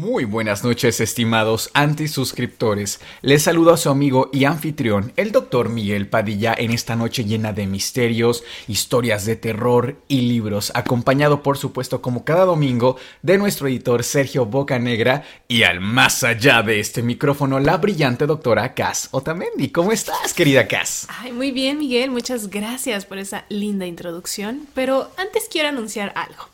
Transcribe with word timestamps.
Muy 0.00 0.24
buenas 0.24 0.64
noches, 0.64 0.98
estimados 0.98 1.68
antisuscriptores. 1.74 3.00
Les 3.20 3.42
saludo 3.42 3.74
a 3.74 3.76
su 3.76 3.90
amigo 3.90 4.30
y 4.32 4.44
anfitrión, 4.44 5.12
el 5.16 5.30
doctor 5.30 5.68
Miguel 5.68 6.08
Padilla, 6.08 6.54
en 6.56 6.70
esta 6.70 6.96
noche 6.96 7.26
llena 7.26 7.52
de 7.52 7.66
misterios, 7.66 8.42
historias 8.66 9.26
de 9.26 9.36
terror 9.36 10.00
y 10.08 10.22
libros, 10.22 10.72
acompañado, 10.74 11.42
por 11.42 11.58
supuesto, 11.58 12.00
como 12.00 12.24
cada 12.24 12.46
domingo, 12.46 12.96
de 13.20 13.36
nuestro 13.36 13.68
editor 13.68 14.02
Sergio 14.02 14.46
Bocanegra 14.46 15.22
y 15.48 15.64
al 15.64 15.82
más 15.82 16.24
allá 16.24 16.62
de 16.62 16.80
este 16.80 17.02
micrófono, 17.02 17.60
la 17.60 17.76
brillante 17.76 18.24
doctora 18.24 18.72
Cass 18.72 19.08
Otamendi. 19.10 19.68
¿Cómo 19.68 19.92
estás, 19.92 20.32
querida 20.32 20.66
Cass? 20.66 21.08
Ay, 21.10 21.32
muy 21.32 21.50
bien, 21.50 21.78
Miguel. 21.78 22.10
Muchas 22.10 22.48
gracias 22.48 23.04
por 23.04 23.18
esa 23.18 23.44
linda 23.50 23.84
introducción. 23.84 24.66
Pero 24.72 25.10
antes 25.18 25.46
quiero 25.50 25.68
anunciar 25.68 26.14
algo. 26.16 26.48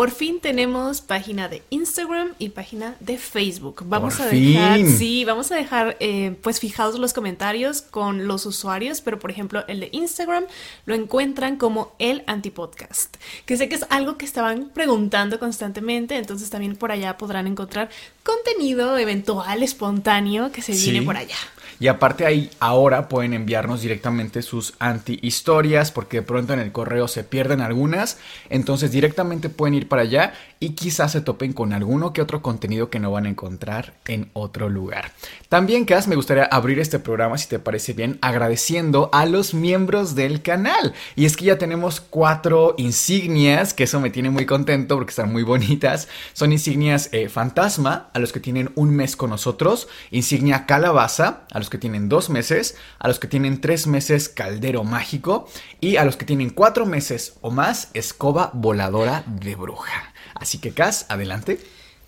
Por 0.00 0.12
fin 0.12 0.40
tenemos 0.40 1.02
página 1.02 1.48
de 1.50 1.62
Instagram 1.68 2.32
y 2.38 2.48
página 2.48 2.96
de 3.00 3.18
Facebook. 3.18 3.82
Vamos 3.84 4.14
Por 4.14 4.28
a 4.28 4.30
dejar, 4.30 4.76
fin. 4.78 4.96
sí, 4.96 5.26
vamos 5.26 5.52
a 5.52 5.56
dejar 5.56 5.98
eh, 6.00 6.38
pues 6.40 6.58
fijados 6.58 6.98
los 6.98 7.12
comentarios 7.12 7.82
con 7.82 8.26
los 8.26 8.46
usuarios, 8.46 9.02
pero 9.02 9.18
por 9.18 9.30
ejemplo 9.30 9.62
el 9.68 9.80
de 9.80 9.90
Instagram 9.92 10.44
lo 10.86 10.94
encuentran 10.94 11.58
como 11.58 11.92
el 11.98 12.24
antipodcast, 12.26 13.16
que 13.44 13.58
sé 13.58 13.68
que 13.68 13.74
es 13.74 13.84
algo 13.90 14.16
que 14.16 14.24
estaban 14.24 14.70
preguntando 14.72 15.38
constantemente, 15.38 16.16
entonces 16.16 16.48
también 16.48 16.76
por 16.76 16.92
allá 16.92 17.18
podrán 17.18 17.46
encontrar 17.46 17.90
contenido 18.22 18.96
eventual, 18.96 19.62
espontáneo 19.62 20.50
que 20.50 20.62
se 20.62 20.72
viene 20.72 21.02
por 21.02 21.18
allá. 21.18 21.36
Y 21.78 21.88
aparte 21.88 22.26
ahí 22.26 22.50
ahora 22.60 23.08
pueden 23.08 23.34
enviarnos 23.34 23.82
directamente 23.82 24.42
sus 24.42 24.74
anti-historias 24.78 25.92
porque 25.92 26.18
de 26.18 26.22
pronto 26.22 26.52
en 26.52 26.60
el 26.60 26.72
correo 26.72 27.08
se 27.08 27.24
pierden 27.24 27.60
algunas. 27.60 28.18
Entonces 28.48 28.92
directamente 28.92 29.48
pueden 29.48 29.74
ir 29.74 29.88
para 29.88 30.02
allá 30.02 30.32
y 30.58 30.70
quizás 30.70 31.12
se 31.12 31.22
topen 31.22 31.54
con 31.54 31.72
alguno 31.72 32.12
que 32.12 32.20
otro 32.20 32.42
contenido 32.42 32.90
que 32.90 33.00
no 33.00 33.10
van 33.10 33.24
a 33.26 33.30
encontrar 33.30 33.94
en 34.06 34.30
otro 34.34 34.68
lugar. 34.68 35.12
También, 35.48 35.86
Cas, 35.86 36.06
me 36.06 36.16
gustaría 36.16 36.44
abrir 36.44 36.78
este 36.78 36.98
programa, 36.98 37.38
si 37.38 37.48
te 37.48 37.58
parece 37.58 37.94
bien, 37.94 38.18
agradeciendo 38.20 39.08
a 39.12 39.24
los 39.24 39.54
miembros 39.54 40.14
del 40.14 40.42
canal. 40.42 40.92
Y 41.16 41.24
es 41.24 41.36
que 41.36 41.46
ya 41.46 41.58
tenemos 41.58 42.00
cuatro 42.00 42.74
insignias, 42.76 43.72
que 43.72 43.84
eso 43.84 44.00
me 44.00 44.10
tiene 44.10 44.30
muy 44.30 44.44
contento 44.44 44.96
porque 44.96 45.10
están 45.10 45.32
muy 45.32 45.42
bonitas. 45.42 46.08
Son 46.34 46.52
insignias 46.52 47.08
eh, 47.12 47.28
fantasma, 47.28 48.10
a 48.12 48.18
los 48.18 48.32
que 48.32 48.40
tienen 48.40 48.70
un 48.74 48.90
mes 48.90 49.16
con 49.16 49.30
nosotros. 49.30 49.88
Insignia 50.10 50.66
calabaza, 50.66 51.40
a 51.50 51.58
los 51.60 51.70
que 51.70 51.78
tienen 51.78 52.08
dos 52.08 52.28
meses. 52.28 52.76
A 52.98 53.06
los 53.06 53.20
que 53.20 53.28
tienen 53.28 53.60
tres 53.60 53.86
meses, 53.86 54.28
caldero 54.28 54.82
mágico. 54.82 55.48
Y 55.80 55.96
a 55.96 56.04
los 56.04 56.16
que 56.16 56.24
tienen 56.24 56.50
cuatro 56.50 56.86
meses 56.86 57.34
o 57.40 57.50
más, 57.50 57.90
escoba 57.94 58.50
voladora 58.52 59.22
de 59.26 59.54
bruja. 59.54 60.12
Así 60.34 60.58
que, 60.58 60.72
Cas, 60.72 61.06
adelante. 61.08 61.60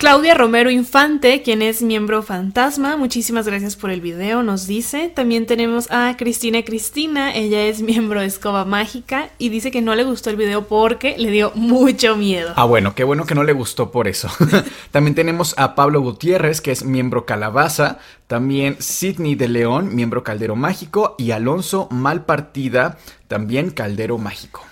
Claudia 0.02 0.34
Romero 0.34 0.68
Infante, 0.68 1.42
quien 1.42 1.62
es 1.62 1.80
miembro 1.80 2.24
fantasma, 2.24 2.96
muchísimas 2.96 3.46
gracias 3.46 3.76
por 3.76 3.90
el 3.92 4.00
video, 4.00 4.42
nos 4.42 4.66
dice. 4.66 5.08
También 5.14 5.46
tenemos 5.46 5.88
a 5.92 6.16
Cristina 6.16 6.64
Cristina, 6.64 7.32
ella 7.32 7.62
es 7.66 7.82
miembro 7.82 8.18
de 8.18 8.26
Escoba 8.26 8.64
Mágica 8.64 9.28
y 9.38 9.48
dice 9.48 9.70
que 9.70 9.80
no 9.80 9.94
le 9.94 10.02
gustó 10.02 10.30
el 10.30 10.34
video 10.34 10.66
porque 10.66 11.16
le 11.18 11.30
dio 11.30 11.52
mucho 11.54 12.16
miedo. 12.16 12.52
Ah, 12.56 12.64
bueno, 12.64 12.96
qué 12.96 13.04
bueno 13.04 13.26
que 13.26 13.36
no 13.36 13.44
le 13.44 13.52
gustó 13.52 13.92
por 13.92 14.08
eso. 14.08 14.28
También 14.90 15.14
tenemos 15.14 15.54
a 15.56 15.76
Pablo 15.76 16.00
Gutiérrez, 16.00 16.60
que 16.60 16.72
es 16.72 16.82
miembro 16.82 17.24
Calabaza. 17.24 18.00
También 18.26 18.78
Sidney 18.80 19.36
de 19.36 19.46
León, 19.46 19.94
miembro 19.94 20.24
Caldero 20.24 20.56
Mágico. 20.56 21.14
Y 21.16 21.30
Alonso 21.30 21.86
Malpartida, 21.92 22.98
también 23.28 23.70
Caldero 23.70 24.18
Mágico. 24.18 24.64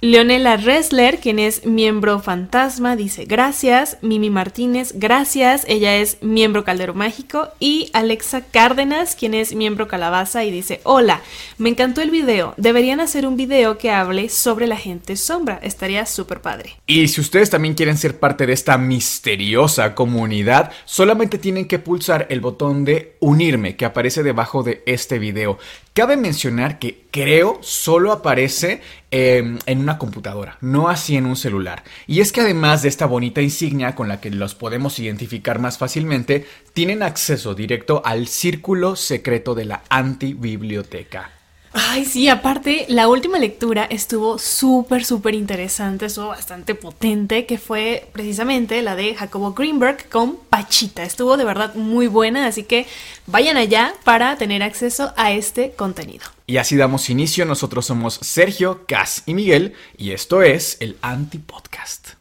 Leonela 0.00 0.56
Ressler, 0.56 1.18
quien 1.18 1.40
es 1.40 1.66
miembro 1.66 2.20
fantasma, 2.20 2.94
dice 2.94 3.24
gracias. 3.24 3.98
Mimi 4.00 4.30
Martínez, 4.30 4.92
gracias. 4.94 5.64
Ella 5.66 5.96
es 5.96 6.18
miembro 6.22 6.62
Caldero 6.62 6.94
Mágico. 6.94 7.48
Y 7.58 7.90
Alexa 7.92 8.42
Cárdenas, 8.42 9.16
quien 9.16 9.34
es 9.34 9.56
miembro 9.56 9.88
Calabaza, 9.88 10.44
y 10.44 10.52
dice: 10.52 10.80
Hola, 10.84 11.20
me 11.56 11.70
encantó 11.70 12.00
el 12.00 12.12
video. 12.12 12.54
Deberían 12.58 13.00
hacer 13.00 13.26
un 13.26 13.36
video 13.36 13.76
que 13.76 13.90
hable 13.90 14.28
sobre 14.28 14.68
la 14.68 14.76
gente 14.76 15.16
sombra. 15.16 15.58
Estaría 15.64 16.06
súper 16.06 16.42
padre. 16.42 16.76
Y 16.86 17.08
si 17.08 17.20
ustedes 17.20 17.50
también 17.50 17.74
quieren 17.74 17.98
ser 17.98 18.20
parte 18.20 18.46
de 18.46 18.52
esta 18.52 18.78
misteriosa 18.78 19.96
comunidad, 19.96 20.70
solamente 20.84 21.38
tienen 21.38 21.66
que 21.66 21.80
pulsar 21.80 22.28
el 22.30 22.40
botón 22.40 22.84
de 22.84 23.16
unirme 23.18 23.74
que 23.74 23.84
aparece 23.84 24.22
debajo 24.22 24.62
de 24.62 24.80
este 24.86 25.18
video. 25.18 25.58
Cabe 25.92 26.16
mencionar 26.16 26.78
que 26.78 27.00
creo 27.10 27.58
solo 27.62 28.12
aparece 28.12 28.80
eh, 29.10 29.58
en 29.64 29.78
una 29.80 29.98
computadora, 29.98 30.58
no 30.60 30.88
así 30.88 31.16
en 31.16 31.26
un 31.26 31.36
celular. 31.36 31.82
Y 32.06 32.20
es 32.20 32.32
que 32.32 32.42
además 32.42 32.82
de 32.82 32.88
esta 32.88 33.06
bonita 33.06 33.40
insignia 33.40 33.94
con 33.94 34.08
la 34.08 34.20
que 34.20 34.30
los 34.30 34.54
podemos 34.54 34.98
identificar 34.98 35.58
más 35.58 35.78
fácilmente, 35.78 36.46
tienen 36.74 37.02
acceso 37.02 37.54
directo 37.54 38.02
al 38.04 38.26
círculo 38.28 38.96
secreto 38.96 39.54
de 39.54 39.64
la 39.64 39.82
antibiblioteca. 39.88 41.32
Ay, 41.72 42.04
sí, 42.04 42.28
aparte, 42.28 42.86
la 42.88 43.08
última 43.08 43.38
lectura 43.38 43.84
estuvo 43.84 44.38
súper, 44.38 45.04
súper 45.04 45.34
interesante, 45.34 46.06
estuvo 46.06 46.28
bastante 46.28 46.74
potente, 46.74 47.46
que 47.46 47.58
fue 47.58 48.08
precisamente 48.12 48.82
la 48.82 48.96
de 48.96 49.14
Jacobo 49.14 49.52
Greenberg 49.52 50.08
con 50.08 50.36
Pachita. 50.36 51.04
Estuvo 51.04 51.36
de 51.36 51.44
verdad 51.44 51.74
muy 51.74 52.06
buena, 52.06 52.46
así 52.46 52.62
que 52.62 52.86
vayan 53.26 53.56
allá 53.56 53.94
para 54.04 54.36
tener 54.36 54.62
acceso 54.62 55.12
a 55.16 55.32
este 55.32 55.72
contenido. 55.72 56.37
Y 56.48 56.56
así 56.56 56.76
damos 56.76 57.10
inicio, 57.10 57.44
nosotros 57.44 57.84
somos 57.84 58.14
Sergio, 58.22 58.86
Cas 58.86 59.22
y 59.26 59.34
Miguel, 59.34 59.74
y 59.98 60.12
esto 60.12 60.40
es 60.40 60.78
el 60.80 60.96
Antipodcast. 61.02 62.12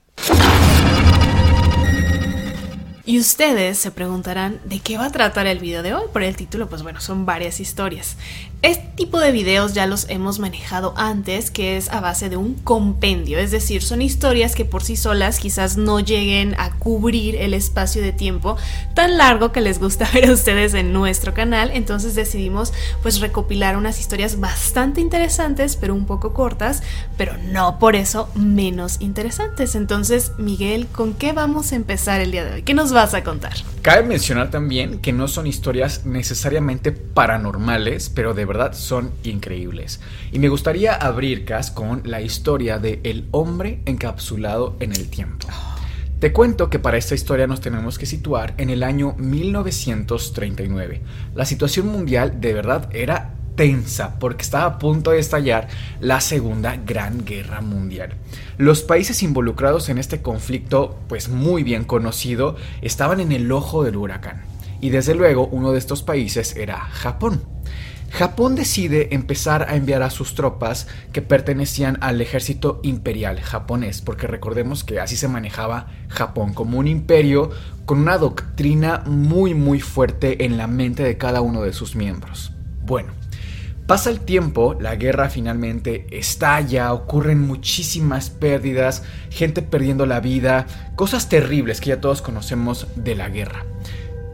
Y 3.05 3.19
ustedes 3.19 3.77
se 3.77 3.89
preguntarán 3.89 4.59
de 4.65 4.81
qué 4.81 4.97
va 4.97 5.05
a 5.05 5.11
tratar 5.13 5.47
el 5.47 5.59
video 5.59 5.81
de 5.81 5.93
hoy. 5.93 6.07
Por 6.11 6.23
el 6.23 6.35
título, 6.35 6.67
pues 6.67 6.83
bueno, 6.83 6.99
son 6.99 7.25
varias 7.25 7.61
historias. 7.61 8.17
Este 8.63 8.87
tipo 8.95 9.19
de 9.19 9.31
videos 9.31 9.75
ya 9.75 9.85
los 9.85 10.09
hemos 10.09 10.39
manejado 10.39 10.95
antes, 10.97 11.51
que 11.51 11.77
es 11.77 11.91
a 11.91 12.01
base 12.01 12.29
de 12.29 12.37
un 12.37 12.55
compendio, 12.55 13.37
es 13.37 13.51
decir, 13.51 13.83
son 13.83 14.01
historias 14.01 14.55
que 14.55 14.65
por 14.65 14.81
sí 14.81 14.95
solas 14.95 15.37
quizás 15.37 15.77
no 15.77 15.99
lleguen 15.99 16.55
a 16.57 16.71
cubrir 16.71 17.35
el 17.35 17.53
espacio 17.53 18.01
de 18.01 18.11
tiempo 18.11 18.57
tan 18.95 19.17
largo 19.17 19.51
que 19.51 19.61
les 19.61 19.79
gusta 19.79 20.09
ver 20.13 20.27
a 20.27 20.33
ustedes 20.33 20.73
en 20.73 20.91
nuestro 20.91 21.35
canal, 21.35 21.69
entonces 21.71 22.15
decidimos 22.15 22.73
pues 23.03 23.19
recopilar 23.19 23.77
unas 23.77 23.99
historias 23.99 24.39
bastante 24.39 25.01
interesantes, 25.01 25.75
pero 25.75 25.93
un 25.93 26.07
poco 26.07 26.33
cortas, 26.33 26.81
pero 27.15 27.37
no 27.51 27.77
por 27.77 27.95
eso 27.95 28.27
menos 28.33 28.97
interesantes. 29.01 29.75
Entonces, 29.75 30.31
Miguel, 30.39 30.87
¿con 30.87 31.13
qué 31.13 31.31
vamos 31.31 31.71
a 31.71 31.75
empezar 31.75 32.21
el 32.21 32.31
día 32.31 32.43
de 32.43 32.53
hoy? 32.55 32.63
¿Qué 32.63 32.73
nos 32.73 32.91
vas 32.91 33.13
a 33.13 33.23
contar? 33.23 33.53
Cabe 33.83 34.01
mencionar 34.01 34.49
también 34.49 34.99
que 34.99 35.13
no 35.13 35.27
son 35.27 35.45
historias 35.45 36.05
necesariamente 36.05 36.91
paranormales, 36.91 38.09
pero 38.09 38.33
de 38.33 38.46
verdad 38.47 38.73
son 38.73 39.11
increíbles. 39.23 39.99
Y 40.31 40.39
me 40.39 40.49
gustaría 40.49 40.93
abrir, 40.95 41.45
Cas, 41.45 41.69
con 41.69 42.01
la 42.05 42.21
historia 42.21 42.79
de 42.79 42.99
El 43.03 43.25
hombre 43.31 43.81
encapsulado 43.85 44.75
en 44.79 44.93
el 44.93 45.09
tiempo. 45.09 45.47
Te 46.19 46.33
cuento 46.33 46.71
que 46.71 46.79
para 46.79 46.97
esta 46.97 47.13
historia 47.13 47.45
nos 47.45 47.61
tenemos 47.61 47.99
que 47.99 48.07
situar 48.07 48.55
en 48.57 48.71
el 48.71 48.81
año 48.81 49.13
1939. 49.19 51.01
La 51.35 51.45
situación 51.45 51.87
mundial 51.87 52.41
de 52.41 52.53
verdad 52.53 52.89
era 52.91 53.35
tensa 53.57 54.17
porque 54.19 54.43
estaba 54.43 54.65
a 54.65 54.79
punto 54.79 55.11
de 55.11 55.19
estallar 55.19 55.67
la 55.99 56.21
Segunda 56.21 56.77
Gran 56.77 57.25
Guerra 57.25 57.59
Mundial. 57.61 58.15
Los 58.57 58.81
países 58.81 59.21
involucrados 59.21 59.89
en 59.89 59.97
este 59.97 60.21
conflicto, 60.21 60.97
pues 61.09 61.29
muy 61.29 61.63
bien 61.63 61.83
conocido, 61.83 62.55
estaban 62.81 63.19
en 63.19 63.33
el 63.33 63.51
ojo 63.51 63.83
del 63.83 63.97
huracán. 63.97 64.43
Y 64.79 64.91
desde 64.91 65.15
luego 65.15 65.47
uno 65.47 65.71
de 65.71 65.79
estos 65.79 66.03
países 66.03 66.55
era 66.55 66.79
Japón. 66.79 67.41
Japón 68.09 68.55
decide 68.55 69.13
empezar 69.13 69.67
a 69.69 69.75
enviar 69.75 70.01
a 70.01 70.09
sus 70.09 70.33
tropas 70.33 70.87
que 71.11 71.21
pertenecían 71.21 71.97
al 72.01 72.21
ejército 72.21 72.79
imperial 72.83 73.41
japonés, 73.41 74.01
porque 74.01 74.27
recordemos 74.27 74.83
que 74.83 74.99
así 74.99 75.17
se 75.17 75.27
manejaba 75.27 75.87
Japón 76.07 76.53
como 76.53 76.79
un 76.79 76.87
imperio 76.87 77.51
con 77.85 77.99
una 77.99 78.17
doctrina 78.17 79.03
muy 79.05 79.53
muy 79.53 79.79
fuerte 79.79 80.45
en 80.45 80.57
la 80.57 80.67
mente 80.67 81.03
de 81.03 81.17
cada 81.17 81.41
uno 81.41 81.61
de 81.61 81.73
sus 81.73 81.95
miembros. 81.95 82.53
Bueno, 82.83 83.11
Pasa 83.87 84.09
el 84.09 84.19
tiempo, 84.19 84.75
la 84.77 84.97
guerra 84.97 85.29
finalmente 85.29 86.07
estalla, 86.11 86.91
ocurren 86.91 87.39
muchísimas 87.39 88.29
pérdidas, 88.29 89.03
gente 89.29 89.61
perdiendo 89.61 90.05
la 90.05 90.19
vida, 90.19 90.67
cosas 90.97 91.29
terribles 91.29 91.79
que 91.79 91.91
ya 91.91 92.01
todos 92.01 92.21
conocemos 92.21 92.87
de 92.97 93.15
la 93.15 93.29
guerra. 93.29 93.63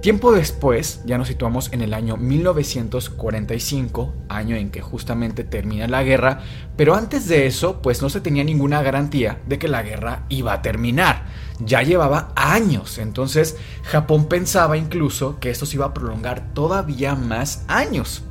Tiempo 0.04 0.34
después, 0.34 1.02
ya 1.06 1.18
nos 1.18 1.30
situamos 1.30 1.72
en 1.72 1.82
el 1.82 1.94
año 1.94 2.18
1945, 2.18 4.14
año 4.28 4.58
en 4.58 4.70
que 4.70 4.82
justamente 4.82 5.46
termina 5.46 5.88
la 5.88 6.04
guerra, 6.04 6.42
pero 6.76 6.94
antes 6.94 7.30
de 7.30 7.46
eso, 7.46 7.82
pues 7.82 8.02
no 8.02 8.10
se 8.10 8.20
tenía 8.20 8.44
ninguna 8.44 8.82
garantía 8.82 9.40
de 9.48 9.58
que 9.58 9.70
la 9.70 9.82
guerra 9.82 10.26
iba 10.28 10.52
a 10.52 10.62
terminar. 10.62 11.24
Ya 11.60 11.84
llevaba 11.84 12.34
años, 12.36 12.98
entonces 12.98 13.56
Japón 13.84 14.26
pensaba 14.26 14.76
incluso 14.76 15.40
que 15.40 15.50
esto 15.50 15.66
se 15.66 15.78
iba 15.78 15.86
a 15.86 15.94
prolongar 15.94 16.54
todavía 16.54 17.16
más 17.16 17.64
años 17.70 18.24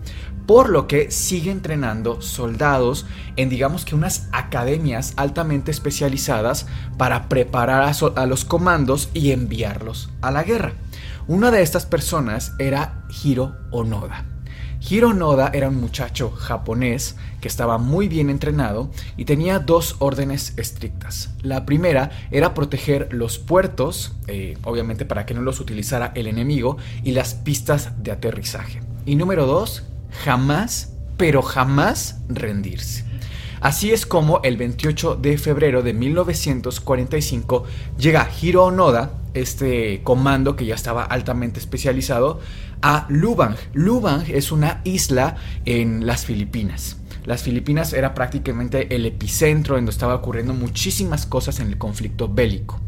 por 0.46 0.68
lo 0.68 0.86
que 0.88 1.10
sigue 1.10 1.50
entrenando 1.50 2.20
soldados 2.20 3.06
en 3.36 3.48
digamos 3.48 3.84
que 3.84 3.94
unas 3.94 4.28
academias 4.32 5.14
altamente 5.16 5.70
especializadas 5.70 6.66
para 6.98 7.28
preparar 7.28 7.90
a, 8.16 8.26
los 8.26 8.44
comandos 8.44 9.08
y 9.14 9.30
enviarlos 9.30 10.10
a 10.20 10.30
la 10.30 10.42
guerra. 10.42 10.74
Una 11.28 11.52
de 11.52 11.62
estas 11.62 11.86
personas 11.86 12.52
era 12.58 13.04
Hiro 13.22 13.54
Onoda. 13.70 14.26
Hiro 14.80 15.10
Onoda 15.10 15.52
era 15.54 15.68
un 15.68 15.80
muchacho 15.80 16.32
japonés 16.32 17.14
que 17.40 17.46
estaba 17.46 17.78
muy 17.78 18.08
bien 18.08 18.28
entrenado 18.28 18.90
y 19.16 19.24
tenía 19.24 19.60
dos 19.60 19.94
órdenes 20.00 20.54
estrictas. 20.56 21.30
La 21.42 21.64
primera 21.64 22.10
era 22.32 22.54
proteger 22.54 23.08
los 23.12 23.38
puertos, 23.38 24.16
eh, 24.26 24.58
obviamente 24.64 25.04
para 25.04 25.24
que 25.24 25.34
no 25.34 25.42
los 25.42 25.60
utilizara 25.60 26.10
el 26.16 26.26
enemigo, 26.26 26.76
y 27.04 27.12
las 27.12 27.34
pistas 27.34 28.02
de 28.02 28.10
aterrizaje. 28.10 28.82
Y 29.06 29.14
número 29.14 29.46
dos, 29.46 29.84
jamás, 30.24 30.92
pero 31.16 31.42
jamás 31.42 32.18
rendirse. 32.28 33.04
Así 33.60 33.92
es 33.92 34.06
como 34.06 34.40
el 34.42 34.56
28 34.56 35.14
de 35.14 35.38
febrero 35.38 35.84
de 35.84 35.92
1945 35.92 37.62
llega 37.96 38.28
Hiro 38.40 38.64
Onoda, 38.64 39.21
este 39.34 40.02
comando 40.02 40.56
que 40.56 40.66
ya 40.66 40.74
estaba 40.74 41.04
altamente 41.04 41.60
especializado, 41.60 42.40
a 42.82 43.06
Lubang. 43.08 43.56
Lubang 43.72 44.24
es 44.28 44.52
una 44.52 44.80
isla 44.84 45.36
en 45.64 46.06
las 46.06 46.24
Filipinas. 46.24 46.96
Las 47.24 47.42
Filipinas 47.42 47.92
era 47.92 48.14
prácticamente 48.14 48.94
el 48.94 49.06
epicentro 49.06 49.76
en 49.76 49.84
donde 49.84 49.92
estaba 49.92 50.16
ocurriendo 50.16 50.54
muchísimas 50.54 51.24
cosas 51.24 51.60
en 51.60 51.68
el 51.68 51.78
conflicto 51.78 52.28
bélico. 52.28 52.80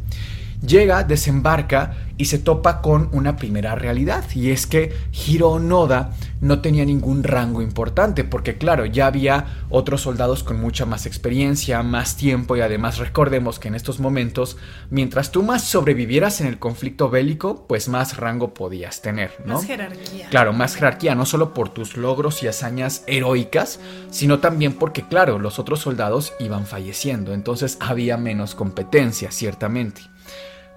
Llega, 0.66 1.04
desembarca 1.04 1.94
y 2.16 2.26
se 2.26 2.38
topa 2.38 2.80
con 2.80 3.08
una 3.12 3.36
primera 3.36 3.74
realidad 3.74 4.24
y 4.34 4.50
es 4.50 4.66
que 4.66 4.94
Hiro 5.12 5.50
Onoda 5.50 6.12
no 6.40 6.60
tenía 6.60 6.84
ningún 6.84 7.24
rango 7.24 7.60
importante 7.60 8.22
porque 8.22 8.56
claro, 8.56 8.86
ya 8.86 9.06
había 9.06 9.46
otros 9.68 10.02
soldados 10.02 10.44
con 10.44 10.60
mucha 10.60 10.86
más 10.86 11.06
experiencia, 11.06 11.82
más 11.82 12.16
tiempo 12.16 12.56
y 12.56 12.60
además 12.60 12.98
recordemos 12.98 13.58
que 13.58 13.68
en 13.68 13.74
estos 13.74 13.98
momentos, 13.98 14.56
mientras 14.90 15.32
tú 15.32 15.42
más 15.42 15.64
sobrevivieras 15.64 16.40
en 16.40 16.46
el 16.46 16.58
conflicto 16.58 17.10
bélico, 17.10 17.66
pues 17.66 17.88
más 17.88 18.16
rango 18.16 18.54
podías 18.54 19.02
tener, 19.02 19.32
¿no? 19.44 19.54
Más 19.54 19.64
jerarquía. 19.64 20.28
Claro, 20.30 20.52
más 20.52 20.76
jerarquía, 20.76 21.14
no 21.14 21.26
solo 21.26 21.52
por 21.52 21.70
tus 21.70 21.96
logros 21.96 22.42
y 22.42 22.46
hazañas 22.46 23.02
heroicas, 23.06 23.80
sino 24.10 24.38
también 24.38 24.74
porque 24.74 25.02
claro, 25.02 25.38
los 25.38 25.58
otros 25.58 25.80
soldados 25.80 26.32
iban 26.38 26.66
falleciendo, 26.66 27.34
entonces 27.34 27.76
había 27.80 28.16
menos 28.16 28.54
competencia, 28.54 29.30
ciertamente. 29.32 30.13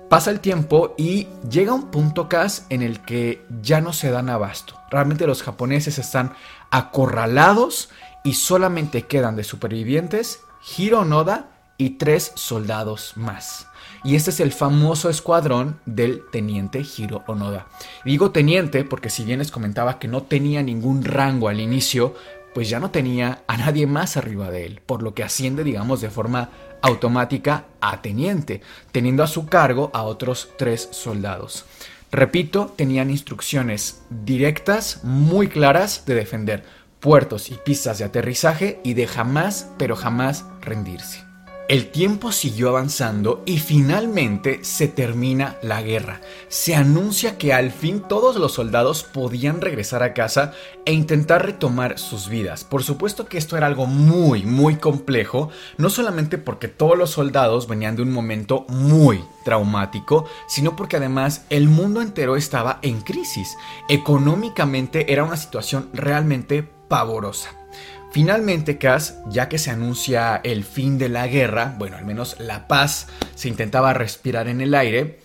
Pasa 0.10 0.32
el 0.32 0.40
tiempo 0.40 0.96
y 0.98 1.28
llega 1.50 1.74
un 1.74 1.92
punto, 1.92 2.30
Cas, 2.30 2.66
en 2.70 2.82
el 2.82 3.02
que 3.02 3.46
ya 3.62 3.82
no 3.82 3.92
se 3.92 4.10
dan 4.10 4.30
abasto. 4.30 4.80
Realmente 4.90 5.28
los 5.28 5.44
japoneses 5.44 5.98
están 5.98 6.34
acorralados 6.72 7.90
y 8.24 8.36
solamente 8.36 9.02
quedan 9.02 9.36
de 9.36 9.44
supervivientes 9.44 10.40
Hiro 10.78 11.04
Noda 11.04 11.50
y 11.78 11.92
tres 11.92 12.32
soldados 12.36 13.14
más. 13.18 13.68
Y 14.06 14.16
este 14.16 14.30
es 14.30 14.40
el 14.40 14.54
famoso 14.54 15.10
escuadrón 15.10 15.80
del 15.86 16.24
teniente 16.32 16.80
Hiro 16.80 17.24
Onoda. 17.28 17.68
digo 18.06 18.32
teniente 18.32 18.86
porque 18.86 19.10
si 19.10 19.26
bien 19.26 19.40
les 19.40 19.52
comentaba 19.52 20.00
que 20.00 20.08
no 20.08 20.24
tenía 20.24 20.64
ningún 20.64 21.04
rango 21.04 21.50
al 21.50 21.60
inicio, 21.60 22.16
pues 22.58 22.70
ya 22.70 22.80
no 22.80 22.90
tenía 22.90 23.44
a 23.46 23.56
nadie 23.56 23.86
más 23.86 24.18
arriba 24.18 24.50
de 24.50 24.66
él, 24.66 24.82
por 24.84 25.04
lo 25.04 25.14
que 25.14 25.22
asciende, 25.22 25.64
digamos, 25.64 26.02
de 26.02 26.10
forma 26.10 26.50
automática 26.82 27.66
a 27.82 28.02
teniente, 28.02 28.62
teniendo 28.92 29.22
a 29.22 29.28
su 29.28 29.46
cargo 29.46 29.92
a 29.94 30.02
otros 30.02 30.50
tres 30.58 30.90
soldados. 30.92 31.66
Repito, 32.12 32.74
tenían 32.76 33.12
instrucciones 33.12 34.02
directas, 34.10 35.04
muy 35.04 35.50
claras 35.50 36.08
de 36.08 36.16
defender 36.16 36.64
puertos 37.00 37.52
y 37.52 37.60
pistas 37.64 38.00
de 38.00 38.06
aterrizaje 38.06 38.80
y 38.84 38.96
de 38.96 39.06
jamás, 39.06 39.70
pero 39.78 39.96
jamás 39.96 40.44
rendirse. 40.60 41.27
El 41.68 41.92
tiempo 41.92 42.32
siguió 42.32 42.70
avanzando 42.70 43.44
y 43.46 43.60
finalmente 43.60 44.64
se 44.64 44.88
termina 44.88 45.58
la 45.62 45.82
guerra. 45.82 46.22
Se 46.48 46.76
anuncia 46.76 47.38
que 47.38 47.52
al 47.52 47.72
fin 47.72 48.00
todos 48.08 48.38
los 48.38 48.54
soldados 48.54 49.04
podían 49.04 49.60
regresar 49.60 50.02
a 50.02 50.14
casa 50.14 50.54
e 50.86 50.94
intentar 50.94 51.46
retomar 51.46 52.00
sus 52.00 52.30
vidas. 52.30 52.64
Por 52.64 52.84
supuesto 52.84 53.26
que 53.26 53.38
esto 53.38 53.58
era 53.58 53.68
algo 53.68 53.86
muy, 53.86 54.46
muy 54.46 54.78
complejo, 54.78 55.50
no 55.78 55.90
solamente 55.90 56.38
porque 56.38 56.70
todos 56.70 56.98
los 56.98 57.10
soldados 57.10 57.68
venían 57.68 57.98
de 57.98 58.04
un 58.04 58.14
momento 58.14 58.66
muy 58.70 59.22
traumático, 59.44 60.26
sino 60.48 60.78
porque 60.78 60.96
además 60.96 61.44
el 61.50 61.68
mundo 61.68 62.02
entero 62.02 62.38
estaba 62.38 62.80
en 62.82 63.02
crisis. 63.02 63.58
Económicamente 63.90 65.12
era 65.12 65.26
una 65.26 65.36
situación 65.36 65.90
realmente 65.92 66.64
pavorosa. 66.88 67.67
Finalmente, 68.12 68.78
Cass, 68.78 69.20
ya 69.30 69.50
que 69.50 69.58
se 69.58 69.70
anuncia 69.70 70.40
el 70.44 70.64
fin 70.64 70.98
de 70.98 71.10
la 71.10 71.28
guerra, 71.28 71.76
bueno, 71.78 71.98
al 71.98 72.06
menos 72.06 72.40
la 72.40 72.68
paz 72.68 73.08
se 73.36 73.48
intentaba 73.48 73.94
respirar 73.94 74.48
en 74.48 74.62
el 74.62 74.74
aire, 74.74 75.20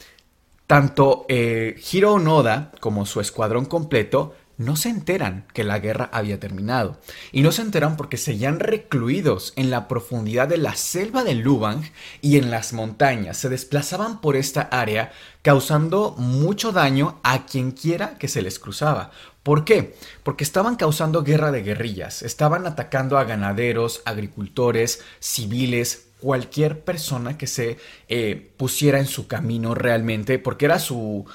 tanto 0.66 1.26
eh, 1.28 1.80
Hiro 1.92 2.14
Onoda 2.14 2.72
como 2.80 3.06
su 3.06 3.20
escuadrón 3.20 3.66
completo 3.66 4.34
no 4.64 4.76
se 4.76 4.88
enteran 4.88 5.46
que 5.52 5.64
la 5.64 5.78
guerra 5.78 6.08
había 6.12 6.40
terminado. 6.40 7.00
Y 7.32 7.42
no 7.42 7.52
se 7.52 7.62
enteran 7.62 7.96
porque 7.96 8.16
seguían 8.16 8.60
recluidos 8.60 9.52
en 9.56 9.70
la 9.70 9.88
profundidad 9.88 10.48
de 10.48 10.58
la 10.58 10.74
selva 10.74 11.24
de 11.24 11.34
Lubang 11.34 11.82
y 12.20 12.38
en 12.38 12.50
las 12.50 12.72
montañas. 12.72 13.36
Se 13.36 13.48
desplazaban 13.48 14.20
por 14.20 14.36
esta 14.36 14.62
área 14.62 15.12
causando 15.42 16.14
mucho 16.18 16.72
daño 16.72 17.18
a 17.22 17.46
quien 17.46 17.72
quiera 17.72 18.18
que 18.18 18.28
se 18.28 18.42
les 18.42 18.58
cruzaba. 18.58 19.10
¿Por 19.42 19.64
qué? 19.64 19.96
Porque 20.22 20.44
estaban 20.44 20.76
causando 20.76 21.24
guerra 21.24 21.50
de 21.50 21.62
guerrillas, 21.62 22.22
estaban 22.22 22.66
atacando 22.66 23.18
a 23.18 23.24
ganaderos, 23.24 24.02
agricultores, 24.04 25.02
civiles, 25.18 26.06
cualquier 26.20 26.84
persona 26.84 27.36
que 27.36 27.48
se 27.48 27.78
eh, 28.08 28.52
pusiera 28.56 29.00
en 29.00 29.06
su 29.06 29.26
camino 29.26 29.74
realmente, 29.74 30.38
porque 30.38 30.66
era 30.66 30.78
su, 30.78 31.26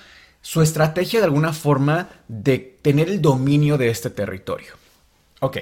su 0.48 0.62
estrategia 0.62 1.20
de 1.20 1.26
alguna 1.26 1.52
forma 1.52 2.08
de 2.30 2.78
tener 2.82 3.10
el 3.10 3.22
dominio 3.22 3.78
de 3.78 3.90
este 3.90 4.10
territorio. 4.10 4.76
Ok, 5.42 5.58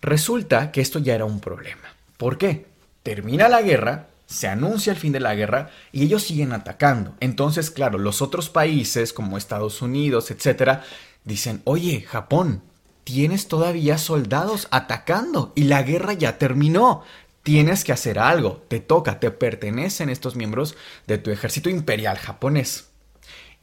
resulta 0.00 0.72
que 0.72 0.80
esto 0.80 0.98
ya 0.98 1.14
era 1.14 1.26
un 1.26 1.40
problema. 1.40 1.94
¿Por 2.16 2.38
qué? 2.38 2.64
Termina 3.02 3.50
la 3.50 3.60
guerra, 3.60 4.06
se 4.24 4.48
anuncia 4.48 4.94
el 4.94 4.98
fin 4.98 5.12
de 5.12 5.20
la 5.20 5.34
guerra 5.34 5.68
y 5.92 6.04
ellos 6.04 6.22
siguen 6.22 6.54
atacando. 6.54 7.12
Entonces, 7.20 7.70
claro, 7.70 7.98
los 7.98 8.22
otros 8.22 8.48
países 8.48 9.12
como 9.12 9.36
Estados 9.36 9.82
Unidos, 9.82 10.30
etcétera, 10.30 10.84
dicen, 11.24 11.60
oye, 11.64 12.00
Japón, 12.00 12.62
tienes 13.04 13.46
todavía 13.46 13.98
soldados 13.98 14.68
atacando 14.70 15.52
y 15.54 15.64
la 15.64 15.82
guerra 15.82 16.14
ya 16.14 16.38
terminó. 16.38 17.02
Tienes 17.42 17.84
que 17.84 17.92
hacer 17.92 18.18
algo, 18.18 18.64
te 18.68 18.80
toca, 18.80 19.20
te 19.20 19.30
pertenecen 19.30 20.08
estos 20.08 20.34
miembros 20.34 20.76
de 21.06 21.18
tu 21.18 21.30
ejército 21.30 21.68
imperial 21.68 22.16
japonés. 22.16 22.86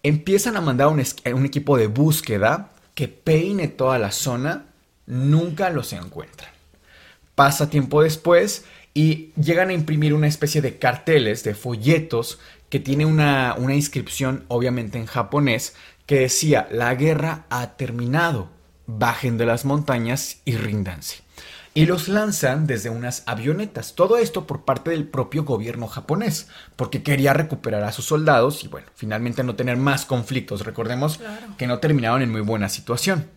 Empiezan 0.03 0.57
a 0.57 0.61
mandar 0.61 0.87
un, 0.87 0.99
equipo 1.45 1.77
de 1.77 1.87
búsqueda 1.87 2.71
que 2.95 3.07
peine 3.07 3.67
toda 3.67 3.99
la 3.99 4.11
zona, 4.11 4.65
nunca 5.05 5.69
los 5.69 5.93
encuentran. 5.93 6.49
Pasa 7.35 7.69
tiempo 7.69 8.01
después 8.01 8.65
y 8.93 9.31
llegan 9.39 9.69
a 9.69 9.73
imprimir 9.73 10.13
una 10.13 10.27
especie 10.27 10.61
de 10.61 10.77
carteles, 10.77 11.43
de 11.43 11.53
folletos, 11.53 12.39
que 12.69 12.79
tiene 12.79 13.05
una, 13.05 13.55
una 13.57 13.75
inscripción 13.75 14.45
obviamente 14.47 14.97
en 14.97 15.05
japonés, 15.05 15.75
que 16.05 16.21
decía, 16.21 16.67
la 16.71 16.95
guerra 16.95 17.45
ha 17.49 17.75
terminado, 17.77 18.49
bajen 18.87 19.37
de 19.37 19.45
las 19.45 19.65
montañas 19.65 20.41
y 20.45 20.55
ríndanse. 20.55 21.21
Y 21.73 21.85
los 21.85 22.09
lanzan 22.09 22.67
desde 22.67 22.89
unas 22.89 23.23
avionetas. 23.27 23.95
Todo 23.95 24.17
esto 24.17 24.45
por 24.45 24.65
parte 24.65 24.91
del 24.91 25.07
propio 25.07 25.45
gobierno 25.45 25.87
japonés, 25.87 26.49
porque 26.75 27.01
quería 27.01 27.33
recuperar 27.33 27.83
a 27.83 27.93
sus 27.93 28.05
soldados 28.05 28.65
y 28.65 28.67
bueno, 28.67 28.87
finalmente 28.93 29.41
no 29.43 29.55
tener 29.55 29.77
más 29.77 30.05
conflictos. 30.05 30.65
Recordemos 30.65 31.21
que 31.57 31.67
no 31.67 31.79
terminaron 31.79 32.21
en 32.21 32.31
muy 32.31 32.41
buena 32.41 32.67
situación. 32.67 33.27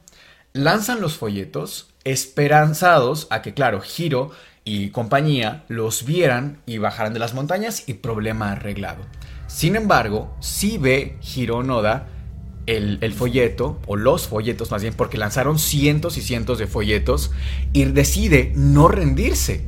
lanzan 0.53 1.01
los 1.01 1.17
folletos 1.17 1.91
esperanzados 2.05 3.27
a 3.31 3.43
que, 3.43 3.55
claro, 3.55 3.83
Hiro 3.97 4.31
y 4.65 4.91
compañía 4.91 5.65
los 5.69 6.05
vieran 6.05 6.61
y 6.67 6.79
bajaran 6.79 7.13
de 7.13 7.19
las 7.21 7.35
montañas 7.35 7.89
y 7.89 7.95
problema 7.95 8.53
arreglado. 8.53 9.05
Sin 9.47 9.77
embargo, 9.77 10.35
sí 10.41 10.79
ve 10.79 11.19
Hiro 11.23 11.63
Noda 11.63 12.09
el, 12.67 13.13
folleto, 13.13 13.79
o 13.87 13.97
los 13.97 14.29
folletos 14.29 14.71
más 14.71 14.83
bien, 14.83 14.95
porque 14.95 15.19
lanzaron 15.19 15.59
cientos 15.59 16.17
y 16.17 16.23
cientos 16.23 16.59
de 16.59 16.67
folletos 16.67 17.31
y 17.73 17.85
decide 17.85 18.53
no 18.55 18.89
rendirse. 18.89 19.65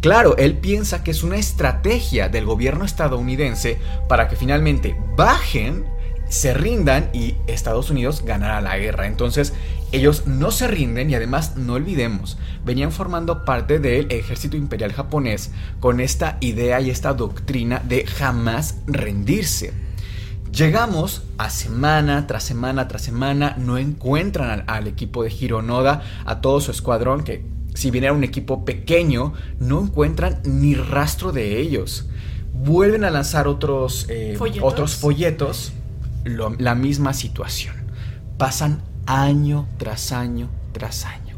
Claro, 0.00 0.36
él 0.36 0.56
piensa 0.58 1.02
que 1.02 1.10
es 1.10 1.22
una 1.22 1.36
estrategia 1.36 2.28
del 2.28 2.44
gobierno 2.44 2.84
estadounidense 2.84 3.78
para 4.08 4.28
que 4.28 4.36
finalmente 4.36 4.96
bajen, 5.16 5.84
se 6.28 6.54
rindan 6.54 7.10
y 7.12 7.36
Estados 7.46 7.90
Unidos 7.90 8.22
ganara 8.24 8.60
la 8.60 8.78
guerra. 8.78 9.06
Entonces, 9.06 9.54
ellos 9.90 10.26
no 10.26 10.50
se 10.50 10.68
rinden 10.68 11.10
y 11.10 11.14
además 11.14 11.56
no 11.56 11.72
olvidemos, 11.74 12.36
venían 12.64 12.92
formando 12.92 13.44
parte 13.44 13.78
del 13.78 14.12
ejército 14.12 14.56
imperial 14.56 14.92
japonés 14.92 15.50
con 15.80 16.00
esta 16.00 16.36
idea 16.40 16.80
y 16.80 16.90
esta 16.90 17.14
doctrina 17.14 17.82
de 17.88 18.06
jamás 18.06 18.76
rendirse. 18.86 19.87
Llegamos 20.52 21.22
a 21.36 21.50
semana 21.50 22.26
tras 22.26 22.44
semana 22.44 22.88
tras 22.88 23.02
semana, 23.02 23.54
no 23.58 23.78
encuentran 23.78 24.50
al, 24.50 24.64
al 24.66 24.86
equipo 24.86 25.22
de 25.22 25.32
Hironoda, 25.32 26.02
a 26.24 26.40
todo 26.40 26.60
su 26.60 26.70
escuadrón 26.70 27.22
que 27.22 27.44
si 27.78 27.92
bien 27.92 28.02
era 28.02 28.12
un 28.12 28.24
equipo 28.24 28.64
pequeño, 28.64 29.34
no 29.60 29.80
encuentran 29.80 30.40
ni 30.42 30.74
rastro 30.74 31.30
de 31.30 31.60
ellos. 31.60 32.08
Vuelven 32.52 33.04
a 33.04 33.10
lanzar 33.10 33.46
otros, 33.46 34.06
eh, 34.08 34.34
¿Folletos? 34.36 34.64
otros 34.64 34.96
folletos, 34.96 35.72
lo, 36.24 36.56
la 36.58 36.74
misma 36.74 37.14
situación. 37.14 37.76
Pasan 38.36 38.82
año 39.06 39.68
tras 39.78 40.10
año 40.10 40.48
tras 40.72 41.04
año. 41.04 41.36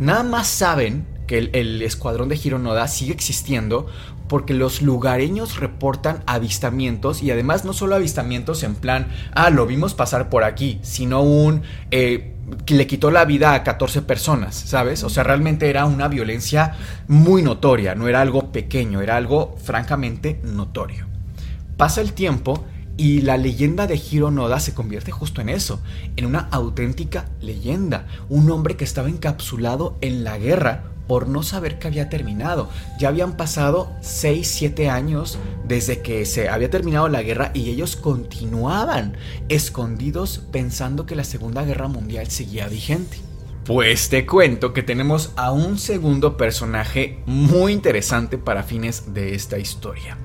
Nada 0.00 0.24
más 0.24 0.48
saben 0.48 1.06
que 1.28 1.38
el, 1.38 1.50
el 1.52 1.82
escuadrón 1.82 2.28
de 2.28 2.40
Hironoda 2.42 2.88
sigue 2.88 3.12
existiendo 3.12 3.86
porque 4.30 4.54
los 4.54 4.80
lugareños 4.80 5.58
reportan 5.58 6.22
avistamientos 6.24 7.20
y 7.20 7.32
además 7.32 7.64
no 7.64 7.72
solo 7.72 7.96
avistamientos 7.96 8.62
en 8.62 8.76
plan, 8.76 9.08
ah, 9.32 9.50
lo 9.50 9.66
vimos 9.66 9.94
pasar 9.94 10.30
por 10.30 10.44
aquí, 10.44 10.78
sino 10.82 11.20
un... 11.20 11.62
Eh, 11.90 12.36
le 12.68 12.86
quitó 12.86 13.10
la 13.10 13.24
vida 13.24 13.54
a 13.54 13.64
14 13.64 14.02
personas, 14.02 14.54
¿sabes? 14.54 15.02
O 15.02 15.10
sea, 15.10 15.24
realmente 15.24 15.68
era 15.68 15.84
una 15.84 16.06
violencia 16.06 16.76
muy 17.08 17.42
notoria, 17.42 17.96
no 17.96 18.06
era 18.06 18.20
algo 18.20 18.52
pequeño, 18.52 19.00
era 19.00 19.16
algo 19.16 19.56
francamente 19.64 20.40
notorio. 20.44 21.06
Pasa 21.76 22.00
el 22.00 22.12
tiempo 22.12 22.64
y 22.96 23.22
la 23.22 23.36
leyenda 23.36 23.88
de 23.88 23.96
Hiro 23.96 24.30
Noda 24.30 24.60
se 24.60 24.74
convierte 24.74 25.10
justo 25.10 25.40
en 25.40 25.48
eso, 25.48 25.80
en 26.14 26.26
una 26.26 26.46
auténtica 26.52 27.24
leyenda, 27.40 28.06
un 28.28 28.48
hombre 28.52 28.76
que 28.76 28.84
estaba 28.84 29.08
encapsulado 29.08 29.98
en 30.00 30.22
la 30.22 30.38
guerra 30.38 30.84
por 31.10 31.26
no 31.26 31.42
saber 31.42 31.80
que 31.80 31.88
había 31.88 32.08
terminado. 32.08 32.68
Ya 33.00 33.08
habían 33.08 33.36
pasado 33.36 33.90
6, 34.00 34.46
7 34.46 34.90
años 34.90 35.40
desde 35.66 36.02
que 36.02 36.24
se 36.24 36.48
había 36.48 36.70
terminado 36.70 37.08
la 37.08 37.20
guerra 37.20 37.50
y 37.52 37.68
ellos 37.68 37.96
continuaban 37.96 39.16
escondidos 39.48 40.46
pensando 40.52 41.06
que 41.06 41.16
la 41.16 41.24
Segunda 41.24 41.64
Guerra 41.64 41.88
Mundial 41.88 42.28
seguía 42.28 42.68
vigente. 42.68 43.16
Pues 43.64 44.08
te 44.08 44.24
cuento 44.24 44.72
que 44.72 44.84
tenemos 44.84 45.32
a 45.34 45.50
un 45.50 45.78
segundo 45.78 46.36
personaje 46.36 47.18
muy 47.26 47.72
interesante 47.72 48.38
para 48.38 48.62
fines 48.62 49.12
de 49.12 49.34
esta 49.34 49.58
historia. 49.58 50.16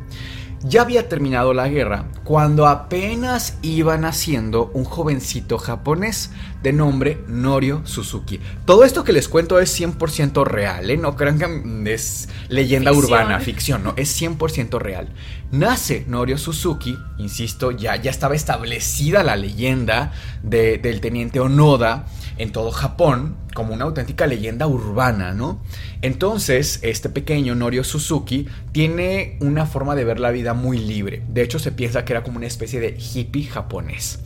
Ya 0.67 0.81
había 0.81 1.07
terminado 1.07 1.53
la 1.53 1.67
guerra 1.67 2.05
cuando 2.23 2.65
apenas 2.65 3.59
iba 3.61 3.97
naciendo 3.97 4.71
un 4.73 4.83
jovencito 4.83 5.59
japonés 5.59 6.31
de 6.63 6.73
nombre 6.73 7.19
Norio 7.27 7.81
Suzuki. 7.85 8.39
Todo 8.65 8.83
esto 8.83 9.03
que 9.03 9.13
les 9.13 9.29
cuento 9.29 9.59
es 9.59 9.79
100% 9.79 10.43
real, 10.43 10.89
¿eh? 10.89 10.97
No 10.97 11.15
crean 11.15 11.37
que 11.37 11.93
es 11.93 12.29
leyenda 12.49 12.91
ficción. 12.91 13.05
urbana, 13.05 13.39
ficción, 13.39 13.83
no, 13.83 13.93
es 13.95 14.19
100% 14.19 14.79
real. 14.79 15.09
Nace 15.51 16.03
Norio 16.07 16.39
Suzuki, 16.39 16.97
insisto, 17.19 17.69
ya, 17.69 17.95
ya 17.97 18.09
estaba 18.09 18.33
establecida 18.33 19.21
la 19.21 19.35
leyenda 19.35 20.13
de, 20.41 20.79
del 20.79 20.99
teniente 20.99 21.39
Onoda 21.39 22.07
en 22.37 22.51
todo 22.51 22.71
Japón 22.71 23.35
como 23.53 23.73
una 23.73 23.85
auténtica 23.85 24.27
leyenda 24.27 24.67
urbana, 24.67 25.33
¿no? 25.33 25.61
Entonces, 26.01 26.79
este 26.81 27.09
pequeño 27.09 27.55
Norio 27.55 27.83
Suzuki 27.83 28.47
tiene 28.71 29.37
una 29.39 29.65
forma 29.65 29.95
de 29.95 30.03
ver 30.03 30.19
la 30.19 30.31
vida 30.31 30.53
muy 30.53 30.77
libre. 30.77 31.23
De 31.29 31.41
hecho, 31.41 31.59
se 31.59 31.71
piensa 31.71 32.03
que 32.03 32.13
era 32.13 32.23
como 32.23 32.37
una 32.37 32.47
especie 32.47 32.79
de 32.79 32.97
hippie 32.97 33.45
japonés. 33.45 34.19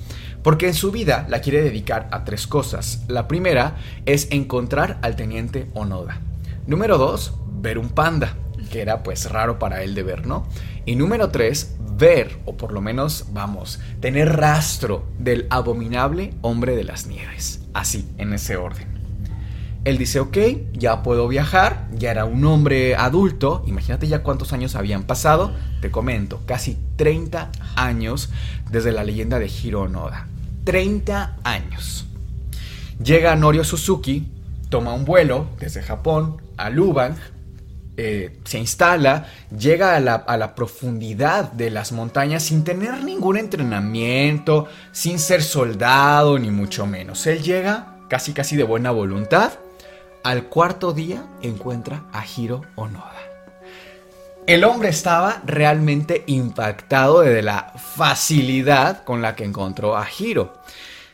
Porque 0.43 0.67
en 0.67 0.73
su 0.73 0.91
vida 0.91 1.27
la 1.29 1.41
quiere 1.41 1.61
dedicar 1.61 2.07
a 2.11 2.23
tres 2.23 2.47
cosas. 2.47 3.03
La 3.07 3.27
primera 3.27 3.75
es 4.05 4.27
encontrar 4.31 4.97
al 5.01 5.15
teniente 5.15 5.67
Onoda. 5.73 6.21
Número 6.65 6.97
dos, 6.97 7.33
ver 7.61 7.77
un 7.77 7.89
panda, 7.89 8.35
que 8.71 8.81
era 8.81 9.03
pues 9.03 9.29
raro 9.29 9.59
para 9.59 9.83
él 9.83 9.95
de 9.95 10.03
ver, 10.03 10.25
¿no? 10.25 10.47
Y 10.89 10.95
número 10.95 11.29
tres, 11.29 11.75
ver, 11.99 12.39
o 12.45 12.57
por 12.57 12.71
lo 12.71 12.81
menos, 12.81 13.25
vamos, 13.31 13.79
tener 13.99 14.37
rastro 14.37 15.05
del 15.19 15.45
abominable 15.51 16.33
hombre 16.41 16.75
de 16.75 16.83
las 16.83 17.05
nieves. 17.05 17.61
Así, 17.75 18.09
en 18.17 18.33
ese 18.33 18.57
orden. 18.57 18.87
Él 19.85 19.99
dice, 19.99 20.19
ok, 20.19 20.37
ya 20.73 21.03
puedo 21.03 21.27
viajar, 21.27 21.87
ya 21.93 22.09
era 22.09 22.25
un 22.25 22.43
hombre 22.43 22.95
adulto, 22.95 23.63
imagínate 23.67 24.07
ya 24.07 24.23
cuántos 24.23 24.51
años 24.51 24.73
habían 24.73 25.03
pasado, 25.03 25.53
te 25.79 25.91
comento, 25.91 26.41
casi 26.47 26.75
30 26.95 27.51
años 27.75 28.31
desde 28.71 28.91
la 28.91 29.03
leyenda 29.03 29.37
de 29.37 29.45
Hiro 29.47 29.81
Onoda. 29.81 30.25
30 30.63 31.37
años. 31.43 32.07
Llega 32.97 33.35
Norio 33.35 33.63
Suzuki, 33.63 34.27
toma 34.69 34.95
un 34.95 35.05
vuelo 35.05 35.49
desde 35.59 35.83
Japón 35.83 36.37
a 36.57 36.71
Lubang, 36.71 37.15
eh, 38.01 38.39
se 38.45 38.57
instala, 38.57 39.25
llega 39.57 39.93
a 39.93 39.99
la, 39.99 40.15
a 40.15 40.37
la, 40.37 40.55
profundidad 40.55 41.51
de 41.51 41.69
las 41.69 41.91
montañas 41.91 42.43
sin 42.43 42.63
tener 42.63 43.03
ningún 43.03 43.35
entrenamiento, 43.35 44.67
sin 44.93 45.19
ser 45.19 45.43
soldado, 45.43 46.39
ni 46.39 46.49
mucho 46.49 46.87
menos. 46.87 47.27
Él 47.27 47.43
llega 47.43 47.97
casi 48.07 48.31
casi 48.31 48.55
de 48.55 48.63
buena 48.63 48.91
voluntad. 48.91 49.51
Al 50.23 50.45
cuarto 50.45 50.93
día 50.93 51.25
encuentra 51.41 52.03
a 52.13 52.23
Hiro 52.25 52.61
Onoda. 52.75 53.19
El 54.47 54.63
hombre 54.63 54.87
estaba 54.87 55.41
realmente 55.45 56.23
impactado 56.27 57.19
de 57.19 57.41
la 57.41 57.73
facilidad 57.95 59.03
con 59.03 59.21
la 59.21 59.35
que 59.35 59.43
encontró 59.43 59.97
a 59.97 60.07
Hiro. 60.09 60.53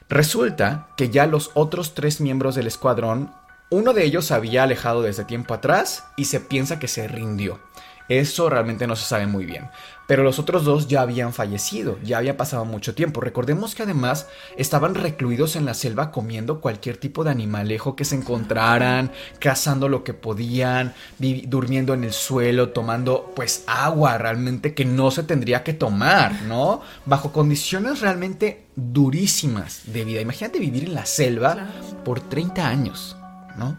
Resulta 0.07 0.89
que 0.95 1.09
ya 1.09 1.25
los 1.25 1.49
otros 1.55 1.95
tres 1.95 2.21
miembros 2.21 2.53
del 2.53 2.67
escuadrón 2.67 3.31
uno 3.75 3.93
de 3.93 4.05
ellos 4.05 4.25
se 4.25 4.33
había 4.33 4.63
alejado 4.63 5.01
desde 5.01 5.25
tiempo 5.25 5.53
atrás 5.53 6.05
y 6.15 6.25
se 6.25 6.39
piensa 6.39 6.79
que 6.79 6.87
se 6.87 7.07
rindió. 7.07 7.59
Eso 8.07 8.49
realmente 8.49 8.85
no 8.85 8.95
se 8.95 9.05
sabe 9.05 9.25
muy 9.25 9.45
bien. 9.45 9.67
Pero 10.07 10.23
los 10.23 10.37
otros 10.37 10.63
dos 10.63 10.87
ya 10.87 11.01
habían 11.01 11.33
fallecido, 11.33 11.97
ya 12.03 12.19
había 12.19 12.37
pasado 12.37 12.63
mucho 12.63 12.93
tiempo. 12.93 13.21
Recordemos 13.21 13.73
que 13.73 13.83
además 13.83 14.27
estaban 14.55 14.93
recluidos 14.93 15.55
en 15.55 15.65
la 15.65 15.73
selva 15.73 16.11
comiendo 16.11 16.61
cualquier 16.61 16.97
tipo 16.97 17.23
de 17.23 17.31
animalejo 17.31 17.95
que 17.95 18.05
se 18.05 18.15
encontraran, 18.15 19.11
cazando 19.39 19.89
lo 19.89 20.03
que 20.03 20.13
podían, 20.13 20.93
durmiendo 21.17 21.95
en 21.95 22.03
el 22.03 22.13
suelo, 22.13 22.69
tomando 22.69 23.33
pues 23.35 23.63
agua 23.65 24.19
realmente 24.19 24.75
que 24.75 24.85
no 24.85 25.09
se 25.09 25.23
tendría 25.23 25.63
que 25.63 25.73
tomar, 25.73 26.43
¿no? 26.43 26.81
Bajo 27.05 27.31
condiciones 27.31 28.01
realmente 28.01 28.67
durísimas 28.75 29.81
de 29.87 30.05
vida. 30.05 30.21
Imagínate 30.21 30.59
vivir 30.59 30.83
en 30.83 30.93
la 30.93 31.07
selva 31.07 31.57
por 32.03 32.19
30 32.19 32.67
años. 32.67 33.17
¿No? 33.57 33.77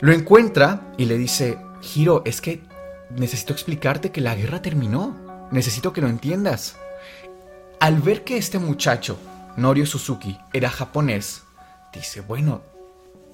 Lo 0.00 0.12
encuentra 0.12 0.80
y 0.98 1.04
le 1.04 1.16
dice, 1.16 1.58
Hiro, 1.94 2.22
es 2.24 2.40
que 2.40 2.62
necesito 3.10 3.52
explicarte 3.52 4.10
que 4.10 4.20
la 4.20 4.34
guerra 4.34 4.62
terminó. 4.62 5.48
Necesito 5.50 5.92
que 5.92 6.00
lo 6.00 6.08
entiendas. 6.08 6.76
Al 7.78 8.00
ver 8.00 8.24
que 8.24 8.36
este 8.36 8.58
muchacho, 8.58 9.18
Norio 9.56 9.86
Suzuki, 9.86 10.38
era 10.52 10.70
japonés, 10.70 11.42
dice, 11.92 12.20
bueno, 12.20 12.62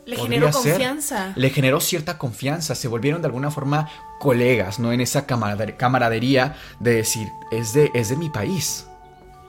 le 0.05 0.17
generó 0.17 0.53
ser. 0.53 0.73
confianza. 0.73 1.33
Le 1.37 1.51
generó 1.51 1.81
cierta 1.81 2.17
confianza. 2.17 2.75
Se 2.75 2.89
volvieron 2.89 3.21
de 3.21 3.27
alguna 3.27 3.51
forma 3.51 3.91
colegas, 4.19 4.79
¿no? 4.79 4.91
En 4.93 5.01
esa 5.01 5.27
camaradería 5.27 6.57
de 6.81 6.95
decir, 6.95 7.29
es 7.51 7.75
de, 7.75 7.91
es 7.95 8.09
de 8.09 8.17
mi 8.17 8.31
país. 8.31 8.87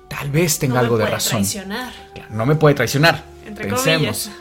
Tal 0.09 0.29
vez 0.31 0.59
tenga 0.59 0.75
no 0.75 0.79
algo 0.81 0.97
de 0.97 1.05
razón. 1.05 1.39
Traicionar. 1.43 1.93
No 2.29 2.45
me 2.45 2.55
puede 2.55 2.75
traicionar. 2.75 3.23
Entre 3.45 3.67
Pensemos. 3.67 4.25
comillas. 4.25 4.31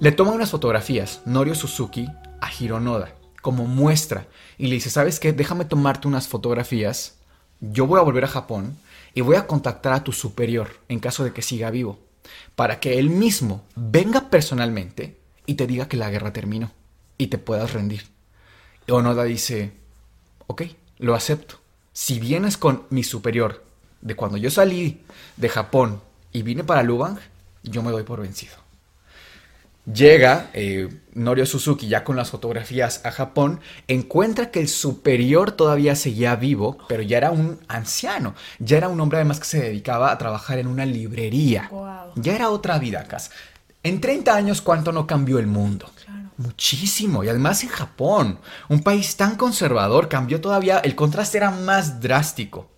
Le 0.00 0.12
toma 0.12 0.32
unas 0.32 0.50
fotografías, 0.50 1.20
Norio 1.26 1.54
Suzuki, 1.54 2.08
a 2.40 2.48
Hironoda, 2.58 3.14
como 3.42 3.66
muestra, 3.66 4.26
y 4.56 4.68
le 4.68 4.76
dice, 4.76 4.88
¿sabes 4.88 5.20
qué? 5.20 5.34
Déjame 5.34 5.66
tomarte 5.66 6.08
unas 6.08 6.26
fotografías, 6.26 7.18
yo 7.60 7.86
voy 7.86 8.00
a 8.00 8.02
volver 8.02 8.24
a 8.24 8.28
Japón 8.28 8.78
y 9.12 9.20
voy 9.20 9.36
a 9.36 9.46
contactar 9.46 9.92
a 9.92 10.02
tu 10.02 10.12
superior 10.12 10.70
en 10.88 11.00
caso 11.00 11.22
de 11.22 11.34
que 11.34 11.42
siga 11.42 11.70
vivo, 11.70 11.98
para 12.56 12.80
que 12.80 12.98
él 12.98 13.10
mismo 13.10 13.62
venga 13.76 14.30
personalmente 14.30 15.18
y 15.44 15.56
te 15.56 15.66
diga 15.66 15.86
que 15.86 15.98
la 15.98 16.08
guerra 16.08 16.32
terminó 16.32 16.70
y 17.18 17.26
te 17.26 17.36
puedas 17.36 17.74
rendir. 17.74 18.04
Onoda 18.88 19.24
dice, 19.24 19.72
ok, 20.46 20.62
lo 20.96 21.14
acepto. 21.14 21.56
Si 21.92 22.18
vienes 22.18 22.56
con 22.56 22.84
mi 22.88 23.04
superior 23.04 23.62
de 24.00 24.16
cuando 24.16 24.38
yo 24.38 24.50
salí 24.50 25.02
de 25.36 25.50
Japón 25.50 26.00
y 26.32 26.40
vine 26.40 26.64
para 26.64 26.82
Lubang, 26.82 27.18
yo 27.62 27.82
me 27.82 27.90
doy 27.90 28.04
por 28.04 28.22
vencido. 28.22 28.69
Llega 29.86 30.50
eh, 30.52 30.88
Norio 31.14 31.46
Suzuki 31.46 31.88
ya 31.88 32.04
con 32.04 32.16
las 32.16 32.30
fotografías 32.30 33.00
a 33.04 33.10
Japón, 33.10 33.60
encuentra 33.88 34.50
que 34.50 34.60
el 34.60 34.68
superior 34.68 35.52
todavía 35.52 35.96
seguía 35.96 36.36
vivo, 36.36 36.78
pero 36.88 37.02
ya 37.02 37.16
era 37.16 37.30
un 37.30 37.58
anciano, 37.66 38.34
ya 38.58 38.76
era 38.76 38.88
un 38.88 39.00
hombre 39.00 39.18
además 39.18 39.40
que 39.40 39.46
se 39.46 39.60
dedicaba 39.60 40.12
a 40.12 40.18
trabajar 40.18 40.58
en 40.58 40.66
una 40.66 40.84
librería. 40.84 41.70
Ya 42.16 42.34
era 42.34 42.50
otra 42.50 42.78
vida, 42.78 43.04
Cas. 43.04 43.30
En 43.82 44.00
30 44.00 44.34
años, 44.34 44.60
¿cuánto 44.60 44.92
no 44.92 45.06
cambió 45.06 45.38
el 45.38 45.46
mundo? 45.46 45.90
Muchísimo. 46.36 47.24
Y 47.24 47.28
además 47.28 47.62
en 47.62 47.70
Japón, 47.70 48.38
un 48.68 48.82
país 48.82 49.16
tan 49.16 49.36
conservador, 49.36 50.08
cambió 50.08 50.40
todavía, 50.40 50.78
el 50.78 50.94
contraste 50.94 51.38
era 51.38 51.50
más 51.50 52.00
drástico. 52.00 52.68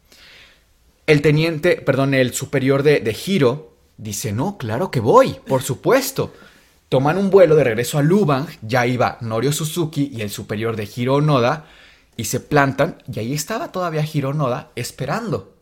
El 1.07 1.21
teniente, 1.21 1.77
perdón, 1.77 2.15
el 2.15 2.33
superior 2.33 2.85
de, 2.85 3.01
de 3.01 3.17
Hiro 3.27 3.73
dice, 3.97 4.33
no, 4.33 4.57
claro 4.57 4.91
que 4.93 5.01
voy, 5.01 5.37
por 5.47 5.63
supuesto. 5.63 6.33
Toman 6.93 7.17
un 7.17 7.31
vuelo 7.31 7.57
de 7.57 7.65
regreso 7.65 7.97
a 7.97 8.03
Lubang, 8.03 8.47
ya 8.61 8.87
iba 8.87 9.17
Norio 9.23 9.51
Suzuki 9.51 10.11
y 10.13 10.21
el 10.21 10.29
superior 10.29 10.77
de 10.77 10.87
Hiro 10.95 11.15
Onoda, 11.15 11.65
y 12.19 12.25
se 12.25 12.39
plantan, 12.39 13.03
y 13.11 13.19
ahí 13.19 13.33
estaba 13.33 13.73
todavía 13.73 14.05
Hiro 14.05 14.29
Onoda 14.29 14.73
esperando. 14.77 15.55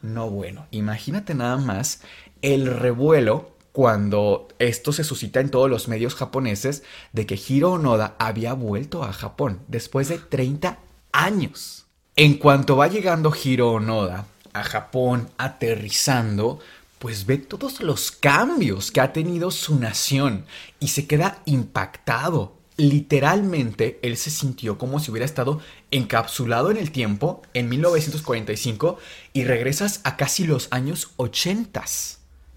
No 0.00 0.28
bueno, 0.28 0.66
imagínate 0.72 1.34
nada 1.34 1.56
más 1.56 2.00
el 2.42 2.66
revuelo 2.66 3.52
cuando 3.70 4.48
esto 4.58 4.92
se 4.92 5.04
suscita 5.04 5.38
en 5.38 5.50
todos 5.50 5.70
los 5.70 5.86
medios 5.86 6.16
japoneses 6.16 6.82
de 7.12 7.26
que 7.26 7.38
Hiro 7.46 7.74
Onoda 7.74 8.16
había 8.18 8.52
vuelto 8.54 9.04
a 9.04 9.12
Japón 9.12 9.60
después 9.68 10.08
de 10.08 10.18
30 10.18 10.80
años. 11.12 11.86
En 12.16 12.38
cuanto 12.38 12.76
va 12.76 12.88
llegando 12.88 13.32
Hiro 13.32 13.70
Onoda 13.70 14.26
a 14.52 14.64
Japón 14.64 15.30
aterrizando, 15.38 16.58
pues 17.02 17.26
ve 17.26 17.36
todos 17.36 17.80
los 17.80 18.12
cambios 18.12 18.92
que 18.92 19.00
ha 19.00 19.12
tenido 19.12 19.50
su 19.50 19.76
nación 19.76 20.46
y 20.78 20.86
se 20.86 21.08
queda 21.08 21.42
impactado. 21.46 22.56
Literalmente, 22.76 23.98
él 24.02 24.16
se 24.16 24.30
sintió 24.30 24.78
como 24.78 25.00
si 25.00 25.10
hubiera 25.10 25.26
estado 25.26 25.60
encapsulado 25.90 26.70
en 26.70 26.76
el 26.76 26.92
tiempo 26.92 27.42
en 27.54 27.68
1945 27.68 28.98
y 29.32 29.42
regresas 29.42 30.00
a 30.04 30.16
casi 30.16 30.44
los 30.44 30.68
años 30.70 31.10
80. 31.16 31.82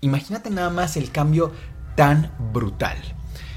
Imagínate 0.02 0.52
nada 0.52 0.70
más 0.70 0.96
el 0.96 1.10
cambio 1.10 1.52
tan 1.96 2.32
brutal 2.54 2.98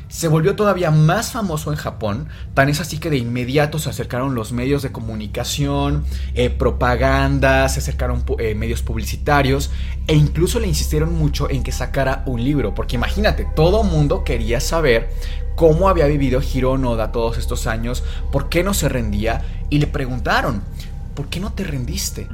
se 0.08 0.28
volvió 0.28 0.56
todavía 0.56 0.90
más 0.90 1.32
famoso 1.32 1.70
en 1.70 1.76
Japón, 1.76 2.28
tan 2.54 2.68
es 2.68 2.80
así 2.80 2.98
que 2.98 3.10
de 3.10 3.18
inmediato 3.18 3.78
se 3.78 3.90
acercaron 3.90 4.34
los 4.34 4.52
medios 4.52 4.82
de 4.82 4.90
comunicación, 4.90 6.04
eh, 6.34 6.50
propaganda, 6.50 7.68
se 7.68 7.80
acercaron 7.80 8.24
eh, 8.38 8.54
medios 8.54 8.82
publicitarios 8.82 9.70
e 10.06 10.14
incluso 10.14 10.60
le 10.60 10.66
insistieron 10.66 11.14
mucho 11.14 11.50
en 11.50 11.62
que 11.62 11.72
sacara 11.72 12.22
un 12.26 12.42
libro, 12.42 12.74
porque 12.74 12.96
imagínate, 12.96 13.46
todo 13.54 13.84
mundo 13.84 14.24
quería 14.24 14.60
saber 14.60 15.10
cómo 15.56 15.88
había 15.88 16.06
vivido 16.06 16.40
Hiro 16.40 16.72
Onoda 16.72 17.12
todos 17.12 17.36
estos 17.36 17.66
años, 17.66 18.02
por 18.32 18.48
qué 18.48 18.64
no 18.64 18.72
se 18.74 18.88
rendía 18.88 19.42
y 19.68 19.78
le 19.78 19.86
preguntaron, 19.86 20.62
¿por 21.14 21.28
qué 21.28 21.40
no 21.40 21.52
te 21.52 21.64
rendiste? 21.64 22.28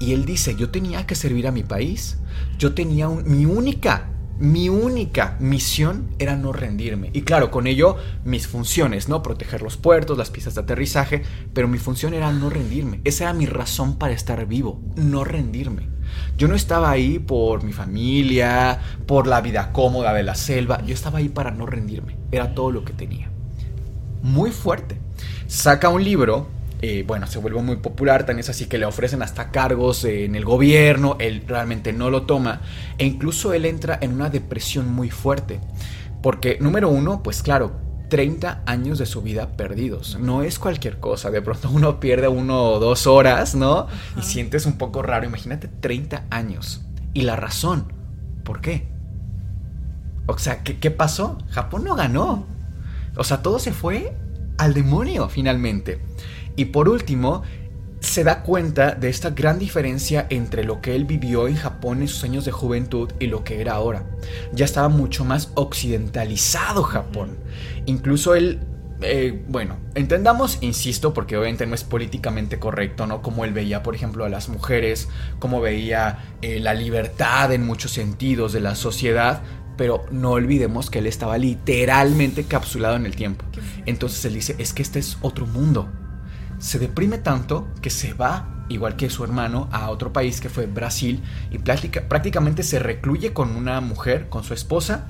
Y 0.00 0.14
él 0.14 0.24
dice, 0.24 0.56
yo 0.56 0.70
tenía 0.70 1.06
que 1.06 1.14
servir 1.14 1.46
a 1.46 1.52
mi 1.52 1.62
país, 1.62 2.16
yo 2.58 2.74
tenía 2.74 3.08
mi 3.08 3.44
única 3.44 4.06
mi 4.40 4.70
única 4.70 5.36
misión 5.38 6.08
era 6.18 6.34
no 6.34 6.52
rendirme. 6.52 7.10
Y 7.12 7.22
claro, 7.22 7.50
con 7.50 7.66
ello 7.66 7.96
mis 8.24 8.46
funciones, 8.46 9.08
¿no? 9.08 9.22
Proteger 9.22 9.60
los 9.60 9.76
puertos, 9.76 10.16
las 10.16 10.30
pistas 10.30 10.54
de 10.54 10.62
aterrizaje, 10.62 11.22
pero 11.52 11.68
mi 11.68 11.78
función 11.78 12.14
era 12.14 12.32
no 12.32 12.48
rendirme. 12.48 13.02
Esa 13.04 13.24
era 13.24 13.32
mi 13.34 13.44
razón 13.44 13.96
para 13.98 14.14
estar 14.14 14.46
vivo, 14.46 14.80
no 14.96 15.24
rendirme. 15.24 15.88
Yo 16.38 16.48
no 16.48 16.54
estaba 16.54 16.90
ahí 16.90 17.18
por 17.18 17.62
mi 17.62 17.72
familia, 17.72 18.80
por 19.06 19.26
la 19.26 19.42
vida 19.42 19.72
cómoda 19.72 20.14
de 20.14 20.22
la 20.22 20.34
selva, 20.34 20.82
yo 20.84 20.94
estaba 20.94 21.18
ahí 21.18 21.28
para 21.28 21.50
no 21.50 21.66
rendirme. 21.66 22.16
Era 22.32 22.54
todo 22.54 22.72
lo 22.72 22.84
que 22.84 22.94
tenía. 22.94 23.30
Muy 24.22 24.50
fuerte. 24.50 24.98
Saca 25.46 25.90
un 25.90 26.02
libro 26.02 26.48
eh, 26.82 27.04
bueno, 27.06 27.26
se 27.26 27.38
vuelve 27.38 27.60
muy 27.62 27.76
popular, 27.76 28.24
tan 28.24 28.38
es 28.38 28.48
así 28.48 28.66
que 28.66 28.78
le 28.78 28.86
ofrecen 28.86 29.22
hasta 29.22 29.50
cargos 29.50 30.04
en 30.04 30.34
el 30.34 30.44
gobierno, 30.44 31.16
él 31.20 31.44
realmente 31.46 31.92
no 31.92 32.10
lo 32.10 32.22
toma, 32.22 32.62
e 32.98 33.04
incluso 33.04 33.52
él 33.52 33.66
entra 33.66 33.98
en 34.00 34.12
una 34.12 34.30
depresión 34.30 34.88
muy 34.90 35.10
fuerte, 35.10 35.60
porque 36.22 36.58
número 36.60 36.88
uno, 36.88 37.22
pues 37.22 37.42
claro, 37.42 37.90
30 38.10 38.62
años 38.66 38.98
de 38.98 39.06
su 39.06 39.22
vida 39.22 39.56
perdidos. 39.56 40.18
No 40.20 40.42
es 40.42 40.58
cualquier 40.58 41.00
cosa. 41.00 41.30
De 41.30 41.40
pronto 41.40 41.70
uno 41.72 42.00
pierde 42.00 42.28
uno 42.28 42.64
o 42.64 42.78
dos 42.78 43.06
horas, 43.06 43.54
¿no? 43.54 43.86
Y 44.18 44.22
sientes 44.22 44.66
un 44.66 44.76
poco 44.76 45.00
raro. 45.00 45.24
Imagínate 45.24 45.68
30 45.68 46.24
años. 46.28 46.82
Y 47.14 47.22
la 47.22 47.36
razón. 47.36 47.92
¿Por 48.44 48.60
qué? 48.60 48.88
O 50.26 50.36
sea, 50.36 50.62
¿qué, 50.62 50.78
qué 50.78 50.90
pasó? 50.90 51.38
Japón 51.50 51.84
no 51.84 51.94
ganó. 51.94 52.46
O 53.16 53.24
sea, 53.24 53.42
todo 53.42 53.58
se 53.58 53.72
fue 53.72 54.12
al 54.58 54.74
demonio 54.74 55.28
finalmente. 55.28 56.02
Y 56.56 56.66
por 56.66 56.88
último, 56.88 57.42
se 58.00 58.24
da 58.24 58.42
cuenta 58.42 58.92
de 58.92 59.08
esta 59.08 59.30
gran 59.30 59.58
diferencia 59.58 60.26
entre 60.30 60.64
lo 60.64 60.80
que 60.80 60.96
él 60.96 61.04
vivió 61.04 61.48
en 61.48 61.56
Japón 61.56 62.00
en 62.00 62.08
sus 62.08 62.24
años 62.24 62.44
de 62.44 62.50
juventud 62.50 63.10
y 63.20 63.26
lo 63.26 63.44
que 63.44 63.60
era 63.60 63.74
ahora. 63.74 64.04
Ya 64.52 64.64
estaba 64.64 64.88
mucho 64.88 65.24
más 65.24 65.52
occidentalizado 65.54 66.82
Japón. 66.82 67.36
Incluso 67.86 68.34
él 68.34 68.60
eh, 69.02 69.42
bueno, 69.48 69.78
entendamos, 69.94 70.58
insisto, 70.60 71.14
porque 71.14 71.36
obviamente 71.36 71.66
no 71.66 71.74
es 71.74 71.84
políticamente 71.84 72.58
correcto, 72.58 73.06
¿no? 73.06 73.22
Como 73.22 73.46
él 73.46 73.52
veía, 73.52 73.82
por 73.82 73.94
ejemplo, 73.94 74.26
a 74.26 74.28
las 74.28 74.50
mujeres, 74.50 75.08
como 75.38 75.62
veía 75.62 76.34
eh, 76.42 76.60
la 76.60 76.74
libertad 76.74 77.50
en 77.52 77.64
muchos 77.64 77.92
sentidos 77.92 78.52
de 78.52 78.60
la 78.60 78.74
sociedad, 78.74 79.42
pero 79.78 80.04
no 80.10 80.32
olvidemos 80.32 80.90
que 80.90 80.98
él 80.98 81.06
estaba 81.06 81.38
literalmente 81.38 82.44
capsulado 82.44 82.96
en 82.96 83.06
el 83.06 83.16
tiempo. 83.16 83.46
Entonces 83.86 84.22
él 84.26 84.34
dice, 84.34 84.54
es 84.58 84.74
que 84.74 84.82
este 84.82 84.98
es 84.98 85.16
otro 85.22 85.46
mundo 85.46 85.88
se 86.60 86.78
deprime 86.78 87.18
tanto 87.18 87.66
que 87.82 87.90
se 87.90 88.12
va, 88.12 88.64
igual 88.68 88.94
que 88.94 89.10
su 89.10 89.24
hermano, 89.24 89.68
a 89.72 89.90
otro 89.90 90.12
país 90.12 90.40
que 90.40 90.48
fue 90.48 90.66
Brasil 90.66 91.22
y 91.50 91.58
prácticamente 91.58 92.62
se 92.62 92.78
recluye 92.78 93.32
con 93.32 93.56
una 93.56 93.80
mujer, 93.80 94.28
con 94.28 94.44
su 94.44 94.54
esposa, 94.54 95.08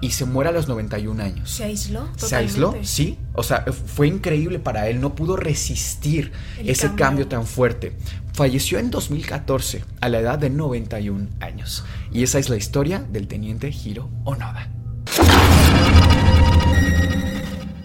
y 0.00 0.10
se 0.10 0.24
muere 0.24 0.50
a 0.50 0.52
los 0.52 0.68
91 0.68 1.22
años. 1.22 1.50
¿Se 1.50 1.64
aisló? 1.64 2.00
Totalmente. 2.00 2.28
Se 2.28 2.36
aisló, 2.36 2.74
sí. 2.82 3.18
O 3.32 3.42
sea, 3.42 3.64
fue 3.64 4.06
increíble 4.06 4.58
para 4.58 4.88
él, 4.88 5.00
no 5.00 5.14
pudo 5.14 5.36
resistir 5.36 6.32
ese 6.58 6.94
cambio. 6.94 7.26
tan 7.26 7.46
fuerte. 7.46 7.96
Falleció 8.32 8.78
en 8.78 8.90
2014 8.90 9.84
a 10.00 10.08
la 10.08 10.18
edad 10.20 10.38
de 10.38 10.50
91 10.50 11.28
años. 11.40 11.84
Y 12.12 12.22
esa 12.22 12.38
es 12.38 12.48
la 12.48 12.56
historia 12.56 13.04
del 13.10 13.28
teniente 13.28 13.68
Hiro 13.70 14.10
Onoda. 14.24 14.68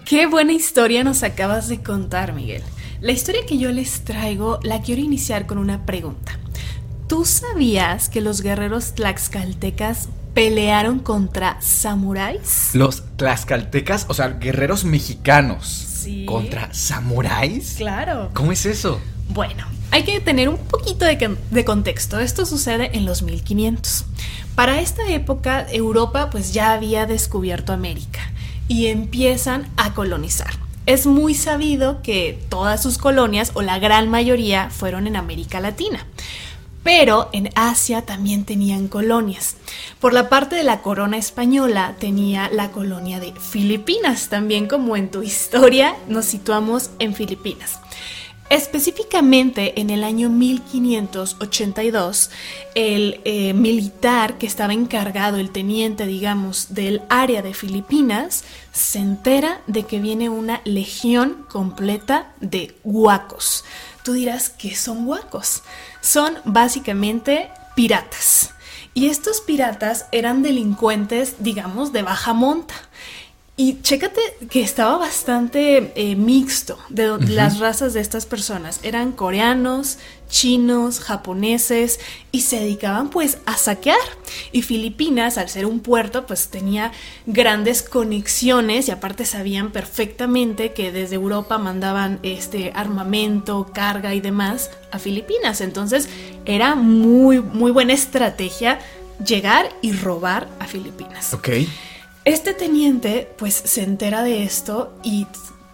Qué 0.06 0.26
buena 0.26 0.54
historia 0.54 1.04
nos 1.04 1.24
acabas 1.24 1.69
de 1.69 1.82
contar, 1.82 2.34
Miguel. 2.34 2.63
La 3.02 3.14
historia 3.14 3.46
que 3.46 3.58
yo 3.58 3.72
les 3.72 4.02
traigo 4.04 4.60
la 4.62 4.82
quiero 4.82 5.02
iniciar 5.02 5.48
con 5.48 5.58
una 5.58 5.86
pregunta. 5.86 6.38
¿Tú 7.08 7.24
sabías 7.24 8.10
que 8.10 8.20
los 8.20 8.42
guerreros 8.42 8.94
tlaxcaltecas 8.94 10.10
pelearon 10.34 11.00
contra 11.00 11.62
samuráis? 11.62 12.72
Los 12.74 13.04
tlaxcaltecas, 13.16 14.06
o 14.10 14.14
sea, 14.14 14.32
guerreros 14.32 14.84
mexicanos. 14.84 15.66
Sí. 15.66 16.26
¿Contra 16.26 16.74
samuráis? 16.74 17.76
Claro. 17.78 18.32
¿Cómo 18.34 18.52
es 18.52 18.66
eso? 18.66 19.00
Bueno, 19.30 19.66
hay 19.92 20.04
que 20.04 20.20
tener 20.20 20.50
un 20.50 20.58
poquito 20.58 21.06
de, 21.06 21.38
de, 21.52 21.66
contexto. 21.66 22.20
Esto 22.20 22.46
sucede 22.46 22.98
en 22.98 23.06
los 23.06 23.22
1500. 23.22 24.06
Para 24.56 24.82
esta 24.82 25.10
época, 25.10 25.66
Europa 25.72 26.30
pues 26.30 26.52
ya 26.52 26.74
había 26.74 27.06
descubierto 27.06 27.72
América 27.72 28.20
y 28.68 28.88
empiezan 28.88 29.70
a 29.78 29.94
colonizar. 29.94 30.69
Es 30.89 31.06
muy 31.06 31.36
sabido 31.36 32.02
que 32.02 32.39
todas 32.49 32.82
sus 32.82 32.97
colonias, 32.97 33.52
o 33.54 33.62
la 33.62 33.78
gran 33.78 34.10
mayoría, 34.10 34.71
fueron 34.71 35.06
en 35.06 35.17
América 35.17 35.60
Latina. 35.60 36.04
Pero 36.82 37.30
en 37.32 37.52
Asia 37.54 38.08
también 38.08 38.43
tenían 38.43 38.88
colonias. 38.88 39.56
Por 39.99 40.13
la 40.13 40.30
parte 40.30 40.56
de 40.56 40.63
la 40.63 40.82
corona 40.82 41.17
española 41.17 41.93
tenía 41.99 42.49
la 42.52 42.71
colonia 42.71 43.19
de 43.19 43.34
Filipinas, 43.34 44.30
también 44.30 44.67
como 44.67 44.95
en 44.95 45.12
tu 45.12 45.21
historia 45.21 45.95
nos 46.08 46.25
situamos 46.25 46.89
en 46.97 47.13
Filipinas. 47.13 47.80
Específicamente 48.50 49.80
en 49.80 49.92
el 49.92 50.04
año 50.04 50.30
1582, 50.30 52.32
el 52.74 53.22
eh, 53.24 53.54
militar 53.54 54.40
que 54.40 54.48
estaba 54.48 54.74
encargado, 54.74 55.38
el 55.38 55.52
teniente, 55.52 56.08
digamos, 56.08 56.74
del 56.74 57.04
área 57.10 57.44
de 57.44 57.54
Filipinas, 57.54 58.44
se 58.74 58.98
entera 58.98 59.62
de 59.68 59.84
que 59.84 60.00
viene 60.00 60.30
una 60.30 60.62
legión 60.66 61.46
completa 61.48 62.34
de 62.40 62.76
huacos. 62.84 63.66
Tú 64.04 64.14
dirás, 64.14 64.50
¿qué 64.50 64.76
son 64.76 65.08
huacos? 65.08 65.62
Son 66.02 66.40
básicamente 66.44 67.52
piratas. 67.76 68.50
Y 68.96 69.10
estos 69.10 69.42
piratas 69.42 70.08
eran 70.12 70.42
delincuentes, 70.42 71.36
digamos, 71.38 71.94
de 71.94 72.02
baja 72.02 72.34
monta 72.34 72.74
Y 73.62 73.82
chécate 73.82 74.22
que 74.50 74.62
estaba 74.62 74.98
bastante 74.98 75.91
eh, 75.93 76.15
mixto 76.15 76.80
de 76.88 77.19
las 77.28 77.60
razas 77.60 77.93
de 77.93 78.00
estas 78.00 78.26
personas. 78.26 78.80
Eran 78.84 79.12
coreanos, 79.12 79.98
chinos, 80.30 81.02
japoneses 81.02 82.00
y 82.32 82.39
se 82.39 82.62
dedicaban 82.62 83.10
pues 83.10 83.39
a 83.45 83.58
saquear. 83.58 83.98
Y 84.54 84.62
Filipinas, 84.62 85.38
al 85.38 85.50
ser 85.50 85.65
un 85.65 85.82
puerto, 85.82 86.26
pues 86.26 86.48
tenía 86.48 86.93
grandes 87.26 87.84
conexiones 87.84 88.88
y 88.88 88.91
aparte 88.91 89.26
sabían 89.26 89.74
perfectamente 89.74 90.72
que 90.72 90.93
desde 90.93 91.15
Europa 91.15 91.58
mandaban 91.58 92.19
este 92.24 92.72
armamento, 92.74 93.72
carga 93.74 94.15
y 94.15 94.22
demás 94.22 94.72
a 94.89 95.00
Filipinas. 95.00 95.60
Entonces 95.60 96.08
era 96.45 96.76
muy, 96.76 97.41
muy 97.41 97.72
buena 97.72 97.91
estrategia 97.91 98.80
llegar 99.22 99.67
y 99.82 99.91
robar 99.91 100.48
a 100.60 100.65
Filipinas. 100.65 101.34
Ok. 101.34 101.50
Este 102.30 102.54
teniente 102.54 103.28
pues 103.39 103.56
se 103.56 103.82
entera 103.82 104.22
de 104.22 104.44
esto 104.44 104.94
y 105.02 105.26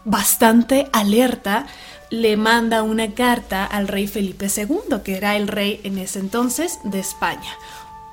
bastante 0.05 0.87
alerta 0.93 1.67
le 2.09 2.37
manda 2.37 2.81
una 2.81 3.13
carta 3.13 3.65
al 3.65 3.89
rey 3.89 4.07
Felipe 4.07 4.47
II, 4.47 5.01
que 5.03 5.17
era 5.17 5.35
el 5.35 5.49
rey 5.49 5.81
en 5.83 5.97
ese 5.97 6.19
entonces 6.19 6.79
de 6.85 6.99
España. 6.99 7.51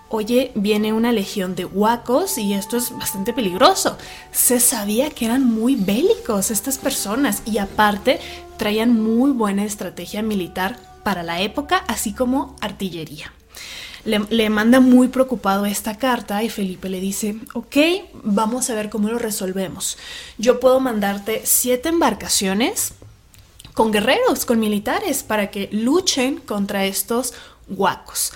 Oye, 0.09 0.51
viene 0.57 0.93
una 0.93 1.13
legión 1.13 1.55
de 1.55 1.67
huacos 1.67 2.37
y 2.37 2.55
esto 2.55 2.79
es 2.79 2.91
bastante 2.91 3.33
peligroso. 3.33 3.97
Se 4.33 4.59
sabía 4.59 5.11
que 5.11 5.27
eran 5.27 5.45
muy 5.45 5.77
bélicos 5.77 6.51
estas 6.51 6.79
personas 6.79 7.45
y 7.47 7.59
aparte 7.59 8.19
traían 8.57 9.01
muy 9.01 9.31
buena 9.31 9.65
estrategia 9.65 10.21
militar 10.21 10.81
para 11.05 11.23
la 11.23 11.41
época, 11.43 11.85
así 11.87 12.13
como 12.13 12.57
artillería 12.61 13.33
le, 14.05 14.51
manda 14.51 14.81
muy 14.81 15.09
preocupado 15.09 15.65
esta 15.67 15.97
carta 15.97 16.43
y 16.43 16.49
Felipe 16.49 16.89
le 16.89 17.01
dice, 17.01 17.37
ok, 17.55 17.77
vamos 18.25 18.69
a 18.71 18.75
ver 18.75 18.91
cómo 18.91 19.09
lo 19.09 19.19
resolvemos. 19.19 19.99
Yo 20.39 20.61
puedo 20.61 20.81
mandarte 20.81 21.43
siete 21.45 21.89
embarcaciones 21.89 22.95
con 23.75 23.93
guerreros, 23.93 24.45
con 24.45 24.59
militares, 24.61 25.23
para 25.23 25.51
que 25.51 25.69
luchen 25.73 26.39
contra 26.39 26.85
estos 26.85 27.33
guacos. 27.69 28.33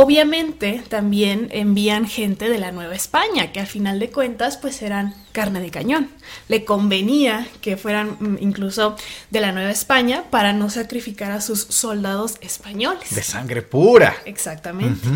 Obviamente 0.00 0.82
también 0.88 1.48
envían 1.50 2.06
gente 2.06 2.48
de 2.48 2.58
la 2.58 2.70
Nueva 2.70 2.94
España, 2.94 3.52
que 3.52 3.58
al 3.58 3.66
final 3.66 3.98
de 3.98 4.10
cuentas 4.10 4.56
pues 4.56 4.80
eran 4.82 5.14
carne 5.32 5.60
de 5.60 5.70
cañón. 5.70 6.08
Le 6.46 6.64
convenía 6.64 7.48
que 7.60 7.76
fueran 7.76 8.16
mm, 8.20 8.38
incluso 8.40 8.96
de 9.30 9.40
la 9.40 9.50
Nueva 9.50 9.70
España 9.70 10.24
para 10.30 10.52
no 10.52 10.70
sacrificar 10.70 11.32
a 11.32 11.40
sus 11.40 11.62
soldados 11.62 12.36
españoles. 12.42 13.12
De 13.12 13.22
sangre 13.22 13.62
pura. 13.62 14.16
Exactamente. 14.24 15.08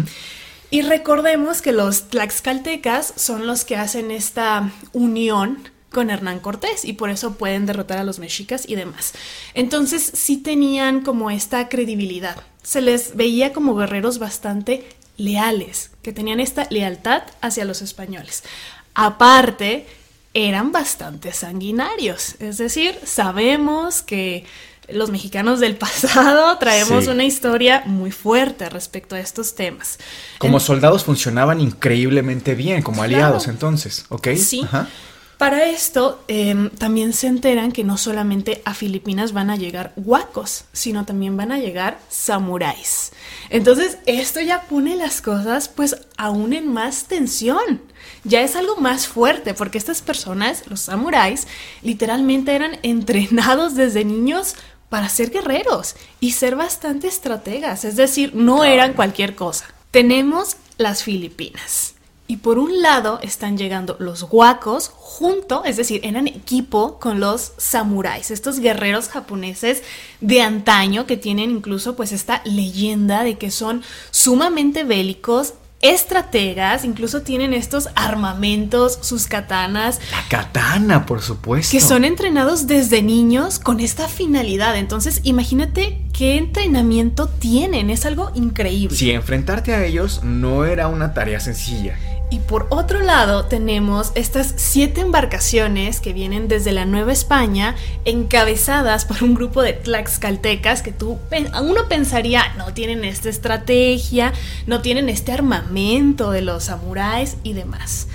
Y 0.70 0.82
recordemos 0.82 1.62
que 1.62 1.70
los 1.70 2.08
tlaxcaltecas 2.08 3.12
son 3.14 3.46
los 3.46 3.64
que 3.64 3.76
hacen 3.76 4.10
esta 4.10 4.72
unión 4.92 5.58
con 5.92 6.10
Hernán 6.10 6.40
Cortés 6.40 6.84
y 6.84 6.94
por 6.94 7.10
eso 7.10 7.34
pueden 7.34 7.66
derrotar 7.66 7.98
a 7.98 8.04
los 8.04 8.18
mexicas 8.18 8.64
y 8.66 8.74
demás. 8.74 9.12
Entonces 9.54 10.02
sí 10.14 10.38
tenían 10.38 11.02
como 11.02 11.30
esta 11.30 11.68
credibilidad. 11.68 12.36
Se 12.62 12.80
les 12.80 13.14
veía 13.16 13.52
como 13.52 13.76
guerreros 13.76 14.18
bastante 14.18 14.84
leales, 15.16 15.90
que 16.02 16.12
tenían 16.12 16.40
esta 16.40 16.66
lealtad 16.70 17.22
hacia 17.40 17.64
los 17.64 17.82
españoles. 17.82 18.42
Aparte, 18.94 19.86
eran 20.34 20.72
bastante 20.72 21.32
sanguinarios, 21.32 22.36
es 22.40 22.56
decir, 22.56 22.98
sabemos 23.04 24.00
que 24.00 24.46
los 24.88 25.10
mexicanos 25.10 25.60
del 25.60 25.76
pasado 25.76 26.56
traemos 26.58 27.06
una 27.06 27.24
historia 27.24 27.82
muy 27.86 28.10
fuerte 28.10 28.68
respecto 28.68 29.14
a 29.14 29.20
estos 29.20 29.54
temas. 29.54 29.98
Como 30.38 30.60
soldados 30.60 31.04
funcionaban 31.04 31.60
increíblemente 31.60 32.54
bien, 32.54 32.82
como 32.82 33.02
aliados 33.02 33.48
entonces, 33.48 34.06
¿ok? 34.08 34.28
Sí. 34.36 34.66
Para 35.42 35.64
esto, 35.64 36.22
em, 36.28 36.70
también 36.70 37.12
se 37.12 37.26
enteran 37.26 37.72
que 37.72 37.82
no 37.82 37.98
solamente 37.98 38.62
a 38.64 38.74
Filipinas 38.74 39.32
van 39.32 39.50
a 39.50 39.56
llegar 39.56 39.92
huacos, 39.96 40.66
sino 40.72 41.04
también 41.04 41.36
van 41.36 41.50
a 41.50 41.58
llegar 41.58 41.98
samuráis. 42.08 43.10
Entonces, 43.50 43.98
esto 44.06 44.40
ya 44.40 44.62
pone 44.68 44.94
las 44.94 45.20
cosas 45.20 45.66
pues 45.66 45.96
aún 46.16 46.52
en 46.52 46.72
más 46.72 47.06
tensión. 47.06 47.82
Ya 48.22 48.42
es 48.42 48.54
algo 48.54 48.76
más 48.76 49.08
fuerte, 49.08 49.52
porque 49.52 49.78
estas 49.78 50.00
personas, 50.00 50.62
los 50.68 50.82
samuráis, 50.82 51.48
literalmente 51.82 52.54
eran 52.54 52.78
entrenados 52.84 53.74
desde 53.74 54.04
niños 54.04 54.54
para 54.90 55.08
ser 55.08 55.30
guerreros 55.30 55.96
y 56.20 56.34
ser 56.34 56.54
bastante 56.54 57.08
estrategas, 57.08 57.84
es 57.84 57.96
decir, 57.96 58.32
no 58.32 58.62
eran 58.62 58.92
cualquier 58.92 59.34
cosa. 59.34 59.66
Tenemos 59.90 60.56
las 60.78 61.02
Filipinas. 61.02 61.96
Y 62.32 62.38
por 62.38 62.58
un 62.58 62.80
lado 62.80 63.18
están 63.20 63.58
llegando 63.58 63.94
los 63.98 64.22
guacos 64.22 64.90
junto, 64.94 65.66
es 65.66 65.76
decir, 65.76 66.00
eran 66.02 66.26
equipo 66.26 66.98
con 66.98 67.20
los 67.20 67.52
samuráis, 67.58 68.30
estos 68.30 68.58
guerreros 68.58 69.10
japoneses 69.10 69.82
de 70.22 70.40
antaño 70.40 71.04
que 71.04 71.18
tienen 71.18 71.50
incluso 71.50 71.94
pues 71.94 72.10
esta 72.10 72.40
leyenda 72.46 73.22
de 73.22 73.36
que 73.36 73.50
son 73.50 73.82
sumamente 74.10 74.82
bélicos, 74.82 75.52
estrategas, 75.82 76.86
incluso 76.86 77.20
tienen 77.20 77.52
estos 77.52 77.90
armamentos, 77.96 78.98
sus 79.02 79.26
katanas. 79.26 80.00
La 80.10 80.26
katana, 80.30 81.04
por 81.04 81.20
supuesto. 81.20 81.70
Que 81.70 81.82
son 81.82 82.06
entrenados 82.06 82.66
desde 82.66 83.02
niños 83.02 83.58
con 83.58 83.78
esta 83.78 84.08
finalidad. 84.08 84.78
Entonces, 84.78 85.20
imagínate 85.24 86.00
qué 86.14 86.38
entrenamiento 86.38 87.28
tienen. 87.28 87.90
Es 87.90 88.06
algo 88.06 88.30
increíble. 88.34 88.96
Si 88.96 89.10
enfrentarte 89.10 89.74
a 89.74 89.84
ellos 89.84 90.22
no 90.22 90.64
era 90.64 90.88
una 90.88 91.12
tarea 91.12 91.40
sencilla. 91.40 91.98
Y 92.32 92.38
por 92.38 92.66
otro 92.70 93.02
lado 93.02 93.44
tenemos 93.44 94.10
estas 94.14 94.54
siete 94.56 95.02
embarcaciones 95.02 96.00
que 96.00 96.14
vienen 96.14 96.48
desde 96.48 96.72
la 96.72 96.86
Nueva 96.86 97.12
España, 97.12 97.76
encabezadas 98.06 99.04
por 99.04 99.22
un 99.22 99.34
grupo 99.34 99.60
de 99.60 99.74
tlaxcaltecas 99.74 100.80
que 100.80 100.92
tú, 100.92 101.18
uno 101.60 101.88
pensaría, 101.90 102.54
no 102.56 102.72
tienen 102.72 103.04
esta 103.04 103.28
estrategia, 103.28 104.32
no 104.66 104.80
tienen 104.80 105.10
este 105.10 105.30
armamento 105.30 106.30
de 106.30 106.40
los 106.40 106.64
samuráis 106.64 107.36
y 107.42 107.52
demás. 107.52 108.08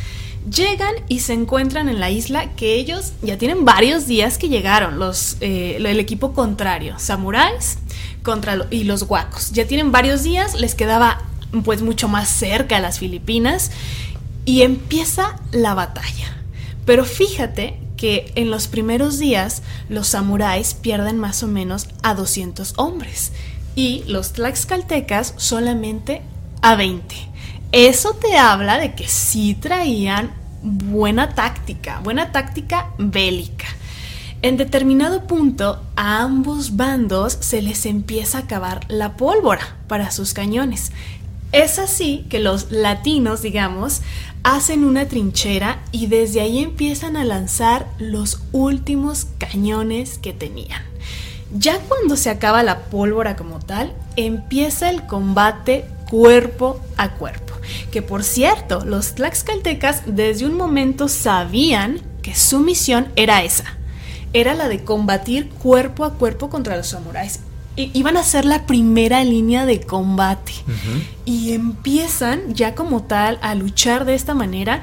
Llegan 0.51 0.95
y 1.07 1.19
se 1.19 1.33
encuentran 1.33 1.87
en 1.87 1.99
la 1.99 2.09
isla 2.09 2.55
que 2.55 2.73
ellos 2.73 3.13
ya 3.21 3.37
tienen 3.37 3.65
varios 3.65 4.07
días 4.07 4.39
que 4.39 4.49
llegaron, 4.49 4.97
los, 4.97 5.37
eh, 5.41 5.75
el 5.77 5.99
equipo 5.99 6.33
contrario, 6.33 6.95
samuráis 6.97 7.77
contra 8.23 8.65
y 8.71 8.85
los 8.85 9.03
guacos. 9.03 9.51
Ya 9.51 9.67
tienen 9.67 9.91
varios 9.91 10.23
días, 10.23 10.59
les 10.59 10.73
quedaba 10.73 11.21
pues 11.63 11.81
mucho 11.81 12.07
más 12.07 12.27
cerca 12.27 12.77
a 12.77 12.79
las 12.79 12.99
Filipinas 12.99 13.71
y 14.47 14.61
empieza 14.61 15.35
la 15.51 15.73
batalla. 15.73 16.37
Pero 16.85 17.03
fíjate 17.03 17.77
que 17.97 18.31
en 18.35 18.49
los 18.49 18.69
primeros 18.69 19.19
días 19.19 19.61
los 19.89 20.07
samuráis 20.07 20.73
pierden 20.73 21.19
más 21.19 21.43
o 21.43 21.47
menos 21.47 21.89
a 22.01 22.13
200 22.13 22.75
hombres 22.77 23.33
y 23.75 24.05
los 24.07 24.31
tlaxcaltecas 24.31 25.33
solamente 25.35 26.21
a 26.61 26.75
20. 26.75 27.13
Eso 27.73 28.13
te 28.13 28.37
habla 28.37 28.77
de 28.77 28.95
que 28.95 29.09
sí 29.09 29.53
traían 29.53 30.31
buena 30.63 31.35
táctica, 31.35 31.99
buena 31.99 32.31
táctica 32.31 32.91
bélica. 32.97 33.67
En 34.43 34.55
determinado 34.55 35.27
punto, 35.27 35.81
a 35.95 36.21
ambos 36.21 36.77
bandos 36.77 37.37
se 37.41 37.61
les 37.61 37.85
empieza 37.85 38.37
a 38.37 38.41
acabar 38.41 38.85
la 38.87 39.17
pólvora 39.17 39.75
para 39.87 40.11
sus 40.11 40.33
cañones. 40.33 40.91
Es 41.51 41.79
así 41.79 42.25
que 42.29 42.39
los 42.39 42.71
latinos, 42.71 43.41
digamos, 43.41 44.01
hacen 44.43 44.83
una 44.83 45.07
trinchera 45.07 45.81
y 45.91 46.07
desde 46.07 46.41
ahí 46.41 46.59
empiezan 46.59 47.15
a 47.15 47.23
lanzar 47.23 47.87
los 47.99 48.41
últimos 48.51 49.27
cañones 49.37 50.17
que 50.17 50.33
tenían. 50.33 50.81
Ya 51.57 51.79
cuando 51.79 52.17
se 52.17 52.29
acaba 52.29 52.63
la 52.63 52.85
pólvora 52.85 53.37
como 53.37 53.59
tal, 53.59 53.93
empieza 54.17 54.89
el 54.89 55.05
combate 55.05 55.85
cuerpo 56.09 56.81
a 56.97 57.11
cuerpo. 57.11 57.53
Que 57.91 58.01
por 58.01 58.23
cierto, 58.23 58.83
los 58.85 59.15
tlaxcaltecas 59.15 60.03
desde 60.05 60.45
un 60.45 60.55
momento 60.55 61.07
sabían 61.07 62.01
que 62.21 62.35
su 62.35 62.59
misión 62.59 63.07
era 63.15 63.43
esa. 63.43 63.65
Era 64.33 64.53
la 64.53 64.67
de 64.67 64.83
combatir 64.83 65.49
cuerpo 65.49 66.03
a 66.03 66.15
cuerpo 66.15 66.49
contra 66.49 66.75
los 66.75 66.87
samuráis 66.87 67.39
iban 67.77 68.17
a 68.17 68.23
ser 68.23 68.45
la 68.45 68.65
primera 68.65 69.23
línea 69.23 69.65
de 69.65 69.81
combate. 69.81 70.53
Y 71.25 71.53
empiezan 71.53 72.53
ya 72.53 72.75
como 72.75 73.03
tal 73.03 73.37
a 73.41 73.55
luchar 73.55 74.05
de 74.05 74.15
esta 74.15 74.33
manera. 74.33 74.81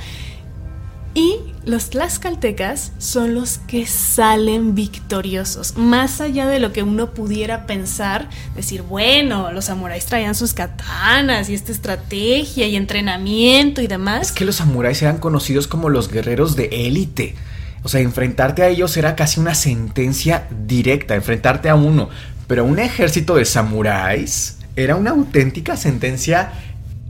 Y 1.15 1.37
los 1.65 1.91
tlaxcaltecas 1.91 2.93
son 2.99 3.35
los 3.35 3.59
que 3.59 3.87
salen 3.87 4.75
victoriosos. 4.75 5.77
Más 5.77 6.21
allá 6.21 6.47
de 6.47 6.59
lo 6.59 6.73
que 6.73 6.83
uno 6.83 7.15
pudiera 7.15 7.67
pensar, 7.67 8.29
decir, 8.57 8.83
bueno, 8.83 9.53
los 9.53 9.67
samuráis 9.67 10.07
traían 10.07 10.35
sus 10.35 10.55
katanas 10.55 11.49
y 11.49 11.55
esta 11.55 11.73
estrategia 11.73 12.67
y 12.67 12.77
entrenamiento 12.77 13.81
y 13.81 13.87
demás. 13.87 14.29
Es 14.29 14.33
que 14.33 14.45
los 14.45 14.57
samuráis 14.57 15.01
eran 15.03 15.19
conocidos 15.19 15.67
como 15.67 15.89
los 15.89 16.11
guerreros 16.11 16.57
de 16.57 16.69
élite. 16.87 17.37
O 17.85 17.89
sea, 17.89 18.01
enfrentarte 18.01 18.63
a 18.63 18.69
ellos 18.69 18.97
era 18.97 19.15
casi 19.15 19.41
una 19.41 19.55
sentencia 19.55 20.49
directa, 20.67 21.15
enfrentarte 21.15 21.69
a 21.69 21.75
uno. 21.75 22.09
Pero 22.47 22.65
un 22.65 22.79
ejército 22.79 23.37
de 23.37 23.45
samuráis 23.45 24.59
era 24.77 24.97
una 24.97 25.11
auténtica 25.11 25.77
sentencia 25.77 26.53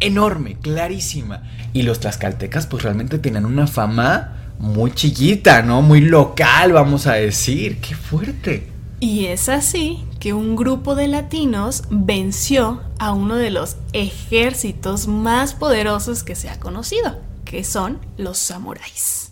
enorme, 0.01 0.57
clarísima. 0.61 1.43
Y 1.73 1.83
los 1.83 2.01
tlaxcaltecas 2.01 2.67
pues 2.67 2.83
realmente 2.83 3.19
tenían 3.19 3.47
una 3.47 3.67
fama 3.67 4.53
muy 4.59 4.93
chiquita, 4.93 5.63
¿no? 5.63 5.83
Muy 5.83 6.01
local, 6.01 6.73
vamos 6.73 7.07
a 7.07 7.15
decir. 7.15 7.81
¡Qué 7.81 7.95
fuerte! 7.95 8.69
Y 9.01 9.27
es 9.27 9.49
así 9.49 10.05
que 10.21 10.33
un 10.33 10.57
grupo 10.57 10.95
de 10.95 11.09
latinos 11.09 11.83
venció 11.91 12.81
a 12.99 13.13
uno 13.13 13.37
de 13.37 13.51
los 13.51 13.77
ejércitos 13.93 15.09
más 15.09 15.53
poderosos 15.53 16.23
que 16.23 16.35
se 16.35 16.49
ha 16.49 16.59
conocido, 16.59 17.19
que 17.45 17.65
son 17.65 17.99
los 18.17 18.39
samuráis. 18.39 19.24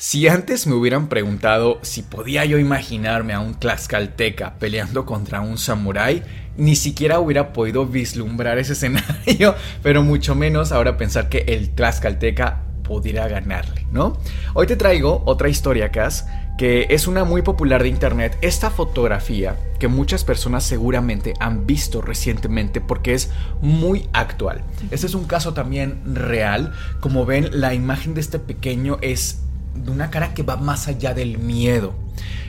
Si 0.00 0.28
antes 0.28 0.68
me 0.68 0.76
hubieran 0.76 1.08
preguntado 1.08 1.80
si 1.82 2.02
podía 2.02 2.44
yo 2.44 2.58
imaginarme 2.58 3.32
a 3.32 3.40
un 3.40 3.58
tlaxcalteca 3.58 4.54
peleando 4.60 5.04
contra 5.04 5.40
un 5.40 5.58
samurái, 5.58 6.22
ni 6.56 6.76
siquiera 6.76 7.18
hubiera 7.18 7.52
podido 7.52 7.84
vislumbrar 7.84 8.58
ese 8.58 8.72
escenario, 8.74 9.56
pero 9.82 10.04
mucho 10.04 10.36
menos 10.36 10.70
ahora 10.70 10.96
pensar 10.96 11.28
que 11.28 11.38
el 11.48 11.70
tlaxcalteca 11.70 12.62
pudiera 12.84 13.26
ganarle, 13.26 13.86
¿no? 13.90 14.16
Hoy 14.54 14.68
te 14.68 14.76
traigo 14.76 15.24
otra 15.26 15.48
historia, 15.48 15.90
Cas, 15.90 16.28
que 16.58 16.86
es 16.90 17.08
una 17.08 17.24
muy 17.24 17.42
popular 17.42 17.82
de 17.82 17.88
internet, 17.88 18.38
esta 18.40 18.70
fotografía 18.70 19.56
que 19.80 19.88
muchas 19.88 20.22
personas 20.22 20.62
seguramente 20.62 21.34
han 21.40 21.66
visto 21.66 22.02
recientemente 22.02 22.80
porque 22.80 23.14
es 23.14 23.30
muy 23.60 24.08
actual. 24.12 24.62
Este 24.92 25.08
es 25.08 25.14
un 25.14 25.24
caso 25.24 25.54
también 25.54 26.00
real, 26.14 26.72
como 27.00 27.26
ven 27.26 27.48
la 27.60 27.74
imagen 27.74 28.14
de 28.14 28.20
este 28.20 28.38
pequeño 28.38 28.98
es 29.02 29.42
de 29.84 29.90
una 29.90 30.10
cara 30.10 30.34
que 30.34 30.42
va 30.42 30.56
más 30.56 30.88
allá 30.88 31.14
del 31.14 31.38
miedo. 31.38 31.94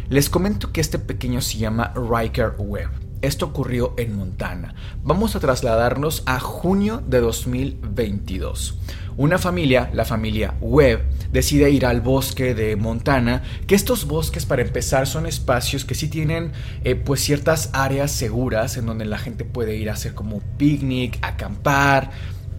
Les 0.09 0.29
comento 0.29 0.71
que 0.71 0.81
este 0.81 0.99
pequeño 0.99 1.41
se 1.41 1.57
llama 1.57 1.93
Riker 1.95 2.53
Webb. 2.57 2.89
Esto 3.21 3.47
ocurrió 3.47 3.93
en 3.97 4.15
Montana. 4.15 4.73
Vamos 5.03 5.35
a 5.35 5.39
trasladarnos 5.39 6.23
a 6.25 6.39
junio 6.39 7.03
de 7.05 7.19
2022. 7.19 8.79
Una 9.17 9.37
familia, 9.37 9.89
la 9.93 10.05
familia 10.05 10.55
Webb, 10.61 11.01
decide 11.29 11.69
ir 11.69 11.85
al 11.85 11.99
bosque 11.99 12.55
de 12.55 12.77
Montana, 12.77 13.43
que 13.67 13.75
estos 13.75 14.05
bosques 14.05 14.45
para 14.45 14.61
empezar 14.61 15.07
son 15.07 15.25
espacios 15.25 15.83
que 15.83 15.95
sí 15.95 16.07
tienen 16.07 16.53
eh, 16.85 16.95
pues 16.95 17.19
ciertas 17.19 17.69
áreas 17.73 18.11
seguras 18.11 18.77
en 18.77 18.85
donde 18.85 19.03
la 19.03 19.17
gente 19.17 19.43
puede 19.43 19.75
ir 19.75 19.89
a 19.89 19.93
hacer 19.93 20.13
como 20.13 20.39
picnic, 20.57 21.19
acampar, 21.21 22.11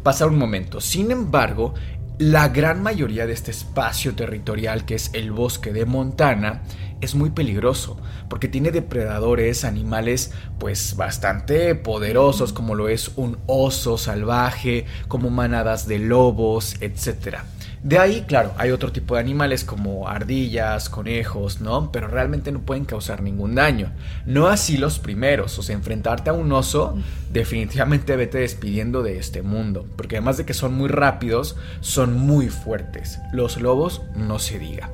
pasar 0.02 0.28
un 0.28 0.38
momento. 0.38 0.82
Sin 0.82 1.10
embargo, 1.10 1.72
la 2.20 2.48
gran 2.48 2.82
mayoría 2.82 3.26
de 3.26 3.32
este 3.32 3.50
espacio 3.50 4.14
territorial 4.14 4.84
que 4.84 4.94
es 4.94 5.08
el 5.14 5.32
bosque 5.32 5.72
de 5.72 5.86
Montana 5.86 6.60
es 7.00 7.14
muy 7.14 7.30
peligroso 7.30 7.98
porque 8.28 8.46
tiene 8.46 8.72
depredadores, 8.72 9.64
animales 9.64 10.30
pues 10.58 10.96
bastante 10.96 11.74
poderosos 11.74 12.52
como 12.52 12.74
lo 12.74 12.90
es 12.90 13.12
un 13.16 13.38
oso 13.46 13.96
salvaje, 13.96 14.84
como 15.08 15.30
manadas 15.30 15.88
de 15.88 15.98
lobos, 15.98 16.76
etcétera. 16.82 17.46
De 17.82 17.98
ahí, 17.98 18.24
claro, 18.28 18.52
hay 18.58 18.72
otro 18.72 18.92
tipo 18.92 19.14
de 19.14 19.20
animales 19.20 19.64
como 19.64 20.06
ardillas, 20.06 20.90
conejos, 20.90 21.62
¿no? 21.62 21.90
Pero 21.90 22.08
realmente 22.08 22.52
no 22.52 22.60
pueden 22.60 22.84
causar 22.84 23.22
ningún 23.22 23.54
daño. 23.54 23.90
No 24.26 24.48
así 24.48 24.76
los 24.76 24.98
primeros, 24.98 25.58
o 25.58 25.62
sea, 25.62 25.76
enfrentarte 25.76 26.28
a 26.28 26.34
un 26.34 26.52
oso, 26.52 26.98
definitivamente 27.32 28.16
vete 28.16 28.38
despidiendo 28.38 29.02
de 29.02 29.16
este 29.16 29.40
mundo, 29.40 29.86
porque 29.96 30.16
además 30.16 30.36
de 30.36 30.44
que 30.44 30.52
son 30.52 30.74
muy 30.74 30.88
rápidos, 30.90 31.56
son 31.80 32.12
muy 32.18 32.50
fuertes. 32.50 33.18
Los 33.32 33.58
lobos 33.58 34.02
no 34.14 34.38
se 34.38 34.58
diga. 34.58 34.90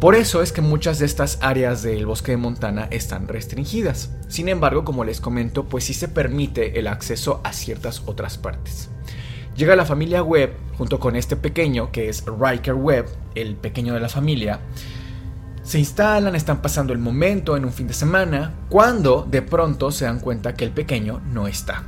Por 0.00 0.14
eso 0.14 0.40
es 0.40 0.52
que 0.52 0.62
muchas 0.62 0.98
de 0.98 1.04
estas 1.04 1.36
áreas 1.42 1.82
del 1.82 2.06
bosque 2.06 2.32
de 2.32 2.38
Montana 2.38 2.88
están 2.90 3.28
restringidas. 3.28 4.08
Sin 4.28 4.48
embargo, 4.48 4.86
como 4.86 5.04
les 5.04 5.20
comento, 5.20 5.64
pues 5.64 5.84
sí 5.84 5.92
se 5.92 6.08
permite 6.08 6.78
el 6.78 6.86
acceso 6.86 7.42
a 7.44 7.52
ciertas 7.52 8.04
otras 8.06 8.38
partes. 8.38 8.88
Llega 9.60 9.76
la 9.76 9.84
familia 9.84 10.22
Webb 10.22 10.52
junto 10.78 10.98
con 10.98 11.16
este 11.16 11.36
pequeño 11.36 11.92
que 11.92 12.08
es 12.08 12.24
Riker 12.24 12.72
Webb, 12.72 13.04
el 13.34 13.56
pequeño 13.56 13.92
de 13.92 14.00
la 14.00 14.08
familia. 14.08 14.60
Se 15.62 15.78
instalan, 15.78 16.34
están 16.34 16.62
pasando 16.62 16.94
el 16.94 16.98
momento 16.98 17.58
en 17.58 17.66
un 17.66 17.72
fin 17.74 17.86
de 17.86 17.92
semana, 17.92 18.54
cuando 18.70 19.28
de 19.30 19.42
pronto 19.42 19.90
se 19.90 20.06
dan 20.06 20.18
cuenta 20.18 20.54
que 20.54 20.64
el 20.64 20.70
pequeño 20.70 21.20
no 21.30 21.46
está. 21.46 21.82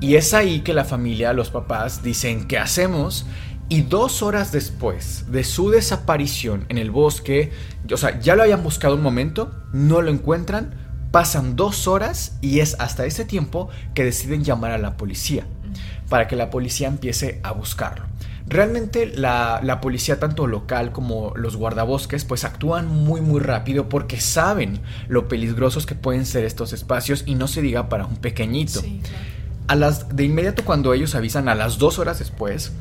Y 0.00 0.16
es 0.16 0.34
ahí 0.34 0.60
que 0.60 0.74
la 0.74 0.84
familia, 0.84 1.32
los 1.32 1.48
papás, 1.48 2.02
dicen, 2.02 2.46
¿qué 2.46 2.58
hacemos? 2.58 3.24
Y 3.70 3.80
dos 3.80 4.20
horas 4.20 4.52
después 4.52 5.32
de 5.32 5.44
su 5.44 5.70
desaparición 5.70 6.66
en 6.68 6.76
el 6.76 6.90
bosque, 6.90 7.52
o 7.90 7.96
sea, 7.96 8.20
ya 8.20 8.36
lo 8.36 8.42
habían 8.42 8.62
buscado 8.62 8.96
un 8.96 9.02
momento, 9.02 9.50
no 9.72 10.02
lo 10.02 10.10
encuentran, 10.10 10.74
pasan 11.10 11.56
dos 11.56 11.88
horas 11.88 12.36
y 12.42 12.60
es 12.60 12.76
hasta 12.78 13.06
ese 13.06 13.24
tiempo 13.24 13.70
que 13.94 14.04
deciden 14.04 14.44
llamar 14.44 14.72
a 14.72 14.78
la 14.78 14.98
policía 14.98 15.46
para 16.12 16.28
que 16.28 16.36
la 16.36 16.50
policía 16.50 16.88
empiece 16.88 17.40
a 17.42 17.52
buscarlo. 17.52 18.04
Realmente 18.46 19.06
la, 19.06 19.78
policía, 19.80 20.20
tanto 20.20 20.46
local 20.46 20.92
como 20.92 21.32
los 21.36 21.56
guardabosques, 21.56 22.26
pues 22.26 22.44
actúan 22.44 22.86
muy 22.86 23.22
muy 23.22 23.40
rápido 23.40 23.88
porque 23.88 24.20
saben 24.20 24.80
lo 25.08 25.26
peligrosos 25.26 25.86
que 25.86 25.94
pueden 25.94 26.26
ser 26.26 26.44
estos 26.44 26.74
espacios 26.74 27.22
y 27.24 27.34
no 27.34 27.48
se 27.48 27.62
diga 27.62 27.88
para 27.88 28.04
un 28.04 28.16
pequeñito. 28.16 28.82
A 29.68 29.74
las, 29.74 30.14
de 30.14 30.24
inmediato 30.24 30.66
cuando 30.66 30.92
ellos 30.92 31.14
avisan 31.14 31.48
a 31.48 31.54
las 31.54 31.78
dos 31.78 31.98
horas 31.98 32.18
después, 32.18 32.72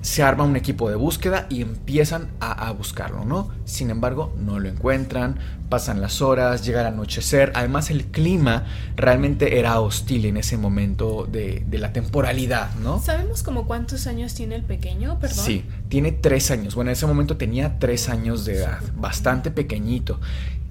se 0.00 0.22
arma 0.22 0.44
un 0.44 0.56
equipo 0.56 0.88
de 0.88 0.96
búsqueda 0.96 1.46
y 1.50 1.60
empiezan 1.62 2.28
a, 2.40 2.70
buscarlo, 2.72 3.24
¿no? 3.24 3.50
Sin 3.64 3.90
embargo, 3.90 4.32
no 4.38 4.60
lo 4.60 4.68
encuentran, 4.68 5.38
pasan 5.68 6.00
las 6.00 6.22
horas, 6.22 6.64
llega 6.64 6.80
el 6.82 6.86
anochecer, 6.86 7.52
además 7.54 7.90
el 7.90 8.06
clima 8.06 8.64
realmente 8.96 9.58
era 9.58 9.80
hostil 9.80 10.26
en 10.26 10.36
ese 10.36 10.56
momento 10.56 11.26
de, 11.30 11.64
la 11.72 11.92
temporalidad, 11.92 12.74
¿no? 12.76 13.00
¿Sabemos 13.00 13.42
como 13.42 13.66
cuántos 13.66 14.06
años 14.06 14.34
tiene 14.34 14.54
el 14.54 14.62
pequeño, 14.62 15.18
perdón? 15.18 15.44
Sí, 15.44 15.64
tiene 15.88 16.12
tres 16.12 16.50
años, 16.50 16.74
bueno, 16.74 16.90
en 16.90 16.92
ese 16.92 17.06
momento 17.06 17.36
tenía 17.36 17.78
tres 17.78 18.08
años 18.08 18.44
de 18.44 18.58
edad, 18.58 18.80
bastante 18.96 19.50
pequeñito. 19.50 20.20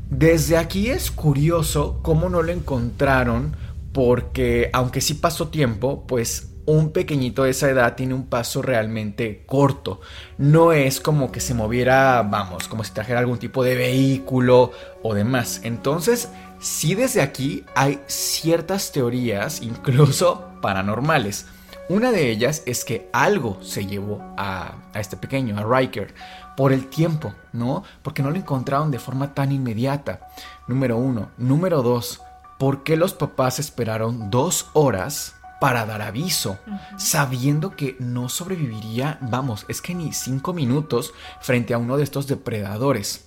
Desde 0.10 0.58
aquí 0.58 0.90
es 0.90 1.12
curioso 1.12 2.00
cómo 2.02 2.30
no 2.30 2.42
lo 2.42 2.54
encontraron, 2.54 3.56
porque 3.92 4.70
aunque 4.74 5.02
sí 5.02 5.16
pasó 5.16 5.50
tiempo, 5.50 6.06
pues 6.08 6.47
un 6.68 6.92
pequeñito 6.92 7.44
de 7.44 7.52
esa 7.52 7.70
edad 7.70 7.96
tiene 7.96 8.14
un 8.14 8.28
paso 8.28 8.62
realmente 8.62 9.44
corto. 9.46 10.02
No 10.38 10.74
es 10.74 11.00
como 11.00 11.32
que 11.32 11.40
se 11.40 11.54
moviera, 11.54 12.22
vamos, 12.24 12.68
como 12.68 12.84
si 12.84 12.92
trajera 12.92 13.20
algún 13.20 13.40
tipo 13.40 13.64
de 13.64 13.76
vehículo 13.76 14.72
o 15.02 15.14
demás. 15.14 15.62
Entonces, 15.64 16.30
sí 16.60 16.94
desde 16.94 17.22
aquí 17.22 17.64
hay 17.74 18.02
ciertas 18.08 18.92
teorías, 18.92 19.62
incluso 19.62 20.44
paranormales. 20.62 21.46
Una 21.88 22.12
de 22.12 22.30
ellas 22.30 22.64
es 22.66 22.84
que 22.84 23.10
algo 23.14 23.58
se 23.62 23.86
llevó 23.86 24.22
a, 24.36 24.76
a, 24.94 25.00
este 25.00 25.16
pequeño, 25.16 25.58
a 25.58 25.64
Riker, 25.64 26.14
por 26.58 26.74
el 26.74 26.88
tiempo, 26.88 27.34
¿no? 27.54 27.84
Porque 28.04 28.22
no 28.22 28.30
lo 28.30 28.36
encontraron 28.36 28.92
de 28.92 29.00
forma 29.00 29.34
tan 29.34 29.54
inmediata. 29.54 30.28
Número 30.68 30.98
uno. 30.98 31.30
Número 31.38 31.82
dos. 31.82 32.22
¿Por 32.60 32.84
qué 32.84 32.98
los 32.98 33.14
papás 33.14 33.58
esperaron 33.60 34.30
dos 34.30 34.70
horas 34.74 35.37
para 35.60 35.86
dar 35.86 36.02
aviso, 36.02 36.60
sabiendo 36.98 37.76
que 37.76 37.96
no 38.00 38.30
sobreviviría, 38.30 39.18
vamos, 39.22 39.66
es 39.68 39.82
que 39.82 39.96
ni 39.96 40.14
cinco 40.14 40.54
minutos 40.54 41.14
frente 41.42 41.74
a 41.74 41.78
uno 41.78 41.98
de 41.98 42.04
estos 42.04 42.28
depredadores. 42.28 43.26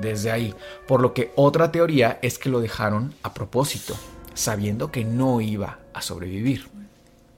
Desde 0.00 0.30
ahí, 0.30 0.54
por 0.86 1.00
lo 1.00 1.12
que 1.12 1.32
otra 1.36 1.70
teoría 1.70 2.18
es 2.22 2.38
que 2.38 2.48
lo 2.48 2.60
dejaron 2.60 3.14
a 3.22 3.34
propósito, 3.34 3.94
sabiendo 4.34 4.90
que 4.90 5.04
no 5.04 5.40
iba 5.40 5.78
a 5.92 6.00
sobrevivir. 6.00 6.66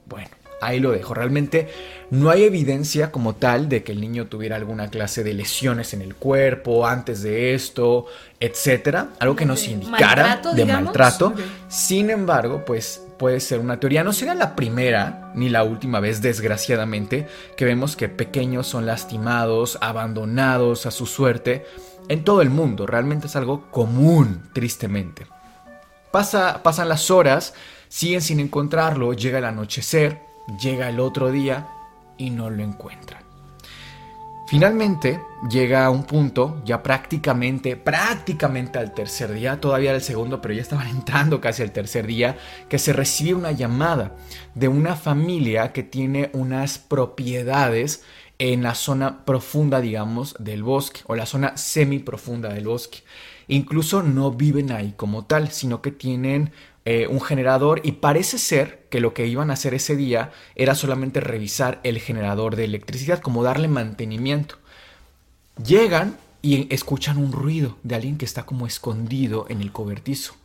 Bueno, 0.05 0.29
ahí 0.61 0.79
lo 0.79 0.91
dejo. 0.91 1.13
Realmente 1.13 1.69
no 2.11 2.29
hay 2.29 2.43
evidencia 2.43 3.11
como 3.11 3.35
tal 3.35 3.67
de 3.67 3.83
que 3.83 3.91
el 3.91 3.99
niño 3.99 4.27
tuviera 4.27 4.55
alguna 4.55 4.89
clase 4.89 5.23
de 5.23 5.33
lesiones 5.33 5.93
en 5.93 6.01
el 6.01 6.15
cuerpo 6.15 6.87
antes 6.87 7.21
de 7.23 7.53
esto, 7.53 8.05
etcétera. 8.39 9.09
Algo 9.19 9.35
que 9.35 9.45
nos 9.45 9.67
indicara 9.67 10.41
de 10.55 10.65
maltrato. 10.65 11.33
Sin 11.67 12.09
embargo, 12.09 12.63
pues 12.65 13.04
puede 13.17 13.39
ser 13.39 13.59
una 13.59 13.79
teoría. 13.79 14.03
No 14.03 14.13
será 14.13 14.35
la 14.35 14.55
primera 14.55 15.31
ni 15.35 15.49
la 15.49 15.63
última 15.63 15.99
vez, 15.99 16.21
desgraciadamente, 16.21 17.27
que 17.57 17.65
vemos 17.65 17.95
que 17.95 18.09
pequeños 18.09 18.67
son 18.67 18.85
lastimados, 18.85 19.77
abandonados 19.81 20.85
a 20.85 20.91
su 20.91 21.05
suerte 21.05 21.65
en 22.07 22.23
todo 22.23 22.41
el 22.41 22.49
mundo. 22.49 22.85
Realmente 22.85 23.27
es 23.27 23.35
algo 23.35 23.69
común, 23.71 24.49
tristemente. 24.53 25.27
Pasa, 26.11 26.61
pasan 26.63 26.89
las 26.89 27.11
horas, 27.11 27.53
siguen 27.89 28.21
sin 28.21 28.39
encontrarlo, 28.39 29.13
llega 29.13 29.39
el 29.39 29.45
anochecer, 29.45 30.21
llega 30.61 30.89
el 30.89 30.99
otro 30.99 31.31
día 31.31 31.67
y 32.17 32.29
no 32.29 32.49
lo 32.49 32.63
encuentran. 32.63 33.24
Finalmente 34.47 35.19
llega 35.49 35.85
a 35.85 35.89
un 35.89 36.03
punto, 36.03 36.61
ya 36.65 36.83
prácticamente, 36.83 37.75
prácticamente 37.75 38.77
al 38.77 38.93
tercer 38.93 39.33
día, 39.33 39.59
todavía 39.59 39.91
el 39.91 40.01
segundo, 40.01 40.39
pero 40.39 40.53
ya 40.53 40.61
estaban 40.61 40.87
entrando 40.95 41.41
casi 41.41 41.63
al 41.63 41.71
tercer 41.71 42.05
día, 42.05 42.37
que 42.69 42.77
se 42.77 42.93
recibe 42.93 43.33
una 43.33 43.51
llamada 43.51 44.15
de 44.53 44.67
una 44.67 44.95
familia 44.95 45.73
que 45.73 45.81
tiene 45.81 46.29
unas 46.33 46.77
propiedades 46.77 48.03
en 48.37 48.61
la 48.61 48.75
zona 48.75 49.25
profunda, 49.25 49.81
digamos, 49.81 50.35
del 50.37 50.61
bosque, 50.61 51.01
o 51.07 51.15
la 51.15 51.25
zona 51.25 51.57
semi 51.57 51.97
profunda 51.97 52.53
del 52.53 52.67
bosque. 52.67 52.99
Incluso 53.47 54.03
no 54.03 54.31
viven 54.31 54.71
ahí 54.71 54.93
como 54.95 55.25
tal, 55.25 55.49
sino 55.51 55.81
que 55.81 55.91
tienen 55.91 56.51
eh, 56.85 57.07
un 57.07 57.19
generador 57.19 57.81
y 57.83 57.93
parece 57.93 58.37
ser 58.37 58.85
que 58.91 58.99
lo 58.99 59.13
que 59.13 59.25
iban 59.25 59.49
a 59.49 59.53
hacer 59.53 59.73
ese 59.73 59.95
día 59.95 60.31
era 60.55 60.75
solamente 60.75 61.19
revisar 61.19 61.79
el 61.83 61.99
generador 61.99 62.55
de 62.55 62.65
electricidad, 62.65 63.19
como 63.19 63.43
darle 63.43 63.67
mantenimiento. 63.67 64.57
Llegan 65.65 66.17
y 66.43 66.71
escuchan 66.71 67.17
un 67.17 67.31
ruido 67.31 67.75
de 67.81 67.95
alguien 67.95 68.19
que 68.19 68.25
está 68.25 68.45
como 68.45 68.67
escondido 68.67 69.47
en 69.49 69.61
el 69.61 69.71
cobertizo. 69.71 70.35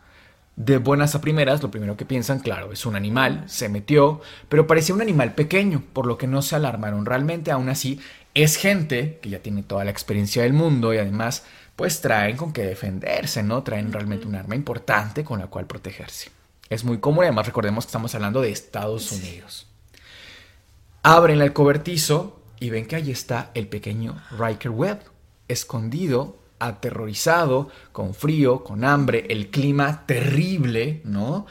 De 0.56 0.78
buenas 0.78 1.14
a 1.14 1.20
primeras, 1.20 1.62
lo 1.62 1.70
primero 1.70 1.98
que 1.98 2.06
piensan, 2.06 2.40
claro, 2.40 2.72
es 2.72 2.86
un 2.86 2.96
animal, 2.96 3.44
se 3.46 3.68
metió, 3.68 4.22
pero 4.48 4.66
parecía 4.66 4.94
un 4.94 5.02
animal 5.02 5.34
pequeño, 5.34 5.82
por 5.92 6.06
lo 6.06 6.16
que 6.16 6.26
no 6.26 6.40
se 6.40 6.56
alarmaron. 6.56 7.04
Realmente, 7.04 7.50
aún 7.50 7.68
así, 7.68 8.00
es 8.32 8.56
gente 8.56 9.18
que 9.20 9.28
ya 9.28 9.40
tiene 9.40 9.62
toda 9.62 9.84
la 9.84 9.90
experiencia 9.90 10.42
del 10.42 10.52
mundo 10.54 10.94
y 10.94 10.98
además, 10.98 11.44
pues 11.80 12.02
traen 12.02 12.36
con 12.36 12.52
qué 12.52 12.66
defenderse, 12.66 13.42
¿no? 13.42 13.62
Traen 13.62 13.90
realmente 13.90 14.26
un 14.26 14.34
arma 14.34 14.54
importante 14.54 15.24
con 15.24 15.38
la 15.38 15.46
cual 15.46 15.66
protegerse. 15.66 16.28
Es 16.68 16.84
muy 16.84 16.98
común, 16.98 17.24
además 17.24 17.46
recordemos 17.46 17.86
que 17.86 17.88
estamos 17.88 18.14
hablando 18.14 18.42
de 18.42 18.50
Estados 18.50 19.10
Unidos. 19.12 19.66
Abren 21.02 21.40
el 21.40 21.54
cobertizo 21.54 22.38
y 22.58 22.68
ven 22.68 22.84
que 22.84 22.96
ahí 22.96 23.10
está 23.10 23.50
el 23.54 23.66
pequeño 23.66 24.22
Riker 24.38 24.70
Webb, 24.72 24.98
escondido, 25.48 26.36
aterrorizado, 26.58 27.70
con 27.92 28.12
frío, 28.12 28.62
con 28.62 28.84
hambre, 28.84 29.24
el 29.30 29.48
clima 29.48 30.04
terrible, 30.04 31.00
¿no? 31.04 31.46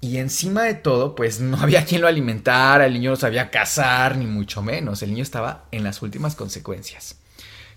Y 0.00 0.16
encima 0.16 0.62
de 0.62 0.76
todo, 0.76 1.14
pues 1.14 1.40
no 1.40 1.58
había 1.58 1.84
quien 1.84 2.00
lo 2.00 2.08
alimentara, 2.08 2.86
el 2.86 2.94
niño 2.94 3.10
no 3.10 3.16
sabía 3.16 3.50
cazar, 3.50 4.16
ni 4.16 4.24
mucho 4.24 4.62
menos. 4.62 5.02
El 5.02 5.10
niño 5.10 5.24
estaba 5.24 5.66
en 5.72 5.84
las 5.84 6.00
últimas 6.00 6.36
consecuencias. 6.36 7.18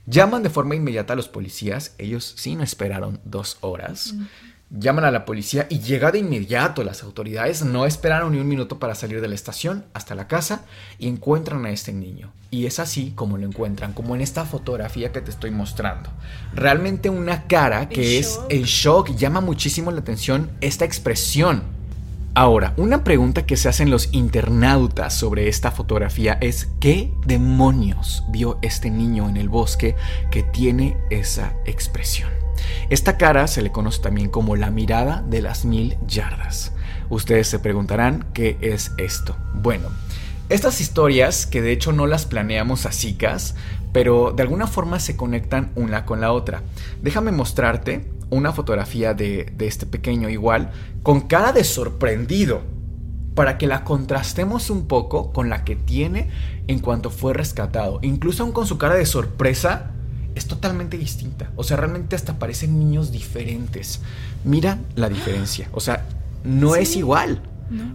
Llaman 0.09 0.41
de 0.41 0.49
forma 0.49 0.73
inmediata 0.73 1.13
a 1.13 1.15
los 1.17 1.27
policías, 1.27 1.93
ellos 1.97 2.33
sí 2.37 2.55
no 2.55 2.63
esperaron 2.63 3.19
dos 3.25 3.57
horas. 3.59 4.15
Llaman 4.69 5.03
a 5.03 5.11
la 5.11 5.25
policía 5.25 5.67
y 5.69 5.79
llega 5.79 6.11
de 6.11 6.19
inmediato. 6.19 6.83
Las 6.83 7.03
autoridades 7.03 7.63
no 7.63 7.85
esperaron 7.85 8.31
ni 8.31 8.39
un 8.39 8.47
minuto 8.47 8.79
para 8.79 8.95
salir 8.95 9.19
de 9.19 9.27
la 9.27 9.35
estación 9.35 9.83
hasta 9.93 10.15
la 10.15 10.27
casa 10.27 10.63
y 10.97 11.09
encuentran 11.09 11.65
a 11.65 11.71
este 11.71 11.91
niño. 11.91 12.31
Y 12.51 12.67
es 12.67 12.79
así 12.79 13.11
como 13.15 13.37
lo 13.37 13.45
encuentran, 13.45 13.91
como 13.91 14.15
en 14.15 14.21
esta 14.21 14.45
fotografía 14.45 15.11
que 15.11 15.19
te 15.19 15.29
estoy 15.29 15.51
mostrando. 15.51 16.09
Realmente 16.53 17.09
una 17.09 17.43
cara 17.47 17.89
que 17.89 18.17
es 18.17 18.39
el 18.47 18.63
shock, 18.63 19.13
llama 19.15 19.41
muchísimo 19.41 19.91
la 19.91 19.99
atención 19.99 20.51
esta 20.61 20.85
expresión. 20.85 21.76
Ahora, 22.39 22.75
una 22.77 23.03
pregunta 23.03 23.47
que 23.47 23.57
se 23.57 23.67
hacen 23.67 23.89
los 23.89 24.13
internautas 24.13 25.15
sobre 25.15 25.47
esta 25.47 25.71
fotografía 25.71 26.37
es 26.39 26.69
¿qué 26.79 27.11
demonios 27.25 28.25
vio 28.29 28.59
este 28.61 28.91
niño 28.91 29.27
en 29.27 29.37
el 29.37 29.49
bosque 29.49 29.95
que 30.29 30.43
tiene 30.43 30.97
esa 31.09 31.55
expresión? 31.65 32.29
Esta 32.91 33.17
cara 33.17 33.47
se 33.47 33.63
le 33.63 33.71
conoce 33.71 34.03
también 34.03 34.29
como 34.29 34.55
la 34.55 34.69
mirada 34.69 35.23
de 35.27 35.41
las 35.41 35.65
mil 35.65 35.97
yardas. 36.05 36.73
Ustedes 37.09 37.47
se 37.47 37.57
preguntarán 37.57 38.27
qué 38.35 38.59
es 38.61 38.91
esto. 38.99 39.35
Bueno, 39.55 39.89
estas 40.49 40.79
historias, 40.79 41.47
que 41.47 41.63
de 41.63 41.71
hecho 41.71 41.91
no 41.91 42.05
las 42.05 42.27
planeamos 42.27 42.85
así, 42.85 43.15
Cas, 43.15 43.55
pero 43.93 44.31
de 44.31 44.43
alguna 44.43 44.67
forma 44.67 44.99
se 44.99 45.15
conectan 45.15 45.71
una 45.73 46.05
con 46.05 46.21
la 46.21 46.31
otra. 46.31 46.61
Déjame 47.01 47.31
mostrarte 47.31 48.11
una 48.29 48.51
fotografía 48.53 49.13
de, 49.13 49.51
de 49.55 49.67
este 49.67 49.85
pequeño 49.85 50.29
igual, 50.29 50.71
con 51.03 51.21
cara 51.21 51.53
de 51.53 51.63
sorprendido, 51.63 52.61
para 53.35 53.57
que 53.57 53.67
la 53.67 53.83
contrastemos 53.83 54.69
un 54.69 54.87
poco 54.87 55.31
con 55.31 55.49
la 55.49 55.63
que 55.63 55.75
tiene 55.75 56.29
en 56.67 56.79
cuanto 56.79 57.11
fue 57.11 57.33
rescatado. 57.33 57.99
Incluso 58.01 58.43
aún 58.43 58.51
con 58.51 58.65
su 58.65 58.77
cara 58.77 58.95
de 58.95 59.05
sorpresa, 59.05 59.91
es 60.37 60.45
totalmente 60.47 60.97
distinta. 60.97 61.51
O 61.55 61.63
sea, 61.63 61.77
realmente 61.77 62.15
hasta 62.15 62.39
parecen 62.39 62.79
niños 62.79 63.11
diferentes. 63.11 64.01
Mira 64.43 64.79
la 64.95 65.09
diferencia. 65.09 65.67
O 65.71 65.79
sea, 65.79 66.05
no 66.43 66.75
es 66.75 66.95
igual. 66.95 67.41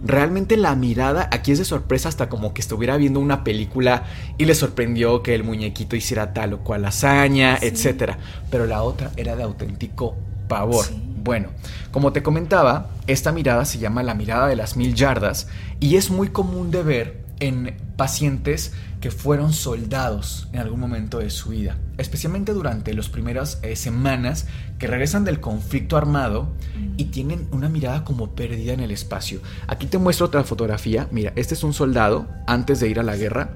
Realmente 0.03 0.57
la 0.57 0.75
mirada 0.75 1.29
aquí 1.31 1.51
es 1.51 1.59
de 1.59 1.65
sorpresa 1.65 2.09
hasta 2.09 2.29
como 2.29 2.53
que 2.53 2.61
estuviera 2.61 2.97
viendo 2.97 3.19
una 3.19 3.43
película 3.43 4.03
y 4.37 4.45
le 4.45 4.55
sorprendió 4.55 5.23
que 5.23 5.33
el 5.33 5.43
muñequito 5.43 5.95
hiciera 5.95 6.33
tal 6.33 6.53
o 6.53 6.59
cual 6.59 6.85
hazaña, 6.85 7.57
etc. 7.61 8.13
Pero 8.51 8.67
la 8.67 8.83
otra 8.83 9.11
era 9.17 9.35
de 9.35 9.43
auténtico 9.43 10.15
pavor. 10.47 10.85
Bueno, 11.23 11.49
como 11.91 12.11
te 12.11 12.21
comentaba, 12.21 12.89
esta 13.07 13.31
mirada 13.31 13.65
se 13.65 13.79
llama 13.79 14.03
la 14.03 14.13
mirada 14.13 14.47
de 14.47 14.55
las 14.55 14.75
mil 14.75 14.93
yardas 14.93 15.47
y 15.79 15.95
es 15.95 16.11
muy 16.11 16.29
común 16.29 16.69
de 16.69 16.83
ver 16.83 17.23
en 17.39 17.75
pacientes 17.95 18.73
que 19.03 19.11
fueron 19.11 19.51
soldados 19.51 20.47
en 20.53 20.61
algún 20.61 20.79
momento 20.79 21.19
de 21.19 21.29
su 21.29 21.49
vida, 21.49 21.75
especialmente 21.97 22.53
durante 22.53 22.93
las 22.93 23.09
primeras 23.09 23.59
eh, 23.61 23.75
semanas 23.75 24.45
que 24.79 24.87
regresan 24.87 25.25
del 25.25 25.41
conflicto 25.41 25.97
armado 25.97 26.47
y 26.95 27.03
tienen 27.11 27.49
una 27.51 27.67
mirada 27.67 28.05
como 28.05 28.33
perdida 28.33 28.71
en 28.71 28.79
el 28.79 28.91
espacio. 28.91 29.41
Aquí 29.67 29.87
te 29.87 29.97
muestro 29.97 30.27
otra 30.27 30.45
fotografía. 30.45 31.09
Mira, 31.11 31.33
este 31.35 31.53
es 31.53 31.65
un 31.65 31.73
soldado 31.73 32.29
antes 32.47 32.79
de 32.79 32.87
ir 32.87 32.97
a 32.97 33.03
la 33.03 33.17
guerra 33.17 33.49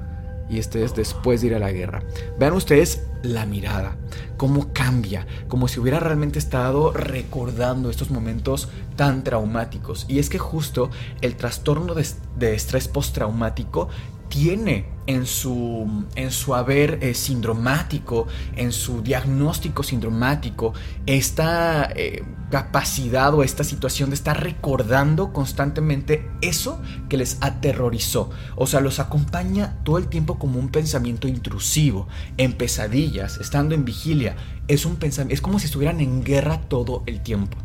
y 0.50 0.60
este 0.60 0.84
es 0.84 0.94
después 0.94 1.40
de 1.40 1.48
ir 1.48 1.56
a 1.56 1.60
la 1.60 1.72
guerra. 1.72 2.04
Vean 2.38 2.52
ustedes 2.52 3.04
la 3.24 3.46
mirada, 3.46 3.96
cómo 4.36 4.74
cambia, 4.74 5.28
como 5.48 5.70
si 5.70 5.80
hubiera 5.80 6.02
realmente 6.02 6.40
estado 6.40 6.92
recordando 6.92 7.90
estos 7.90 8.12
momentos 8.12 8.68
tan 8.98 9.24
traumáticos. 9.24 10.06
Y 10.10 10.20
es 10.20 10.30
que 10.30 10.40
justo 10.40 10.90
el 11.22 11.38
trastorno 11.38 11.94
de, 11.94 12.06
de 12.38 12.54
estrés 12.54 12.90
postraumático 12.90 13.88
tiene 14.30 14.98
en 15.08 15.26
su, 15.26 16.06
en 16.16 16.32
su 16.32 16.54
haber 16.54 17.00
eh, 17.02 17.13
sindromático, 17.13 18.28
en 18.56 18.72
su 18.74 19.02
diagnóstico 19.02 19.82
sindromático, 19.82 20.74
esta 21.06 21.90
eh, 21.96 22.24
capacidad 22.52 23.34
o 23.34 23.44
esta 23.44 23.63
situación 23.63 24.10
de 24.10 24.16
estar 24.16 24.44
recordando 24.44 25.32
constantemente 25.32 26.30
eso 26.42 26.82
que 27.10 27.18
les 27.18 27.38
aterrorizó. 27.40 28.30
O 28.56 28.68
sea, 28.68 28.82
los 28.82 29.00
acompaña 29.00 29.78
todo 29.84 29.98
el 29.98 30.08
tiempo 30.08 30.38
como 30.38 30.60
un 30.60 30.70
pensamiento 30.70 31.28
intrusivo, 31.28 32.08
en 32.38 32.54
pesadillas, 32.54 33.38
estando 33.38 33.76
en 33.76 33.86
vigilia. 33.86 34.36
Es, 34.68 34.86
un 34.86 34.98
es 35.02 35.42
como 35.42 35.60
si 35.60 35.66
estuvieran 35.66 36.02
en 36.02 36.24
guerra 36.24 36.60
todo 36.68 37.04
el 37.06 37.22
tiempo. 37.22 37.58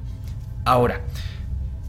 Ahora, 0.64 1.01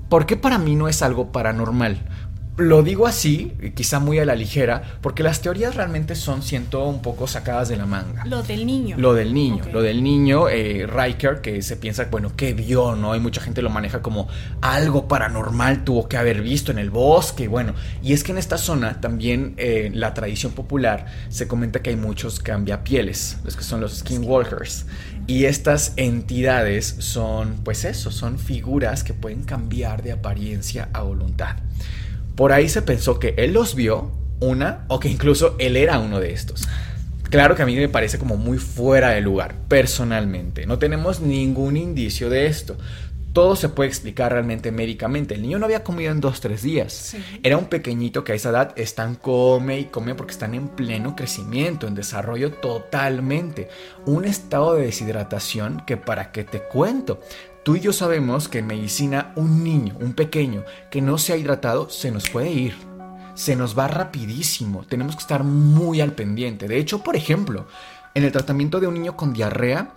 ¿por 0.10 0.26
qué 0.26 0.36
para 0.36 0.58
mí 0.58 0.76
no 0.76 0.88
es 0.88 1.04
algo 1.04 1.32
paranormal? 1.32 2.10
Lo 2.56 2.84
digo 2.84 3.08
así, 3.08 3.52
quizá 3.74 4.00
muy 4.00 4.20
a 4.20 4.26
la 4.26 4.36
ligera, 4.36 5.00
porque 5.02 5.24
las 5.24 5.42
teorías 5.42 5.76
realmente 5.76 6.14
son, 6.14 6.44
siento, 6.44 6.86
un 6.86 7.02
poco 7.02 7.26
sacadas 7.26 7.68
de 7.70 7.78
la 7.78 7.88
manga. 7.88 8.24
Lo 8.26 8.44
del 8.44 8.68
niño. 8.68 8.96
Lo 9.00 9.16
del 9.16 9.34
niño, 9.34 9.64
lo 9.74 9.82
del 9.82 10.04
niño, 10.04 10.50
eh, 10.50 10.86
Riker, 10.86 11.42
que 11.42 11.64
se 11.64 11.78
piensa, 11.78 12.06
bueno, 12.12 12.34
¿qué 12.36 12.54
vio, 12.54 12.96
no? 12.96 13.16
Y 13.16 13.20
mucha 13.20 13.42
gente 13.42 13.64
lo 13.64 13.72
maneja 13.72 14.04
como 14.04 14.28
algo 14.62 15.08
paranormal 15.08 15.84
tuvo 15.84 16.08
que 16.08 16.18
haber 16.18 16.44
visto 16.44 16.72
en 16.72 16.78
el 16.78 16.92
bosque, 16.92 17.48
bueno. 17.48 17.74
Y 18.04 18.14
es 18.14 18.24
que 18.24 18.34
en 18.34 18.38
esta 18.38 18.60
zona 18.60 19.02
también 19.02 19.56
eh, 19.58 19.90
la 19.92 20.14
tradición 20.14 20.52
popular 20.52 21.08
se 21.30 21.48
comenta 21.48 21.82
que 21.82 21.90
hay 21.90 21.96
muchos 21.96 22.40
cambiapieles, 22.40 23.40
los 23.44 23.56
que 23.56 23.64
son 23.64 23.82
los 23.82 23.98
skinwalkers. 23.98 24.86
Y 25.26 25.46
estas 25.46 25.94
entidades 25.96 26.98
son, 27.00 27.62
pues 27.64 27.84
eso, 27.84 28.12
son 28.12 28.38
figuras 28.38 29.04
que 29.04 29.14
pueden 29.14 29.44
cambiar 29.44 30.04
de 30.04 30.12
apariencia 30.12 30.90
a 30.94 31.02
voluntad. 31.02 31.56
Por 32.36 32.52
ahí 32.52 32.70
se 32.70 32.82
pensó 32.82 33.20
que 33.20 33.36
él 33.38 33.54
los 33.54 33.76
vio, 33.76 34.12
una, 34.40 34.86
o 34.88 35.00
que 35.00 35.10
incluso 35.10 35.56
él 35.60 35.78
era 35.78 36.00
uno 36.00 36.20
de 36.20 36.34
estos. 36.34 36.68
Claro 37.30 37.56
que 37.56 37.64
a 37.64 37.66
mí 37.66 37.76
me 37.76 37.90
parece 37.90 38.20
como 38.20 38.38
muy 38.38 38.58
fuera 38.58 39.10
de 39.10 39.22
lugar, 39.22 39.56
personalmente. 39.68 40.68
No 40.68 40.78
tenemos 40.78 41.20
ningún 41.20 41.78
indicio 41.78 42.30
de 42.30 42.46
esto. 42.46 42.78
Todo 43.34 43.56
se 43.56 43.70
puede 43.70 43.90
explicar 43.90 44.32
realmente 44.32 44.72
médicamente. 44.72 45.34
El 45.34 45.42
niño 45.42 45.58
no 45.58 45.66
había 45.66 45.84
comido 45.84 46.12
en 46.12 46.22
dos, 46.22 46.40
tres 46.40 46.62
días. 46.62 47.16
Era 47.42 47.58
un 47.58 47.66
pequeñito 47.66 48.24
que 48.24 48.34
a 48.34 48.36
esa 48.36 48.52
edad 48.52 48.74
están 48.76 49.16
come 49.16 49.80
y 49.80 49.86
come 49.86 50.14
porque 50.14 50.34
están 50.34 50.54
en 50.54 50.68
pleno 50.68 51.16
crecimiento, 51.16 51.88
en 51.88 51.96
desarrollo 51.96 52.52
totalmente. 52.52 53.70
Un 54.06 54.26
estado 54.26 54.76
de 54.76 54.86
deshidratación 54.86 55.82
que 55.88 55.98
para 55.98 56.32
qué 56.32 56.44
te 56.44 56.62
cuento. 56.62 57.20
Tú 57.64 57.78
y 57.78 57.80
yo 57.80 57.94
sabemos 57.94 58.50
que 58.50 58.60
en 58.60 58.68
medicina 58.68 59.32
un 59.38 59.64
niño, 59.64 59.96
un 60.02 60.14
pequeño 60.14 60.66
que 60.92 61.02
no 61.02 61.18
se 61.18 61.32
ha 61.32 61.38
hidratado, 61.38 61.90
se 61.90 62.12
nos 62.12 62.30
puede 62.30 62.52
ir. 62.52 62.76
Se 63.36 63.56
nos 63.56 63.78
va 63.78 63.88
rapidísimo. 63.88 64.84
Tenemos 64.88 65.16
que 65.16 65.22
estar 65.22 65.46
muy 65.46 66.02
al 66.02 66.12
pendiente. 66.12 66.68
De 66.68 66.78
hecho, 66.78 67.04
por 67.04 67.16
ejemplo, 67.16 67.66
en 68.16 68.26
el 68.26 68.34
tratamiento 68.34 68.82
de 68.82 68.88
un 68.88 68.96
niño 68.96 69.16
con 69.16 69.32
diarrea, 69.32 69.94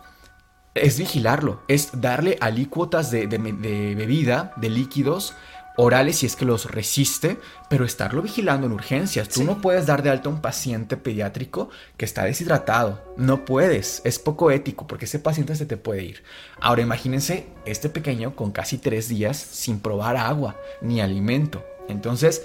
es 0.74 0.98
vigilarlo, 0.98 1.62
es 1.66 2.00
darle 2.00 2.38
alícuotas 2.40 3.10
de, 3.10 3.26
de 3.26 3.38
bebida, 3.38 4.52
de 4.56 4.70
líquidos, 4.70 5.34
orales 5.76 6.18
si 6.18 6.26
es 6.26 6.36
que 6.36 6.44
los 6.44 6.70
resiste, 6.70 7.38
pero 7.68 7.84
estarlo 7.84 8.22
vigilando 8.22 8.66
en 8.66 8.72
urgencias. 8.72 9.28
Tú 9.28 9.44
no 9.44 9.60
puedes 9.60 9.86
dar 9.86 10.02
de 10.02 10.10
alta 10.10 10.28
a 10.28 10.32
un 10.32 10.40
paciente 10.40 10.96
pediátrico 10.96 11.70
que 11.96 12.04
está 12.04 12.24
deshidratado. 12.24 13.02
No 13.16 13.44
puedes. 13.44 14.02
Es 14.04 14.18
poco 14.18 14.50
ético 14.50 14.86
porque 14.86 15.04
ese 15.04 15.18
paciente 15.18 15.54
se 15.54 15.66
te 15.66 15.76
puede 15.76 16.04
ir. 16.04 16.22
Ahora 16.60 16.82
imagínense 16.82 17.46
este 17.64 17.88
pequeño 17.88 18.34
con 18.34 18.50
casi 18.52 18.78
tres 18.78 19.08
días 19.08 19.36
sin 19.36 19.80
probar 19.80 20.16
agua 20.16 20.56
ni 20.80 21.00
alimento. 21.00 21.64
Entonces, 21.88 22.42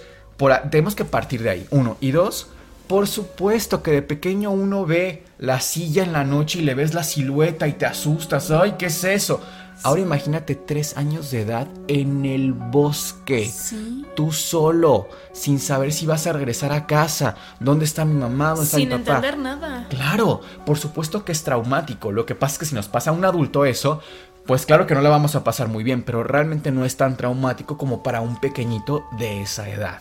tenemos 0.69 0.95
que 0.95 1.05
partir 1.05 1.41
de 1.43 1.49
ahí. 1.49 1.67
Uno. 1.71 1.97
Y 1.99 2.11
dos, 2.11 2.47
por 2.87 3.07
supuesto 3.07 3.81
que 3.83 3.91
de 3.91 4.01
pequeño 4.01 4.51
uno 4.51 4.85
ve 4.85 5.23
la 5.37 5.59
silla 5.61 6.03
en 6.03 6.13
la 6.13 6.23
noche 6.23 6.59
y 6.59 6.63
le 6.63 6.75
ves 6.75 6.93
la 6.93 7.03
silueta 7.03 7.67
y 7.67 7.73
te 7.73 7.85
asustas. 7.85 8.51
Ay, 8.51 8.75
¿qué 8.77 8.87
es 8.87 9.03
eso? 9.03 9.41
Ahora 9.83 10.01
imagínate 10.01 10.55
tres 10.55 10.95
años 10.97 11.31
de 11.31 11.41
edad 11.41 11.67
en 11.87 12.25
el 12.25 12.53
bosque. 12.53 13.45
Sí. 13.45 14.05
Tú 14.15 14.31
solo, 14.31 15.07
sin 15.33 15.59
saber 15.59 15.91
si 15.91 16.05
vas 16.05 16.27
a 16.27 16.33
regresar 16.33 16.71
a 16.71 16.85
casa. 16.85 17.35
¿Dónde 17.59 17.85
está 17.85 18.05
mi 18.05 18.13
mamá? 18.13 18.49
¿Dónde 18.49 18.63
está 18.65 18.77
Sin 18.77 18.89
mi 18.89 18.95
papá? 18.97 19.15
entender 19.15 19.37
nada. 19.37 19.87
Claro, 19.89 20.41
por 20.65 20.77
supuesto 20.77 21.25
que 21.25 21.31
es 21.31 21.43
traumático. 21.43 22.11
Lo 22.11 22.25
que 22.25 22.35
pasa 22.35 22.53
es 22.53 22.59
que 22.59 22.65
si 22.65 22.75
nos 22.75 22.87
pasa 22.87 23.09
a 23.09 23.13
un 23.13 23.25
adulto 23.25 23.65
eso, 23.65 24.01
pues 24.45 24.65
claro 24.65 24.85
que 24.87 24.93
no 24.95 25.01
la 25.01 25.09
vamos 25.09 25.35
a 25.35 25.43
pasar 25.43 25.67
muy 25.67 25.83
bien, 25.83 26.03
pero 26.03 26.23
realmente 26.23 26.71
no 26.71 26.85
es 26.85 26.97
tan 26.97 27.17
traumático 27.17 27.77
como 27.77 28.03
para 28.03 28.21
un 28.21 28.39
pequeñito 28.39 29.03
de 29.17 29.41
esa 29.41 29.69
edad. 29.69 29.99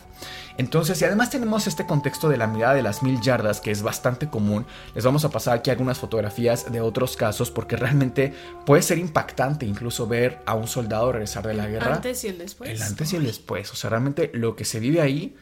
Entonces, 0.60 1.00
y 1.00 1.06
además 1.06 1.30
tenemos 1.30 1.66
este 1.66 1.86
contexto 1.86 2.28
de 2.28 2.36
la 2.36 2.46
mirada 2.46 2.74
de 2.74 2.82
las 2.82 3.02
mil 3.02 3.18
yardas, 3.22 3.62
que 3.62 3.70
es 3.70 3.80
bastante 3.80 4.28
común. 4.28 4.66
Les 4.94 5.02
vamos 5.02 5.24
a 5.24 5.30
pasar 5.30 5.56
aquí 5.56 5.70
algunas 5.70 5.98
fotografías 5.98 6.70
de 6.70 6.82
otros 6.82 7.16
casos, 7.16 7.50
porque 7.50 7.76
realmente 7.76 8.34
puede 8.66 8.82
ser 8.82 8.98
impactante 8.98 9.64
incluso 9.64 10.06
ver 10.06 10.38
a 10.44 10.54
un 10.54 10.68
soldado 10.68 11.12
regresar 11.12 11.46
de 11.46 11.54
la 11.54 11.66
guerra. 11.66 11.94
Antes 11.94 12.24
y 12.24 12.28
el 12.28 12.36
después. 12.36 12.68
El 12.68 12.82
antes 12.82 13.10
y 13.10 13.16
el 13.16 13.24
después. 13.24 13.72
O 13.72 13.74
sea, 13.74 13.88
realmente 13.88 14.30
lo 14.34 14.54
que 14.54 14.66
se 14.66 14.80
vive 14.80 15.00
ahí 15.00 15.34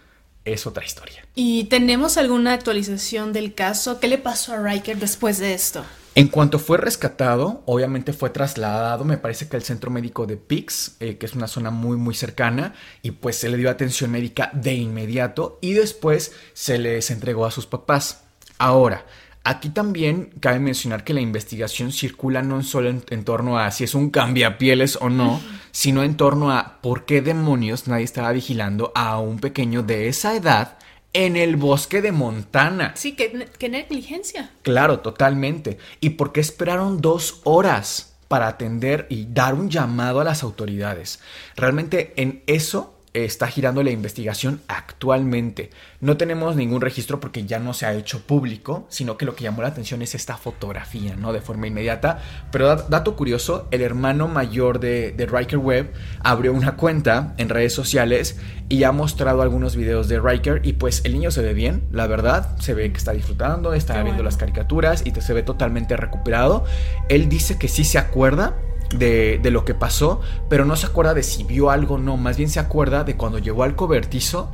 es 0.45 0.69
otra 0.69 0.85
historia. 0.85 1.27
¿Y 1.35 1.64
tenemos 1.64 2.16
alguna 2.16 2.53
actualización 2.53 3.33
del 3.33 3.55
caso? 3.55 3.99
¿Qué 3.99 4.07
le 4.07 4.19
pasó 4.19 4.53
a 4.53 4.62
Riker 4.62 4.99
después 4.99 5.39
de 5.39 5.53
esto? 5.53 5.85
En 6.19 6.27
cuanto 6.27 6.59
fue 6.59 6.79
rescatado, 6.79 7.62
obviamente 7.64 8.12
fue 8.12 8.31
trasladado, 8.31 9.05
me 9.05 9.19
parece 9.19 9.49
que 9.49 9.55
al 9.55 9.62
centro 9.62 9.93
médico 9.93 10.27
de 10.27 10.37
Pix, 10.37 10.97
eh, 10.99 11.16
que 11.16 11.27
es 11.27 11.35
una 11.37 11.47
zona 11.47 11.71
muy 11.71 11.97
muy 11.97 12.12
cercana, 12.12 12.75
y 13.03 13.12
pues 13.12 13.37
se 13.37 13.49
le 13.49 13.57
dio 13.57 13.71
atención 13.71 14.11
médica 14.11 14.51
de 14.53 14.75
inmediato 14.75 15.61
y 15.62 15.75
después 15.75 16.33
se 16.55 16.79
les 16.79 17.12
entregó 17.12 17.47
a 17.47 17.53
sus 17.53 17.66
papás. 17.66 18.25
Ahora, 18.59 19.07
aquí 19.45 19.69
también 19.69 20.31
cabe 20.41 20.59
mencionar 20.59 21.05
que 21.05 21.14
la 21.14 21.21
investigación 21.21 21.93
circula 21.93 22.43
no 22.43 22.64
solo 22.64 22.89
en, 22.89 23.05
en 23.11 23.23
torno 23.23 23.57
a 23.57 23.71
si 23.71 23.85
es 23.85 23.95
un 23.95 24.11
cambiapieles 24.11 24.99
o 25.01 25.11
no, 25.11 25.41
sino 25.71 26.03
en 26.03 26.16
torno 26.16 26.51
a 26.51 26.81
por 26.83 27.05
qué 27.05 27.23
demonios 27.23 27.87
nadie 27.87 28.03
estaba 28.03 28.33
vigilando 28.33 28.91
a 28.97 29.21
un 29.21 29.39
pequeño 29.39 29.85
de 29.85 30.09
esa 30.09 30.35
edad 30.35 30.79
en 31.13 31.37
el 31.37 31.57
bosque 31.57 32.03
de 32.03 32.13
Montana. 32.13 32.93
Sí, 32.97 33.17
qué, 33.17 33.49
qué 33.59 33.69
negligencia. 33.69 34.51
Claro, 34.63 35.01
totalmente. 35.01 35.79
¿Y 36.01 36.11
por 36.11 36.33
qué 36.33 36.41
esperaron 36.41 37.01
dos 37.01 37.41
horas 37.45 38.17
para 38.29 38.49
atender 38.49 39.07
y 39.09 39.27
dar 39.31 39.55
un 39.55 39.71
llamado 39.71 40.21
a 40.21 40.25
las 40.25 40.43
autoridades? 40.43 41.21
Realmente 41.57 42.13
en 42.17 42.43
eso 42.47 42.98
está 43.15 43.49
girando 43.49 43.83
la 43.83 43.91
investigación 43.91 44.61
actualmente. 44.69 45.71
No 46.01 46.17
tenemos 46.17 46.57
ningún 46.57 46.81
registro 46.81 47.21
porque 47.21 47.47
ya 47.47 47.59
no 47.59 47.75
se 47.75 47.87
ha 47.87 47.95
hecho 47.95 48.21
público, 48.21 48.87
sino 48.89 49.17
que 49.17 49.25
lo 49.25 49.35
que 49.35 49.45
llamó 49.45 49.63
la 49.63 49.69
atención 49.69 50.03
es 50.03 50.15
esta 50.15 50.37
fotografía, 50.37 51.17
¿no? 51.17 51.33
De 51.33 51.41
forma 51.41 51.67
inmediata. 51.67 52.21
Pero 52.53 52.77
dato 52.77 53.17
curioso, 53.17 53.69
el 53.71 53.83
hermano 53.83 54.29
mayor 54.29 54.81
de, 54.81 55.13
de 55.13 55.27
Riker 55.27 55.59
Webb 55.59 55.93
abrió 56.21 56.53
una 56.53 56.77
cuenta 56.77 57.35
en 57.39 57.49
redes 57.49 57.73
sociales 57.73 58.39
y 58.69 58.85
ha 58.85 58.93
mostrado 58.93 59.43
algunos 59.43 59.77
videos 59.77 60.09
de 60.09 60.21
Riker 60.21 60.61
y 60.65 60.75
pues 60.75 61.03
el 61.05 61.15
niño 61.15 61.31
se 61.31 61.43
ve 61.43 61.55
bien, 61.55 61.85
la 61.91 62.07
verdad, 62.07 62.57
se 62.59 62.75
ve 62.75 62.91
que 62.93 62.99
está 62.99 63.13
disfrutando, 63.13 63.73
está 63.73 63.95
Qué 63.95 64.01
viendo 64.01 64.19
bueno. 64.19 64.25
las 64.25 64.37
caricaturas 64.37 65.03
y 65.07 65.13
te 65.13 65.23
se 65.23 65.33
ve 65.33 65.43
totalmente 65.43 65.97
recuperado. 65.97 66.65
Él 67.09 67.29
dice 67.29 67.59
que 67.59 67.69
sí 67.69 67.85
se 67.85 67.99
acuerda 67.99 68.57
de, 68.97 69.39
de 69.43 69.51
lo 69.51 69.64
que 69.64 69.74
pasó, 69.74 70.20
pero 70.49 70.64
no 70.64 70.76
se 70.76 70.86
acuerda 70.86 71.14
de 71.14 71.22
si 71.22 71.45
vio 71.45 71.70
algo 71.70 71.99
no, 71.99 72.16
más 72.16 72.36
bien 72.36 72.49
se 72.49 72.61
acuerda 72.61 73.05
de 73.05 73.16
cuando 73.16 73.39
llegó 73.39 73.62
al 73.62 73.76
cobertizo 73.76 74.51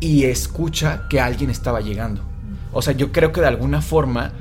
y 0.00 0.24
escucha 0.24 1.04
que 1.08 1.20
alguien 1.20 1.50
estaba 1.50 1.80
llegando. 1.80 2.22
O 2.72 2.82
sea, 2.82 2.92
yo 2.92 3.12
creo 3.12 3.32
que 3.32 3.40
de 3.40 3.46
alguna 3.46 3.80
forma, 3.80 4.32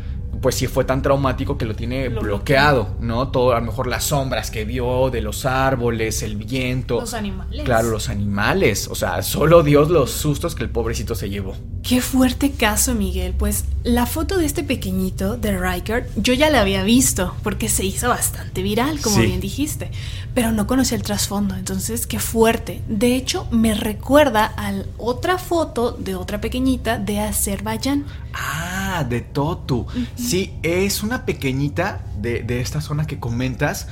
pues 0.45 0.53
sí 0.53 0.67
fue 0.67 0.85
tan 0.85 1.01
traumático 1.01 1.57
que 1.57 1.65
lo 1.65 1.75
tiene 1.75 2.07
Lo 2.07 2.21
bloqueado, 2.21 2.89
¿no? 2.99 3.29
Todo, 3.29 3.53
a 3.55 3.59
lo 3.59 3.65
mejor 3.65 3.87
las 3.87 4.03
sombras 4.03 4.51
que 4.51 4.63
vio 4.63 5.09
de 5.09 5.19
los 5.23 5.43
árboles, 5.47 6.21
el 6.21 6.35
viento. 6.35 6.99
Los 7.01 7.15
animales. 7.15 7.63
Claro, 7.63 7.89
los 7.89 8.09
animales. 8.09 8.87
O 8.91 8.93
sea, 8.93 9.23
solo 9.23 9.63
Dios 9.63 9.89
los 9.89 10.11
sustos 10.11 10.53
que 10.53 10.61
el 10.63 10.69
pobrecito 10.69 11.15
se 11.15 11.31
llevó. 11.31 11.55
Qué 11.81 11.99
fuerte 11.99 12.51
caso, 12.51 12.93
Miguel. 12.93 13.33
Pues 13.35 13.65
la 13.83 14.05
foto 14.05 14.37
de 14.37 14.45
este 14.45 14.63
pequeñito, 14.63 15.35
de 15.35 15.57
Riker, 15.57 16.07
yo 16.15 16.33
ya 16.33 16.51
la 16.51 16.61
había 16.61 16.83
visto 16.83 17.33
porque 17.41 17.67
se 17.67 17.83
hizo 17.83 18.09
bastante 18.09 18.61
viral, 18.61 19.01
como 19.01 19.15
Sí. 19.15 19.25
bien 19.25 19.39
dijiste. 19.39 19.89
Pero 20.35 20.51
no 20.51 20.67
conocía 20.67 20.95
el 20.97 21.03
trasfondo, 21.03 21.55
entonces 21.55 22.05
qué 22.05 22.19
fuerte. 22.19 22.83
De 22.87 23.15
hecho, 23.15 23.47
me 23.49 23.73
recuerda 23.73 24.53
a 24.57 24.73
otra 24.99 25.39
foto 25.39 25.93
de 25.93 26.13
otra 26.13 26.39
pequeñita 26.39 26.99
de 26.99 27.19
Azerbaiyán. 27.19 28.05
Ah, 28.33 28.74
de 29.03 29.21
Totu. 29.21 29.85
Sí, 30.15 30.53
es 30.63 31.03
una 31.03 31.25
pequeñita 31.25 32.05
de, 32.19 32.43
de 32.43 32.61
esta 32.61 32.81
zona 32.81 33.05
que 33.05 33.19
comentas. 33.19 33.87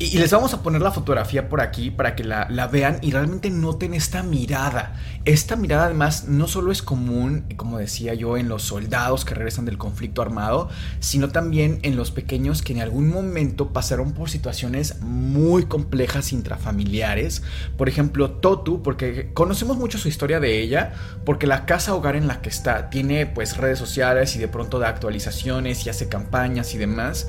Y, 0.00 0.16
les 0.18 0.30
vamos 0.30 0.54
a 0.54 0.62
poner 0.62 0.80
la 0.80 0.92
fotografía 0.92 1.48
por 1.48 1.60
aquí 1.60 1.90
para 1.90 2.14
que 2.14 2.22
la, 2.22 2.46
la 2.50 2.68
vean 2.68 2.98
y 3.02 3.10
realmente 3.10 3.50
noten 3.50 3.94
esta 3.94 4.22
mirada. 4.22 4.94
Esta 5.24 5.56
mirada 5.56 5.86
además 5.86 6.28
no 6.28 6.46
solo 6.46 6.70
es 6.70 6.82
común, 6.82 7.46
como 7.56 7.78
decía 7.78 8.14
yo, 8.14 8.36
en 8.36 8.48
los 8.48 8.62
soldados 8.62 9.24
que 9.24 9.34
regresan 9.34 9.64
del 9.64 9.76
conflicto 9.76 10.22
armado, 10.22 10.68
sino 11.00 11.30
también 11.30 11.80
en 11.82 11.96
los 11.96 12.12
pequeños 12.12 12.62
que 12.62 12.74
en 12.74 12.80
algún 12.80 13.08
momento 13.08 13.72
pasaron 13.72 14.12
por 14.12 14.30
situaciones 14.30 15.00
muy 15.00 15.64
complejas 15.64 16.32
intrafamiliares. 16.32 17.42
Por 17.76 17.88
ejemplo, 17.88 18.30
Totu, 18.30 18.84
porque 18.84 19.32
conocemos 19.34 19.78
mucho 19.78 19.98
su 19.98 20.06
historia 20.06 20.38
de 20.38 20.60
ella, 20.60 20.92
porque 21.24 21.48
la 21.48 21.66
casa 21.66 21.92
hogar 21.92 22.14
en 22.14 22.28
la 22.28 22.40
que 22.40 22.50
está 22.50 22.88
tiene 22.88 23.26
pues 23.26 23.56
redes 23.56 23.80
sociales 23.80 24.36
y 24.36 24.38
de 24.38 24.46
pronto 24.46 24.78
da 24.78 24.90
actualizaciones 24.90 25.84
y 25.84 25.90
hace 25.90 26.08
campañas 26.08 26.72
y 26.74 26.78
demás. 26.78 27.26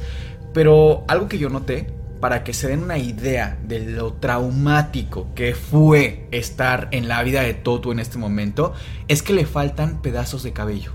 Pero 0.53 1.03
algo 1.07 1.27
que 1.27 1.39
yo 1.39 1.49
noté 1.49 1.98
para 2.19 2.43
que 2.43 2.53
se 2.53 2.67
den 2.67 2.83
una 2.83 2.97
idea 2.97 3.57
de 3.63 3.79
lo 3.79 4.13
traumático 4.13 5.27
que 5.35 5.55
fue 5.55 6.27
estar 6.31 6.89
en 6.91 7.07
la 7.07 7.23
vida 7.23 7.41
de 7.41 7.53
Totu 7.53 7.91
en 7.91 7.99
este 7.99 8.17
momento, 8.17 8.73
es 9.07 9.23
que 9.23 9.33
le 9.33 9.45
faltan 9.45 10.01
pedazos 10.01 10.43
de 10.43 10.53
cabello. 10.53 10.91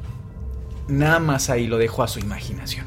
Nada 0.88 1.18
más 1.18 1.50
ahí 1.50 1.66
lo 1.66 1.78
dejo 1.78 2.02
a 2.02 2.08
su 2.08 2.18
imaginación. 2.18 2.86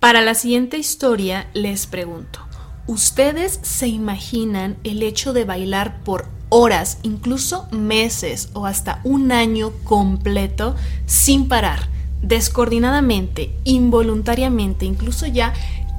Para 0.00 0.20
la 0.20 0.34
siguiente 0.34 0.78
historia 0.78 1.48
les 1.52 1.86
pregunto, 1.86 2.40
¿ustedes 2.86 3.58
se 3.62 3.88
imaginan 3.88 4.76
el 4.84 5.02
hecho 5.02 5.32
de 5.32 5.44
bailar 5.44 6.00
por 6.04 6.28
horas, 6.48 6.98
incluso 7.02 7.66
meses 7.72 8.50
o 8.52 8.66
hasta 8.66 9.00
un 9.04 9.32
año 9.32 9.72
completo 9.84 10.76
sin 11.06 11.48
parar, 11.48 11.88
descoordinadamente, 12.22 13.50
involuntariamente, 13.64 14.84
incluso 14.84 15.26
ya 15.26 15.52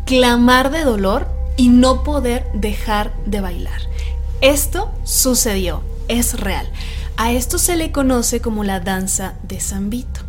clamar 0.06 0.72
de 0.72 0.84
dolor 0.84 1.28
y 1.58 1.70
no 1.70 2.04
poder 2.04 2.46
dejar 2.54 3.14
de 3.26 3.42
bailar? 3.42 3.82
Esto 4.42 4.92
sucedió, 5.04 5.82
es 6.08 6.40
real. 6.40 6.68
A 7.18 7.32
esto 7.32 7.58
se 7.58 7.76
le 7.76 7.92
conoce 7.92 8.42
como 8.42 8.64
la 8.64 8.80
danza 8.80 9.34
de 9.44 9.60
San 9.60 9.90
Vito. 9.90 10.22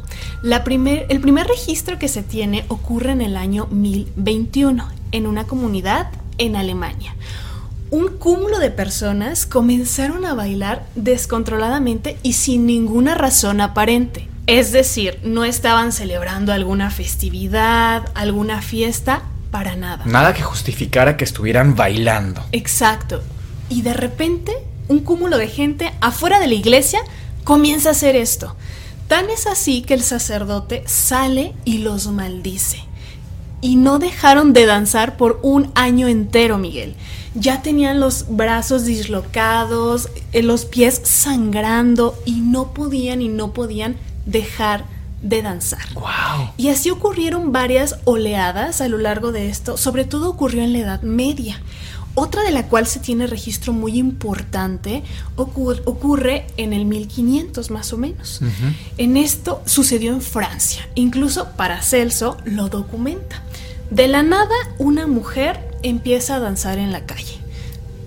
La 0.42 0.64
primer- 0.64 1.06
el 1.10 1.20
primer 1.20 1.46
registro 1.46 1.98
que 1.98 2.08
se 2.08 2.22
tiene 2.22 2.64
ocurre 2.68 3.12
en 3.12 3.20
el 3.20 3.36
año 3.36 3.66
1021, 3.70 4.88
en 5.12 5.26
una 5.26 5.44
comunidad 5.44 6.10
en 6.38 6.56
Alemania. 6.56 7.14
Un 7.90 8.08
cúmulo 8.18 8.58
de 8.58 8.70
personas 8.70 9.46
comenzaron 9.46 10.24
a 10.24 10.34
bailar 10.34 10.86
descontroladamente 10.94 12.18
y 12.22 12.34
sin 12.34 12.66
ninguna 12.66 13.14
razón 13.14 13.60
aparente. 13.60 14.28
Es 14.48 14.72
decir, 14.72 15.20
no 15.24 15.44
estaban 15.44 15.92
celebrando 15.92 16.54
alguna 16.54 16.90
festividad, 16.90 18.10
alguna 18.14 18.62
fiesta, 18.62 19.24
para 19.50 19.76
nada. 19.76 20.06
Nada 20.06 20.32
que 20.32 20.42
justificara 20.42 21.18
que 21.18 21.24
estuvieran 21.24 21.76
bailando. 21.76 22.42
Exacto. 22.52 23.22
Y 23.68 23.82
de 23.82 23.92
repente, 23.92 24.56
un 24.88 25.00
cúmulo 25.00 25.36
de 25.36 25.48
gente 25.48 25.92
afuera 26.00 26.40
de 26.40 26.46
la 26.46 26.54
iglesia 26.54 27.00
comienza 27.44 27.90
a 27.90 27.92
hacer 27.92 28.16
esto. 28.16 28.56
Tan 29.06 29.28
es 29.28 29.46
así 29.46 29.82
que 29.82 29.92
el 29.92 30.02
sacerdote 30.02 30.82
sale 30.86 31.52
y 31.66 31.78
los 31.78 32.06
maldice. 32.06 32.78
Y 33.60 33.76
no 33.76 33.98
dejaron 33.98 34.54
de 34.54 34.64
danzar 34.64 35.18
por 35.18 35.40
un 35.42 35.70
año 35.74 36.08
entero, 36.08 36.56
Miguel. 36.56 36.94
Ya 37.34 37.60
tenían 37.60 38.00
los 38.00 38.24
brazos 38.30 38.86
dislocados, 38.86 40.08
eh, 40.32 40.42
los 40.42 40.64
pies 40.64 41.02
sangrando 41.04 42.18
y 42.24 42.40
no 42.40 42.72
podían 42.72 43.20
y 43.20 43.28
no 43.28 43.52
podían 43.52 43.96
dejar 44.28 44.84
de 45.22 45.42
danzar. 45.42 45.82
¡Wow! 45.94 46.50
Y 46.56 46.68
así 46.68 46.90
ocurrieron 46.90 47.50
varias 47.50 47.96
oleadas 48.04 48.80
a 48.80 48.88
lo 48.88 48.98
largo 48.98 49.32
de 49.32 49.48
esto, 49.48 49.76
sobre 49.76 50.04
todo 50.04 50.30
ocurrió 50.30 50.62
en 50.62 50.72
la 50.72 50.78
Edad 50.78 51.02
Media. 51.02 51.60
Otra 52.14 52.42
de 52.42 52.50
la 52.50 52.66
cual 52.66 52.86
se 52.86 52.98
tiene 53.00 53.26
registro 53.28 53.72
muy 53.72 53.96
importante 53.96 55.04
ocur- 55.36 55.82
ocurre 55.84 56.46
en 56.56 56.72
el 56.72 56.84
1500 56.84 57.70
más 57.70 57.92
o 57.92 57.96
menos. 57.96 58.40
En 58.96 59.16
esto 59.16 59.62
sucedió 59.66 60.12
en 60.12 60.20
Francia, 60.20 60.88
incluso 60.96 61.50
Paracelso 61.56 62.36
lo 62.44 62.68
documenta. 62.68 63.42
De 63.90 64.08
la 64.08 64.22
nada 64.22 64.54
una 64.78 65.06
mujer 65.06 65.60
empieza 65.84 66.36
a 66.36 66.40
danzar 66.40 66.78
en 66.78 66.90
la 66.92 67.06
calle, 67.06 67.36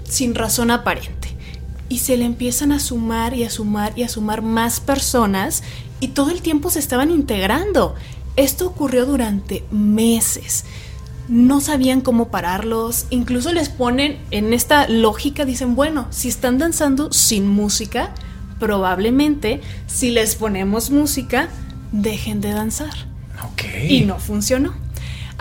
sin 0.07 0.35
razón 0.35 0.71
aparente. 0.71 1.20
Y 1.91 1.99
se 1.99 2.15
le 2.15 2.23
empiezan 2.23 2.71
a 2.71 2.79
sumar 2.79 3.33
y 3.35 3.43
a 3.43 3.49
sumar 3.49 3.91
y 3.97 4.03
a 4.03 4.07
sumar 4.07 4.41
más 4.41 4.79
personas 4.79 5.61
y 5.99 6.07
todo 6.09 6.29
el 6.29 6.41
tiempo 6.41 6.69
se 6.69 6.79
estaban 6.79 7.11
integrando. 7.11 7.95
Esto 8.37 8.65
ocurrió 8.67 9.05
durante 9.05 9.65
meses. 9.71 10.63
no 11.27 11.59
sabían 11.59 11.99
cómo 11.99 12.29
pararlos, 12.29 13.07
incluso 13.09 13.51
les 13.51 13.67
ponen 13.67 14.19
en 14.31 14.53
esta 14.53 14.87
lógica, 14.87 15.43
dicen, 15.43 15.75
bueno, 15.75 16.07
si 16.11 16.29
están 16.29 16.57
danzando 16.57 17.11
sin 17.11 17.47
música, 17.47 18.13
probablemente 18.57 19.59
si 19.87 20.11
les 20.11 20.35
ponemos 20.35 20.91
música, 20.91 21.49
dejen 21.91 22.39
de 22.39 22.51
danzar. 22.51 22.93
Ok. 23.51 23.63
Y 23.89 24.01
no 24.01 24.17
funcionó. 24.17 24.73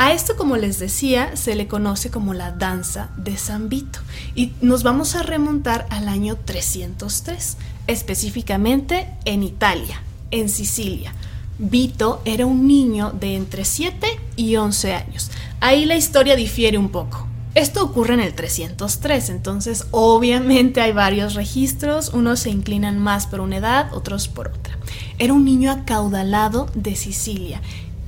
A 0.02 0.14
esto, 0.14 0.34
como 0.34 0.56
les 0.56 0.78
decía, 0.78 1.36
se 1.36 1.54
le 1.54 1.68
conoce 1.68 2.10
como 2.10 2.32
la 2.32 2.52
danza 2.52 3.10
de 3.18 3.36
San 3.36 3.68
Vito. 3.68 3.98
Y 4.34 4.54
nos 4.62 4.82
vamos 4.82 5.14
a 5.14 5.22
remontar 5.22 5.86
al 5.90 6.08
año 6.08 6.38
303, 6.42 7.58
específicamente 7.86 9.08
en 9.26 9.42
Italia, 9.42 10.02
en 10.30 10.48
Sicilia. 10.48 11.12
Vito 11.58 12.22
era 12.24 12.46
un 12.46 12.66
niño 12.66 13.12
de 13.12 13.36
entre 13.36 13.66
7 13.66 14.06
y 14.36 14.56
11 14.56 14.94
años. 14.94 15.30
Ahí 15.60 15.84
la 15.84 15.96
historia 15.96 16.34
difiere 16.34 16.78
un 16.78 16.88
poco. 16.88 17.26
Esto 17.54 17.84
ocurre 17.84 18.14
en 18.14 18.20
el 18.20 18.32
303, 18.32 19.28
entonces 19.28 19.84
obviamente 19.90 20.80
hay 20.80 20.92
varios 20.92 21.34
registros, 21.34 22.14
unos 22.14 22.40
se 22.40 22.48
inclinan 22.48 22.98
más 22.98 23.26
por 23.26 23.40
una 23.40 23.58
edad, 23.58 23.92
otros 23.92 24.28
por 24.28 24.48
otra. 24.48 24.78
Era 25.18 25.34
un 25.34 25.44
niño 25.44 25.70
acaudalado 25.70 26.70
de 26.74 26.96
Sicilia 26.96 27.60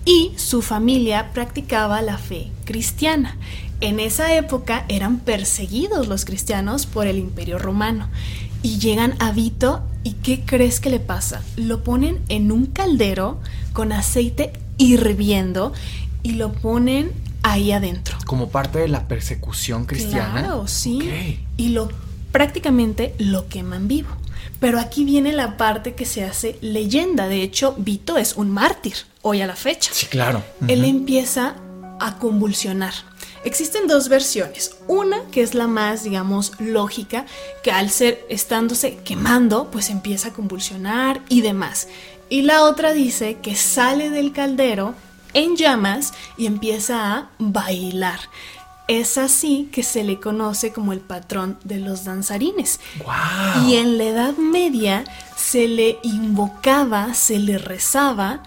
y 0.05 0.33
su 0.37 0.63
familia 0.63 1.31
practicaba 1.33 2.03
la 2.03 2.19
fe 2.19 2.51
cristiana. 2.65 3.37
En 3.81 4.01
esa 4.01 4.35
época 4.35 4.85
eran 4.89 5.19
perseguidos 5.19 6.09
los 6.09 6.25
cristianos 6.25 6.87
por 6.87 7.07
el 7.07 7.19
imperio 7.19 7.59
romano 7.59 8.09
y 8.63 8.79
llegan 8.79 9.15
a 9.19 9.33
Vito 9.33 9.83
y 10.05 10.13
¿qué 10.15 10.43
crees 10.45 10.81
que 10.81 10.91
le 10.91 11.01
pasa? 11.01 11.43
Lo 11.57 11.83
ponen 11.83 12.21
en 12.29 12.53
un 12.53 12.67
caldero 12.67 13.41
con 13.73 13.93
aceite 13.93 14.53
hirviendo 14.79 15.73
y 16.23 16.33
lo 16.33 16.53
ponen 16.53 17.13
ahí 17.43 17.73
adentro. 17.73 18.19
Como 18.27 18.51
parte 18.51 18.79
de 18.79 18.89
la 18.89 19.09
persecución 19.09 19.85
cristiana. 19.85 20.43
Claro, 20.43 20.69
sí. 20.69 21.39
Y 21.57 21.71
lo 21.71 21.89
prácticamente 22.31 23.15
lo 23.19 23.49
queman 23.49 23.89
vivo. 23.89 24.09
Pero 24.61 24.79
aquí 24.79 25.05
viene 25.05 25.33
la 25.33 25.57
parte 25.57 25.95
que 25.95 26.05
se 26.05 26.25
hace 26.25 26.59
leyenda. 26.61 27.29
De 27.29 27.43
hecho, 27.43 27.75
Vito 27.79 28.17
es 28.17 28.37
un 28.37 28.51
mártir 28.51 28.95
hoy 29.23 29.41
a 29.41 29.47
la 29.47 29.57
fecha. 29.57 29.91
Sí, 29.93 30.07
claro. 30.07 30.43
Él 30.69 30.85
empieza 30.85 31.57
a 32.01 32.19
convulsionar. 32.19 32.95
Existen 33.45 33.89
dos 33.89 34.09
versiones. 34.09 34.77
Una 34.87 35.19
que 35.33 35.43
es 35.43 35.55
la 35.55 35.67
más, 35.67 36.05
digamos, 36.05 36.53
lógica, 36.61 37.27
que 37.63 37.73
al 37.73 37.91
ser 37.91 38.25
estándose 38.29 38.99
quemando, 39.05 39.71
pues 39.71 39.91
empieza 39.91 40.29
a 40.29 40.33
convulsionar 40.33 41.23
y 41.29 41.41
demás. 41.41 41.89
Y 42.29 42.43
la 42.43 42.63
otra 42.63 42.93
dice 42.93 43.39
que 43.43 43.57
sale 43.57 44.11
del 44.11 44.33
caldero 44.33 44.95
en 45.35 45.57
llamas 45.57 46.13
y 46.37 46.47
empieza 46.47 47.17
a 47.17 47.31
bailar. 47.39 48.21
Es 48.89 49.17
así 49.17 49.69
que 49.73 49.83
se 49.83 50.05
le 50.05 50.21
conoce 50.21 50.73
como 50.73 50.93
el 50.93 51.01
patrón 51.01 51.59
de 51.65 51.79
los 51.79 52.05
danzarines. 52.05 52.81
Wow. 53.05 53.69
Y 53.69 53.77
en 53.77 53.97
la 53.99 54.05
Edad 54.05 54.37
Media 54.37 55.05
se 55.37 55.69
le 55.69 55.99
invocaba, 56.03 57.15
se 57.15 57.39
le 57.39 57.59
rezaba, 57.59 58.43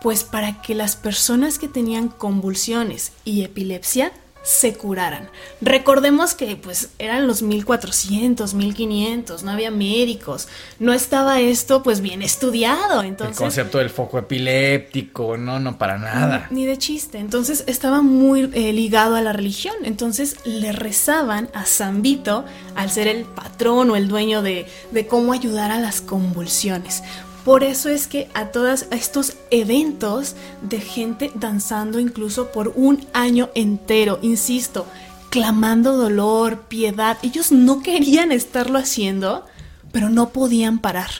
pues 0.00 0.24
para 0.24 0.60
que 0.62 0.74
las 0.74 0.96
personas 0.96 1.58
que 1.58 1.68
tenían 1.68 2.08
convulsiones 2.08 3.12
y 3.24 3.42
epilepsia 3.42 4.12
se 4.44 4.74
curaran. 4.74 5.30
Recordemos 5.60 6.34
que 6.34 6.54
pues 6.56 6.90
eran 6.98 7.26
los 7.26 7.42
1400, 7.42 8.54
1500, 8.54 9.42
no 9.42 9.50
había 9.50 9.70
médicos, 9.70 10.48
no 10.78 10.92
estaba 10.92 11.40
esto 11.40 11.82
pues 11.82 12.00
bien 12.00 12.22
estudiado, 12.22 13.02
entonces 13.02 13.38
El 13.38 13.42
concepto 13.42 13.78
del 13.78 13.90
foco 13.90 14.18
epiléptico, 14.18 15.36
no, 15.36 15.58
no 15.58 15.78
para 15.78 15.98
nada. 15.98 16.46
ni 16.50 16.66
de 16.66 16.76
chiste, 16.76 17.18
entonces 17.18 17.64
estaba 17.66 18.02
muy 18.02 18.50
eh, 18.52 18.72
ligado 18.72 19.16
a 19.16 19.22
la 19.22 19.32
religión, 19.32 19.74
entonces 19.82 20.36
le 20.44 20.72
rezaban 20.72 21.48
a 21.54 21.64
San 21.64 22.02
Vito 22.02 22.44
al 22.76 22.90
ser 22.90 23.08
el 23.08 23.24
patrón 23.24 23.90
o 23.90 23.96
el 23.96 24.08
dueño 24.08 24.42
de, 24.42 24.66
de 24.90 25.06
cómo 25.06 25.32
ayudar 25.32 25.70
a 25.70 25.78
las 25.80 26.02
convulsiones. 26.02 27.02
Por 27.44 27.62
eso 27.62 27.90
es 27.90 28.06
que 28.06 28.28
a 28.32 28.46
todos 28.46 28.86
estos 28.90 29.34
eventos 29.50 30.34
de 30.62 30.80
gente 30.80 31.30
danzando 31.34 32.00
incluso 32.00 32.50
por 32.50 32.72
un 32.74 33.06
año 33.12 33.50
entero, 33.54 34.18
insisto, 34.22 34.86
clamando 35.28 35.96
dolor, 35.96 36.62
piedad, 36.68 37.18
ellos 37.22 37.52
no 37.52 37.82
querían 37.82 38.32
estarlo 38.32 38.78
haciendo, 38.78 39.44
pero 39.92 40.08
no 40.08 40.30
podían 40.30 40.78
parar. 40.78 41.10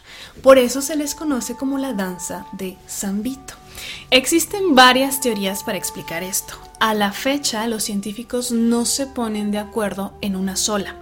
Por 0.43 0.57
eso 0.57 0.81
se 0.81 0.97
les 0.97 1.15
conoce 1.15 1.57
como 1.57 1.79
la 1.79 1.93
danza 1.93 2.47
de 2.53 2.79
San 2.87 3.23
Vito. 3.23 3.55
Existen 4.11 4.75
varias 4.75 5.21
teorías 5.21 5.63
para 5.63 5.79
explicar 5.79 6.23
esto. 6.23 6.55
A 6.81 6.95
la 6.95 7.13
fecha, 7.13 7.67
los 7.67 7.85
científicos 7.85 8.51
no 8.51 8.85
se 8.85 9.07
ponen 9.07 9.51
de 9.51 9.59
acuerdo 9.59 10.15
en 10.23 10.37
una 10.37 10.57
sola. 10.57 10.97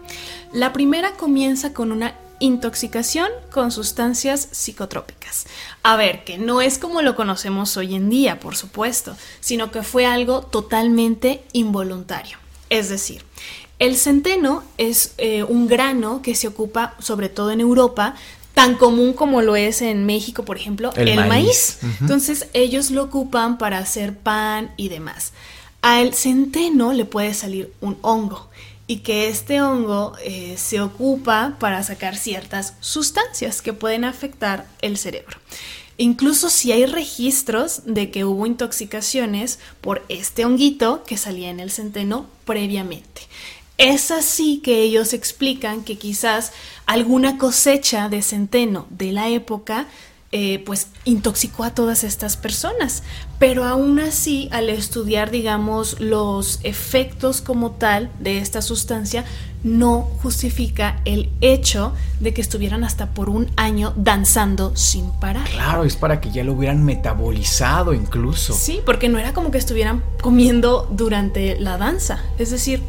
La 0.52 0.72
primera 0.72 1.12
comienza 1.12 1.72
con 1.72 1.92
una 1.92 2.14
intoxicación 2.42 3.28
con 3.52 3.70
sustancias 3.70 4.48
psicotrópicas. 4.50 5.46
A 5.82 5.96
ver, 5.96 6.24
que 6.24 6.38
no 6.38 6.60
es 6.60 6.78
como 6.78 7.00
lo 7.00 7.16
conocemos 7.16 7.76
hoy 7.76 7.94
en 7.94 8.10
día, 8.10 8.40
por 8.40 8.56
supuesto, 8.56 9.16
sino 9.40 9.70
que 9.70 9.82
fue 9.82 10.06
algo 10.06 10.42
totalmente 10.42 11.44
involuntario. 11.52 12.38
Es 12.68 12.88
decir, 12.88 13.24
el 13.78 13.96
centeno 13.96 14.64
es 14.76 15.14
eh, 15.18 15.44
un 15.44 15.68
grano 15.68 16.20
que 16.22 16.34
se 16.34 16.48
ocupa 16.48 16.94
sobre 16.98 17.28
todo 17.28 17.50
en 17.50 17.60
Europa 17.60 18.16
tan 18.54 18.74
común 18.74 19.12
como 19.12 19.40
lo 19.40 19.56
es 19.56 19.80
en 19.80 20.04
México, 20.04 20.44
por 20.44 20.56
ejemplo, 20.56 20.92
El 20.96 21.08
el, 21.08 21.26
maíz. 21.26 21.78
Entonces 22.00 22.48
ellos 22.52 22.90
lo 22.90 23.04
ocupan 23.04 23.56
para 23.56 23.78
hacer 23.78 24.16
pan 24.16 24.72
y 24.76 24.88
demás. 24.88 25.32
Al 25.80 26.12
centeno 26.14 26.92
le 26.92 27.04
puede 27.04 27.34
salir 27.34 27.72
un 27.80 27.98
hongo 28.02 28.50
y 28.92 28.98
que 28.98 29.28
este 29.28 29.62
hongo 29.62 30.12
eh, 30.22 30.56
se 30.58 30.82
ocupa 30.82 31.56
para 31.58 31.82
sacar 31.82 32.14
ciertas 32.14 32.74
sustancias 32.80 33.62
que 33.62 33.72
pueden 33.72 34.04
afectar 34.04 34.66
el 34.82 34.98
cerebro. 34.98 35.38
Incluso 35.96 36.50
si 36.50 36.72
hay 36.72 36.84
registros 36.84 37.84
de 37.86 38.10
que 38.10 38.26
hubo 38.26 38.44
intoxicaciones 38.44 39.58
por 39.80 40.04
este 40.10 40.44
honguito 40.44 41.04
que 41.04 41.16
salía 41.16 41.48
en 41.48 41.58
el 41.58 41.70
centeno 41.70 42.26
previamente. 42.44 43.22
Es 43.78 44.10
así 44.10 44.60
que 44.62 44.82
ellos 44.82 45.14
explican 45.14 45.84
que 45.84 45.96
quizás 45.96 46.52
alguna 46.84 47.38
cosecha 47.38 48.10
de 48.10 48.20
centeno 48.20 48.86
de 48.90 49.12
la 49.12 49.30
época 49.30 49.86
eh, 50.34 50.62
pues 50.64 50.88
intoxicó 51.04 51.62
a 51.64 51.74
todas 51.74 52.04
estas 52.04 52.38
personas. 52.38 53.02
Pero 53.38 53.64
aún 53.64 54.00
así, 54.00 54.48
al 54.50 54.70
estudiar, 54.70 55.30
digamos, 55.30 56.00
los 56.00 56.60
efectos 56.62 57.42
como 57.42 57.72
tal 57.72 58.10
de 58.18 58.38
esta 58.38 58.62
sustancia, 58.62 59.24
no 59.62 60.08
justifica 60.22 61.00
el 61.04 61.30
hecho 61.40 61.92
de 62.20 62.34
que 62.34 62.40
estuvieran 62.40 62.82
hasta 62.82 63.10
por 63.10 63.28
un 63.28 63.50
año 63.56 63.92
danzando 63.96 64.74
sin 64.74 65.10
parar. 65.12 65.48
Claro, 65.50 65.84
es 65.84 65.96
para 65.96 66.20
que 66.20 66.30
ya 66.30 66.44
lo 66.44 66.54
hubieran 66.54 66.84
metabolizado 66.84 67.92
incluso. 67.92 68.54
Sí, 68.54 68.80
porque 68.84 69.08
no 69.08 69.18
era 69.18 69.32
como 69.32 69.50
que 69.50 69.58
estuvieran 69.58 70.02
comiendo 70.20 70.88
durante 70.90 71.60
la 71.60 71.76
danza. 71.76 72.20
Es 72.38 72.50
decir, 72.50 72.82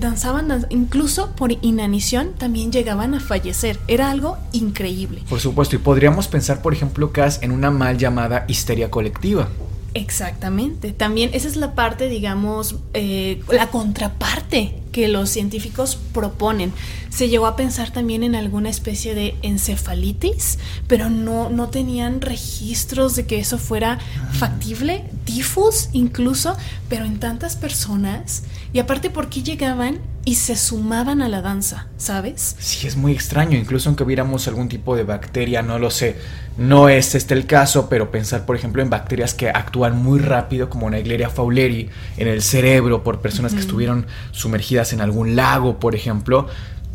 danzaban, 0.00 0.48
danz- 0.48 0.66
incluso 0.70 1.30
por 1.36 1.52
inanición 1.62 2.32
también 2.36 2.72
llegaban 2.72 3.14
a 3.14 3.20
fallecer. 3.20 3.78
Era 3.86 4.10
algo 4.10 4.38
increíble. 4.52 5.22
Por 5.28 5.40
supuesto, 5.40 5.76
y 5.76 5.78
podríamos 5.78 6.26
pensar, 6.28 6.62
por 6.62 6.72
ejemplo, 6.72 7.12
Cas, 7.12 7.38
en 7.42 7.52
una 7.52 7.70
mal 7.70 7.98
llamada 7.98 8.44
histeria 8.48 8.90
colectiva. 8.90 9.48
Exactamente. 9.92 10.92
También 10.92 11.30
esa 11.32 11.48
es 11.48 11.56
la 11.56 11.74
parte, 11.74 12.08
digamos, 12.08 12.76
eh, 12.94 13.42
la 13.52 13.68
contraparte 13.70 14.76
que 14.92 15.08
los 15.08 15.30
científicos 15.30 15.96
proponen. 16.12 16.72
Se 17.10 17.28
llegó 17.28 17.46
a 17.46 17.56
pensar 17.56 17.92
también 17.92 18.22
en 18.22 18.34
alguna 18.36 18.70
especie 18.70 19.14
de 19.16 19.34
encefalitis, 19.42 20.58
pero 20.86 21.10
no, 21.10 21.50
no 21.50 21.68
tenían 21.70 22.20
registros 22.20 23.16
de 23.16 23.26
que 23.26 23.40
eso 23.40 23.58
fuera 23.58 23.98
factible, 24.32 25.04
tifus 25.24 25.88
incluso, 25.92 26.56
pero 26.88 27.04
en 27.04 27.18
tantas 27.18 27.56
personas. 27.56 28.44
Y 28.72 28.78
aparte, 28.78 29.10
¿por 29.10 29.28
qué 29.28 29.42
llegaban 29.42 29.98
y 30.24 30.36
se 30.36 30.54
sumaban 30.54 31.22
a 31.22 31.28
la 31.28 31.40
danza? 31.42 31.88
¿Sabes? 31.96 32.54
Sí, 32.60 32.86
es 32.86 32.96
muy 32.96 33.10
extraño, 33.12 33.58
incluso 33.58 33.88
aunque 33.88 34.04
viéramos 34.04 34.46
algún 34.46 34.68
tipo 34.68 34.94
de 34.94 35.02
bacteria, 35.02 35.60
no 35.62 35.78
lo 35.80 35.90
sé. 35.90 36.16
No 36.56 36.88
es 36.88 37.14
este 37.16 37.34
el 37.34 37.46
caso, 37.46 37.88
pero 37.88 38.10
pensar, 38.12 38.46
por 38.46 38.54
ejemplo, 38.54 38.80
en 38.82 38.88
bacterias 38.90 39.34
que 39.34 39.48
actúan 39.48 39.96
muy 40.00 40.20
rápido, 40.20 40.70
como 40.70 40.88
Naegleria 40.88 41.30
fowleri, 41.30 41.90
en 42.16 42.28
el 42.28 42.42
cerebro, 42.42 43.02
por 43.02 43.20
personas 43.20 43.54
que 43.54 43.60
estuvieron 43.60 44.06
sumergidas 44.30 44.92
en 44.92 45.00
algún 45.00 45.34
lago, 45.34 45.80
por 45.80 45.94
ejemplo, 45.96 46.46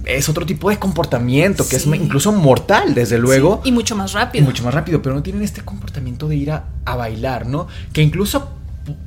es 0.05 0.29
otro 0.29 0.45
tipo 0.45 0.69
de 0.69 0.77
comportamiento 0.77 1.67
que 1.67 1.79
Sí. 1.79 1.89
es 1.89 1.99
incluso 1.99 2.31
mortal, 2.31 2.93
desde 2.93 3.17
luego. 3.17 3.59
Sí, 3.63 3.69
y 3.69 3.71
mucho 3.73 3.95
más 3.97 4.11
Y 4.11 4.15
rápido. 4.15 4.45
mucho 4.45 4.63
más 4.63 4.73
rápido, 4.73 5.01
pero 5.01 5.15
no 5.15 5.23
tienen 5.23 5.41
este 5.41 5.61
comportamiento 5.61 6.27
de 6.29 6.35
ir 6.37 6.51
a, 6.51 6.65
a 6.85 6.95
bailar, 6.95 7.47
¿no? 7.47 7.67
Que 7.91 8.01
incluso 8.01 8.51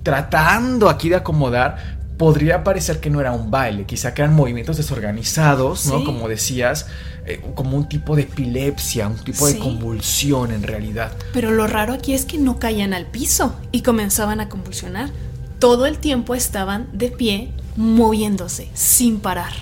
tratando 0.03 0.89
aquí 0.89 1.09
de 1.09 1.17
acomodar, 1.17 1.98
podría 2.19 2.65
parecer 2.65 3.01
que 3.01 3.09
no 3.09 3.21
era 3.21 3.33
un 3.33 3.51
baile, 3.51 3.85
quizá 3.87 4.13
que 4.13 4.23
eran 4.23 4.35
movimientos 4.35 4.77
desorganizados, 4.77 5.87
¿no? 5.87 6.01
Sí. 6.01 6.05
Como 6.05 6.29
decías, 6.29 6.87
eh, 7.25 7.41
como 7.55 7.77
un 7.77 7.89
tipo 7.89 8.17
de 8.17 8.23
epilepsia, 8.23 9.09
un 9.09 9.17
tipo 9.17 9.47
de 9.47 9.59
convulsión 9.59 10.51
en 10.51 10.63
realidad. 10.65 11.13
Pero 11.33 11.53
lo 11.53 11.67
raro 11.67 11.95
aquí 11.95 12.13
es 12.13 12.25
que 12.25 12.37
no 12.37 12.59
caían 12.59 12.93
al 12.93 13.07
piso 13.07 13.55
y 13.73 13.83
comenzaban 13.83 14.41
a 14.41 14.49
convulsionar. 14.49 15.11
todo 15.59 15.87
el 15.87 15.99
tiempo 15.99 16.37
estaban 16.37 16.87
de 16.93 17.11
pie, 17.11 17.51
moviéndose, 17.77 18.69
sin 18.75 19.19
parar. 19.19 19.53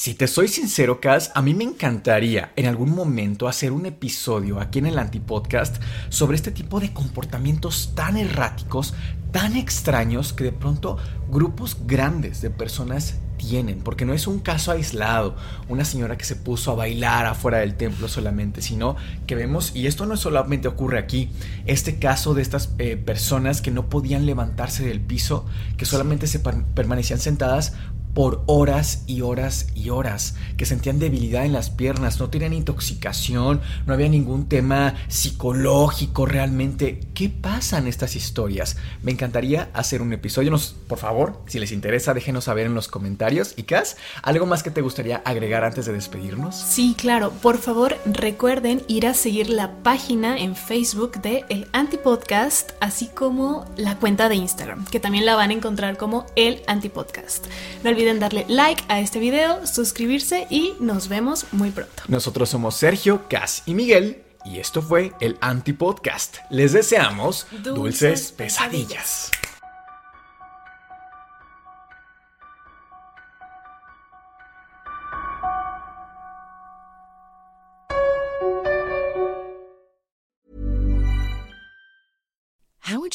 Si 0.00 0.14
te 0.14 0.28
soy 0.28 0.48
sincero, 0.48 0.98
Cas, 0.98 1.30
a 1.34 1.42
mí 1.42 1.52
me 1.52 1.62
encantaría 1.62 2.54
en 2.56 2.64
algún 2.64 2.94
momento 2.94 3.48
hacer 3.48 3.70
un 3.70 3.84
episodio 3.84 4.58
aquí 4.58 4.78
en 4.78 4.86
el 4.86 4.98
Antipodcast 4.98 5.76
sobre 6.08 6.36
este 6.36 6.52
tipo 6.52 6.80
de 6.80 6.94
comportamientos 6.94 7.92
tan 7.94 8.16
erráticos, 8.16 8.94
tan 9.30 9.58
extraños 9.58 10.32
que 10.32 10.44
de 10.44 10.52
pronto 10.52 10.96
grupos 11.28 11.76
grandes 11.86 12.40
de 12.40 12.48
personas 12.48 13.16
tienen, 13.36 13.80
porque 13.80 14.04
no 14.04 14.12
es 14.12 14.26
un 14.26 14.38
caso 14.38 14.70
aislado, 14.70 15.34
una 15.68 15.84
señora 15.84 16.18
que 16.18 16.24
se 16.24 16.36
puso 16.36 16.72
a 16.72 16.74
bailar 16.74 17.26
afuera 17.26 17.58
del 17.58 17.74
templo 17.74 18.06
solamente, 18.06 18.60
sino 18.60 18.96
que 19.26 19.34
vemos, 19.34 19.72
y 19.74 19.86
esto 19.86 20.04
no 20.04 20.16
solamente 20.16 20.68
ocurre 20.68 20.98
aquí, 20.98 21.30
este 21.64 21.98
caso 21.98 22.34
de 22.34 22.42
estas 22.42 22.74
eh, 22.78 22.96
personas 22.96 23.62
que 23.62 23.70
no 23.70 23.88
podían 23.88 24.26
levantarse 24.26 24.84
del 24.84 25.00
piso, 25.00 25.46
que 25.78 25.86
solamente 25.86 26.26
se 26.26 26.40
permanecían 26.40 27.18
sentadas 27.18 27.72
por 28.14 28.42
horas 28.46 29.04
y 29.06 29.22
horas 29.22 29.68
y 29.74 29.90
horas, 29.90 30.34
que 30.56 30.66
sentían 30.66 30.98
debilidad 30.98 31.44
en 31.44 31.52
las 31.52 31.70
piernas, 31.70 32.18
no 32.18 32.30
tenían 32.30 32.52
intoxicación, 32.52 33.60
no 33.86 33.94
había 33.94 34.08
ningún 34.08 34.48
tema 34.48 34.94
psicológico 35.08 36.26
realmente. 36.26 37.00
¿Qué 37.14 37.28
pasa 37.28 37.78
en 37.78 37.86
estas 37.86 38.16
historias? 38.16 38.76
Me 39.02 39.12
encantaría 39.12 39.70
hacer 39.72 40.02
un 40.02 40.12
episodio, 40.12 40.50
nos, 40.50 40.74
por 40.88 40.98
favor, 40.98 41.40
si 41.46 41.58
les 41.58 41.72
interesa, 41.72 42.14
déjenos 42.14 42.44
saber 42.44 42.66
en 42.66 42.74
los 42.74 42.88
comentarios. 42.88 43.54
¿Y 43.56 43.64
Cas, 43.64 43.96
algo 44.22 44.46
más 44.46 44.62
que 44.62 44.70
te 44.70 44.80
gustaría 44.80 45.22
agregar 45.24 45.64
antes 45.64 45.86
de 45.86 45.92
despedirnos? 45.92 46.56
Sí, 46.56 46.94
claro, 46.96 47.30
por 47.30 47.58
favor 47.58 47.96
recuerden 48.04 48.82
ir 48.88 49.06
a 49.06 49.14
seguir 49.14 49.50
la 49.50 49.82
página 49.82 50.38
en 50.38 50.56
Facebook 50.56 51.20
de 51.22 51.44
El 51.48 51.68
Antipodcast, 51.72 52.72
así 52.80 53.08
como 53.08 53.66
la 53.76 53.96
cuenta 53.96 54.28
de 54.28 54.36
Instagram, 54.36 54.84
que 54.86 55.00
también 55.00 55.26
la 55.26 55.36
van 55.36 55.50
a 55.50 55.54
encontrar 55.54 55.96
como 55.96 56.26
El 56.36 56.62
Antipodcast. 56.66 57.46
No 57.84 57.90
olviden 58.00 58.18
darle 58.18 58.46
like 58.48 58.82
a 58.88 59.00
este 59.00 59.18
video, 59.18 59.66
suscribirse 59.66 60.46
y 60.48 60.72
nos 60.80 61.08
vemos 61.08 61.44
muy 61.52 61.70
pronto. 61.70 62.02
Nosotros 62.08 62.48
somos 62.48 62.74
Sergio, 62.74 63.28
Cas 63.28 63.62
y 63.66 63.74
Miguel 63.74 64.22
y 64.44 64.58
esto 64.58 64.80
fue 64.80 65.12
el 65.20 65.36
Antipodcast. 65.42 66.38
Les 66.48 66.72
deseamos 66.72 67.46
dulces, 67.62 68.32
pesadillas. 68.32 69.30